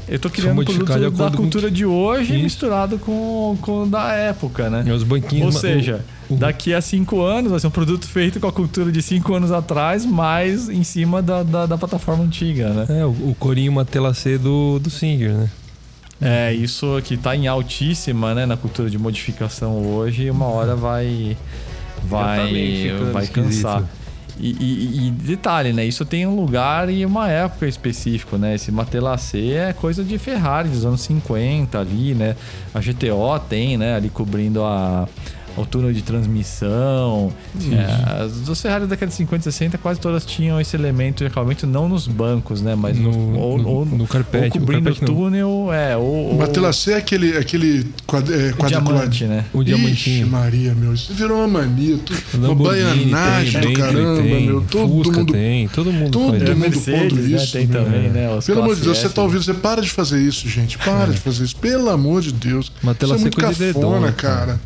[0.09, 0.87] eu tô criando um produto
[1.17, 2.43] da com cultura que- de hoje Isso.
[2.43, 4.85] misturado com, com o da época, né?
[4.87, 5.55] E os banquinhos.
[5.57, 8.91] Ou seja, o- daqui a cinco anos vai ser um produto feito com a cultura
[8.91, 12.87] de cinco anos atrás, mas em cima da, da, da plataforma antiga, né?
[13.01, 15.51] É, o, o corinho Matela C do, do Singer, né?
[16.21, 21.37] É, isso que tá em altíssima, né, na cultura de modificação hoje, uma hora vai
[22.05, 23.63] vai vai esquisito.
[23.63, 23.85] cansar.
[24.39, 25.85] e, e, e, detalhe, né?
[25.85, 28.55] Isso tem um lugar e uma época específico, né?
[28.55, 32.37] Esse Matelacê é coisa de Ferrari dos anos 50 ali, né?
[32.75, 33.97] A GTO tem, né?
[33.97, 35.09] Ali cobrindo a
[35.57, 37.33] o túnel de transmissão.
[37.73, 41.19] É, as dos Ferrari da década de 50 e 60 quase todas tinham esse elemento
[41.19, 42.75] de acabamento, não nos bancos, né?
[42.75, 44.59] Mas no, ou, no, ou, no carpete.
[44.59, 45.97] ou cobrindo carpete o túnel, é.
[45.97, 49.45] Ou, o Matelacê é aquele, aquele quadr, é, diamante, né?
[49.53, 50.23] O diamantinho.
[50.23, 51.99] Ixi, Maria, meu, isso virou uma mania.
[51.99, 54.65] Tu, uma baianagem tem, do caramba, tem, meu.
[54.71, 55.33] Todo Fusca mundo.
[55.33, 56.43] tem, todo mundo Todo faz.
[56.43, 57.37] É, mundo Mercedes, pondo né?
[57.37, 57.53] isso.
[57.53, 58.35] Tem também, né?
[58.35, 60.79] Os Pelo amor de Deus, você S, tá ouvindo, você para de fazer isso, gente.
[60.79, 61.57] Para de fazer isso.
[61.57, 62.73] Pelo amor de Deus.
[62.83, 64.61] Uma tela isso é muito cafona, dedão, cara.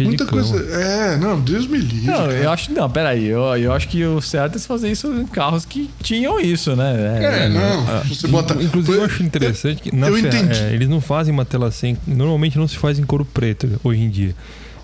[0.00, 0.27] Muita.
[0.28, 0.56] Coisa.
[0.74, 2.06] É, não, Deus me livre.
[2.06, 2.32] Não, cara.
[2.32, 2.72] eu acho.
[2.72, 3.26] Não, peraí.
[3.26, 6.74] Eu, eu acho que o certo é se fazer isso em carros que tinham isso,
[6.76, 7.18] né?
[7.22, 8.04] É, não.
[8.04, 8.54] Você bota.
[8.62, 10.60] Inclusive, eu acho interessante que na eu entendi.
[10.60, 11.96] é, eles não fazem uma tela sem.
[12.06, 14.34] Normalmente não se faz em couro preto hoje em dia.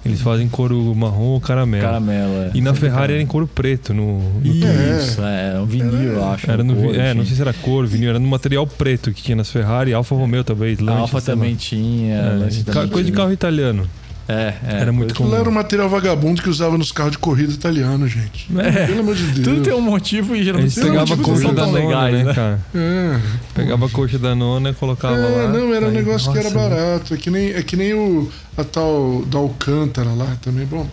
[0.05, 1.83] Eles fazem couro marrom ou caramelo.
[1.83, 2.35] Caramelo.
[2.35, 2.51] é.
[2.53, 3.95] E na Ferrari era em couro preto.
[3.95, 5.59] No, no Isso, é.
[5.59, 6.51] Um vinil, eu acho.
[6.51, 9.23] Era no, cor, é, não sei se era cor, vinil, era no material preto que
[9.23, 12.17] tinha nas Ferrari, Alfa Romeo talvez, Alfa também tinha.
[12.17, 13.17] É, também coisa de tinha.
[13.17, 13.89] carro italiano.
[14.27, 14.81] É, é.
[14.81, 15.29] Era muito coisa- comum.
[15.29, 18.49] Aquilo era um material vagabundo que usava nos carros de corrida italiano, gente.
[18.59, 18.87] É.
[18.87, 19.45] Pelo amor de Deus.
[19.47, 21.79] Tudo tem um motivo e geralmente Eles os pegavam a motivos não coxa da nona,
[21.79, 22.35] legais, né, né?
[22.35, 22.61] cara?
[22.75, 23.21] É.
[23.55, 25.21] Pegava a coxa da nona e colocava lá.
[25.43, 27.13] É, não, era um negócio que era nossa, barato.
[27.15, 30.65] É que nem, é que nem o, a tal da Alcântara lá também.
[30.65, 30.89] Bom,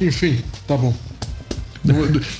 [0.00, 0.94] enfim, tá bom.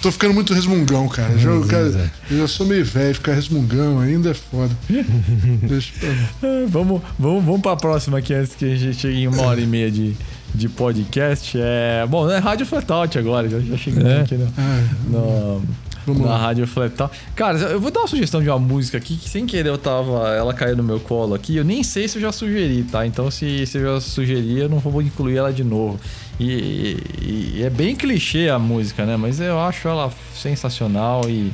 [0.03, 1.37] Tô ficando muito resmungão, cara.
[1.39, 2.11] Já, cara, Zé.
[2.31, 4.75] eu já sou meio velho, ficar resmungão ainda é foda.
[5.63, 6.49] Deixa pra.
[6.49, 9.61] É, Vamos, vamos, vamos pra próxima aqui antes que a gente chegue em uma hora
[9.61, 10.15] e meia de,
[10.55, 11.57] de podcast.
[11.61, 14.21] É, bom, é Rádio Flatout agora, já, já chegamos É.
[14.21, 15.63] aqui no, Ah, no-
[16.07, 16.39] vamos na lá.
[16.39, 17.15] Rádio Flatout.
[17.35, 20.29] Cara, eu vou dar uma sugestão de uma música aqui que sem querer eu tava.
[20.35, 21.57] Ela caiu no meu colo aqui.
[21.57, 23.07] Eu nem sei se eu já sugeri, tá?
[23.07, 25.99] Então se, se eu já sugeri, eu não vou incluir ela de novo.
[26.39, 29.17] E, e- e é bem clichê a música, né?
[29.17, 31.51] Mas eu acho ela sensacional e.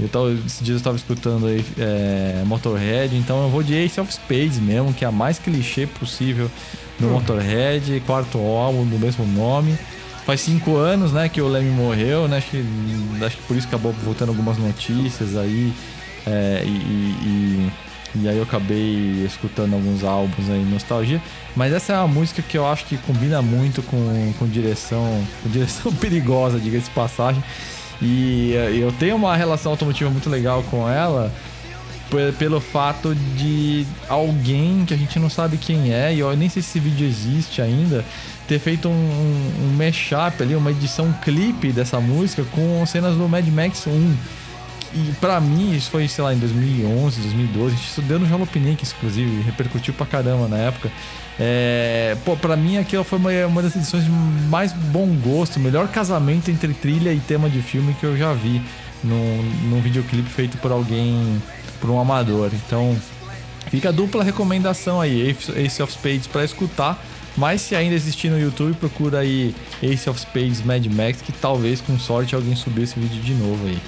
[0.00, 4.00] Eu tava, esses dias eu tava escutando aí é, Motorhead, então eu vou de Ace
[4.00, 6.50] of Spades mesmo, que é a mais clichê possível
[6.98, 9.76] no Motorhead, quarto álbum do mesmo nome.
[10.24, 12.36] Faz cinco anos, né, que o Leme morreu, né?
[12.38, 12.64] Acho que,
[13.24, 15.72] acho que por isso acabou voltando algumas notícias aí.
[16.26, 17.70] é, e, e-
[18.14, 21.20] e aí eu acabei escutando alguns álbuns aí, nostalgia.
[21.56, 25.24] Mas essa é uma música que eu acho que combina muito com, com direção.
[25.42, 27.42] Com direção perigosa, diga-se de passagem.
[28.02, 31.32] E eh, eu tenho uma relação automotiva muito legal com ela
[32.38, 36.62] pelo fato de alguém que a gente não sabe quem é, e eu nem sei
[36.62, 38.04] se esse vídeo existe ainda,
[38.46, 43.28] ter feito um, um, um mashup ali, uma edição clipe dessa música com cenas do
[43.28, 44.16] Mad Max 1.
[44.94, 47.66] E pra mim, isso foi, sei lá, em 2011, 2012.
[47.66, 50.90] A gente estudou no Jalopnik, inclusive, repercutiu pra caramba na época.
[51.40, 55.88] É, pô, pra mim aquilo foi uma, uma das edições de mais bom gosto, melhor
[55.88, 58.60] casamento entre trilha e tema de filme que eu já vi
[59.02, 61.40] num, num videoclipe feito por alguém,
[61.82, 62.50] por um amador.
[62.54, 62.96] Então,
[63.70, 66.98] fica a dupla recomendação aí, Ace- of Spades pra escutar.
[67.36, 71.80] Mas se ainda existir no YouTube, procura aí Ace of Spades Mad Max, que talvez
[71.80, 73.78] com sorte alguém subir esse vídeo de novo aí.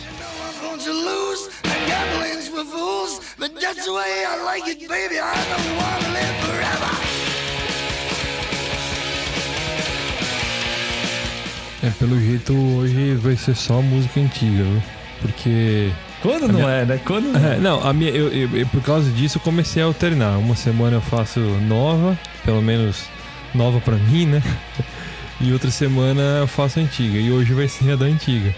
[11.82, 14.82] É, pelo jeito hoje vai ser só música antiga, viu?
[15.20, 15.90] Porque.
[16.24, 17.00] Quando não é, né?
[17.04, 19.86] Quando não É, não, a minha, eu, eu- eu- por causa disso eu comecei a
[19.86, 20.38] alternar.
[20.38, 23.04] Uma semana eu faço nova, pelo menos
[23.54, 24.42] nova pra mim, né?
[25.40, 27.18] E outra semana eu faço antiga.
[27.18, 28.54] E hoje vai ser a da antiga.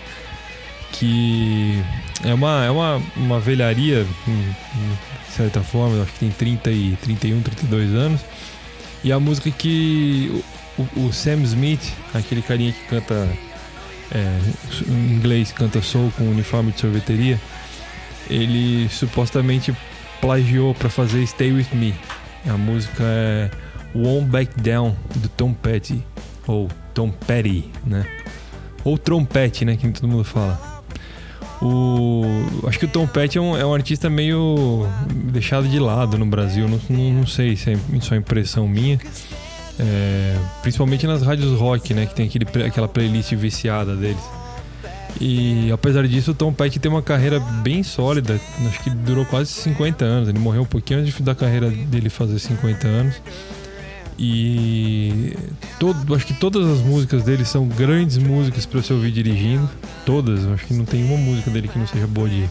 [0.92, 1.82] Que
[2.22, 4.44] é uma, é uma, uma velharia, hum,
[4.76, 4.92] hum,
[5.26, 8.20] de certa forma, acho que tem 30 e 31, 32 anos.
[9.02, 10.42] E a música que
[10.78, 13.26] o- o Sam Smith, aquele carinha que canta
[14.12, 14.38] é,
[14.88, 17.40] em inglês, canta soul com uniforme de sorveteria,
[18.28, 19.74] ele supostamente
[20.20, 21.94] plagiou pra fazer Stay With Me.
[22.48, 23.50] A música é
[23.94, 26.02] Won't Back Down, do Tom Petty.
[26.46, 28.06] Ou Tom Petty, né?
[28.84, 29.76] Ou trompete, né?
[29.76, 30.82] Que todo mundo fala.
[31.60, 32.22] O...
[32.68, 36.26] Acho que o Tom Petty é um, é um artista meio deixado de lado no
[36.26, 36.68] Brasil.
[36.68, 39.00] Não, não, não sei se é só impressão minha.
[39.78, 42.06] É, principalmente nas rádios rock, né?
[42.06, 44.22] Que tem aquele, aquela playlist viciada deles.
[45.20, 48.38] E apesar disso, o Tom Petty tem uma carreira bem sólida.
[48.68, 50.28] Acho que durou quase 50 anos.
[50.28, 53.14] Ele morreu um pouquinho antes da carreira dele fazer 50 anos.
[54.18, 55.36] E
[55.78, 59.68] todo, acho que todas as músicas dele são grandes músicas para você ouvir dirigindo.
[60.04, 60.46] Todas.
[60.46, 62.42] Acho que não tem uma música dele que não seja boa de,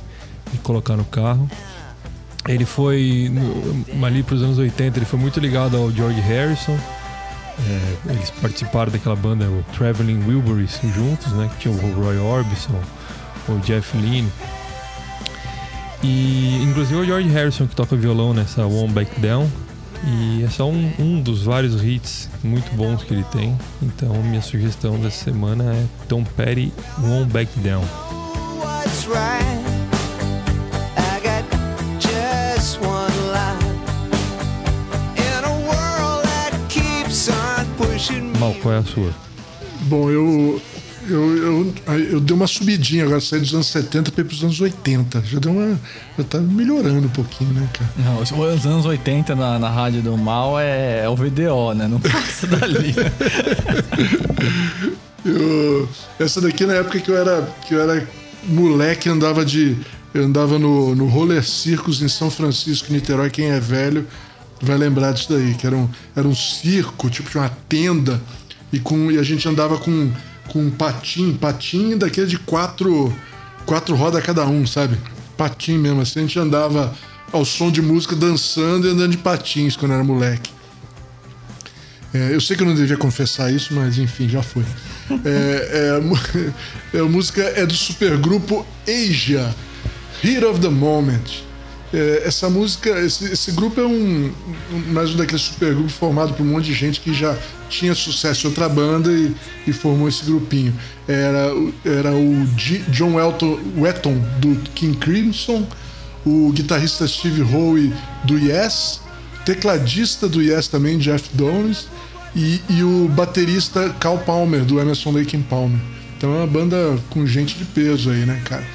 [0.52, 1.50] de colocar no carro.
[2.48, 5.00] Ele foi no- ali para os anos 80.
[5.00, 6.78] Ele foi muito ligado ao George Harrison.
[7.58, 11.50] É, eles participaram daquela banda, o Traveling Wilburys, juntos, né?
[11.54, 12.80] Que tinha o Roy Orbison,
[13.48, 14.32] o Jeff Lynne.
[16.04, 19.50] E inclusive o George Harrison que toca violão nessa One Back Down.
[20.04, 23.58] E é só um, um dos vários hits muito bons que ele tem.
[23.82, 26.72] Então minha sugestão dessa semana é Tom Petty
[27.02, 27.84] One Back Down.
[38.40, 39.12] Mal, qual é a sua?
[39.84, 40.62] Bom, eu,
[41.08, 41.74] eu, eu,
[42.12, 45.22] eu dei uma subidinha agora, saí dos anos 70 para ir pros anos 80.
[45.26, 45.80] Já deu uma.
[46.18, 47.90] Já tá melhorando um pouquinho, né, cara?
[47.98, 51.88] Não, os- os anos 80 na, na rádio do mal é, é o VDO, né?
[51.88, 52.94] Não passa dali.
[52.94, 53.12] né?
[55.26, 55.90] Eu,
[56.20, 58.08] essa daqui na época que eu era, que eu era
[58.44, 59.76] moleque, andava de.
[60.14, 63.30] Eu andava no, no Roller Circus em São Francisco, Niterói.
[63.32, 64.06] Quem é velho
[64.62, 68.22] vai lembrar disso daí, que era um, era um circo, tipo de uma tenda,
[68.72, 70.12] e, com, e a gente andava com,
[70.48, 73.14] com um patim, patim daquele de quatro,
[73.66, 74.98] quatro rodas cada um, sabe?
[75.38, 76.94] Patim mesmo, assim, a gente andava
[77.32, 80.52] ao som de música, dançando e andando de patins quando era moleque.
[82.14, 84.64] É, eu sei que eu não devia confessar isso, mas enfim, já foi.
[85.26, 86.00] É,
[86.94, 89.54] é, é, a música é do supergrupo Asia,
[90.24, 91.45] Heat of the Moment.
[91.98, 94.26] É, essa música, esse, esse grupo é um,
[94.74, 97.38] um- mais um daqueles supergrupos formado por um monte de gente que já
[97.70, 99.34] tinha sucesso em outra banda e,
[99.66, 100.74] e formou esse grupinho.
[101.08, 101.52] Era,
[101.86, 105.66] era o G- John Elton, Wetton do King Crimson,
[106.26, 107.94] o guitarrista Steve Howe
[108.26, 109.00] do Yes,
[109.46, 111.88] tecladista do Yes também, Jeff Downes,
[112.36, 115.80] e, e o baterista Cal Palmer, do Emerson Lake and Palmer.
[116.18, 118.66] Então é uma banda com gente de peso aí, né, cara?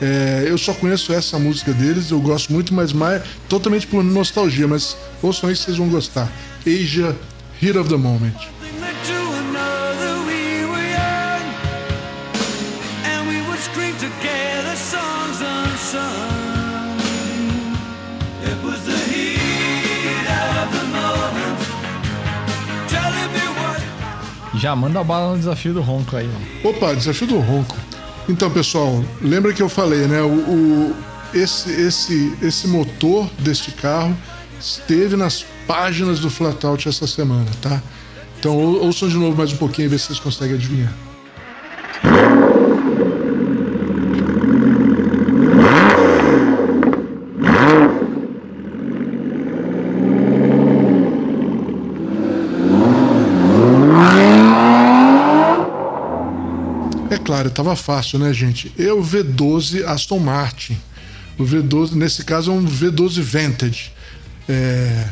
[0.00, 4.66] É, eu só conheço essa música deles, eu gosto muito, mas mais totalmente por nostalgia,
[4.66, 6.30] mas ouçam aí que vocês vão gostar.
[6.66, 7.16] Asia,
[7.62, 8.34] Heat of the Moment.
[24.60, 26.28] Já manda a bala no desafio do ronco aí,
[26.64, 26.68] ó.
[26.68, 27.74] Opa, desafio do ronco.
[28.30, 30.22] Então, pessoal, lembra que eu falei, né?
[30.22, 30.96] O, o-
[31.34, 34.16] esse, esse, esse motor deste carro
[34.60, 37.82] esteve nas páginas do Flatout essa semana, tá?
[38.38, 40.92] Então ou- ouçam de novo mais um pouquinho e ver se vocês conseguem adivinhar.
[57.50, 58.68] Estava fácil, né, gente?
[58.78, 60.76] O V12 Aston Martin.
[61.38, 63.92] O V12, nesse caso, é um V12 Vantage.
[64.48, 65.08] É,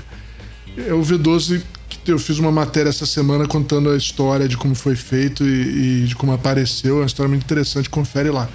[0.89, 4.75] é o V12 que eu fiz uma matéria essa semana contando a história de como
[4.75, 6.97] foi feito e, e de como apareceu.
[6.97, 8.49] É uma história muito interessante, confere lá.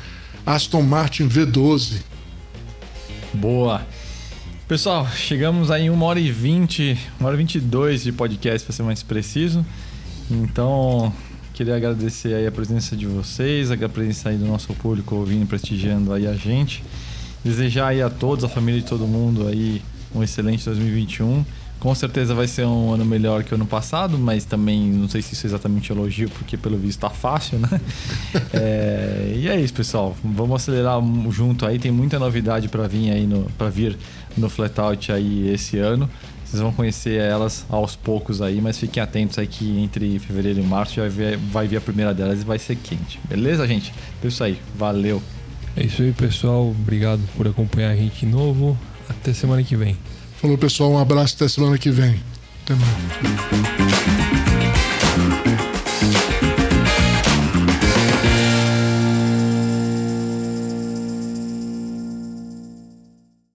[0.46, 1.98] Aston Martin V12.
[3.34, 3.86] Boa.
[4.68, 8.76] Pessoal, chegamos aí em 1 hora e 20, 1 hora e 22 de podcast, para
[8.76, 9.66] ser mais preciso.
[10.32, 11.14] Então,
[11.54, 16.12] queria agradecer aí a presença de vocês, a presença aí do nosso público ouvindo, prestigiando
[16.12, 16.84] aí a gente.
[17.46, 19.82] Desejar aí a todos, a família de todo mundo aí,
[20.16, 21.46] um excelente 2021.
[21.80, 25.22] Com certeza vai ser um ano melhor que o ano passado, mas também não sei
[25.22, 27.70] se isso é exatamente elogio, porque pelo visto tá fácil, né?
[28.54, 30.16] É, e é isso, pessoal.
[30.24, 31.00] Vamos acelerar
[31.30, 31.78] junto aí.
[31.78, 33.98] Tem muita novidade para vir aí no, para vir
[34.38, 36.10] no Flatout aí esse ano.
[36.54, 40.64] Vocês vão conhecer elas aos poucos aí, mas fiquem atentos aí que entre fevereiro e
[40.64, 43.20] março já vai, vai vir a primeira delas e vai ser quente.
[43.28, 43.92] Beleza, gente?
[44.20, 44.62] Então é isso aí.
[44.78, 45.20] Valeu.
[45.76, 46.70] É isso aí, pessoal.
[46.70, 48.78] Obrigado por acompanhar a gente de novo.
[49.10, 49.98] Até semana que vem.
[50.40, 50.92] Falou, pessoal.
[50.92, 52.22] Um abraço até semana que vem.
[52.64, 54.62] Até mais.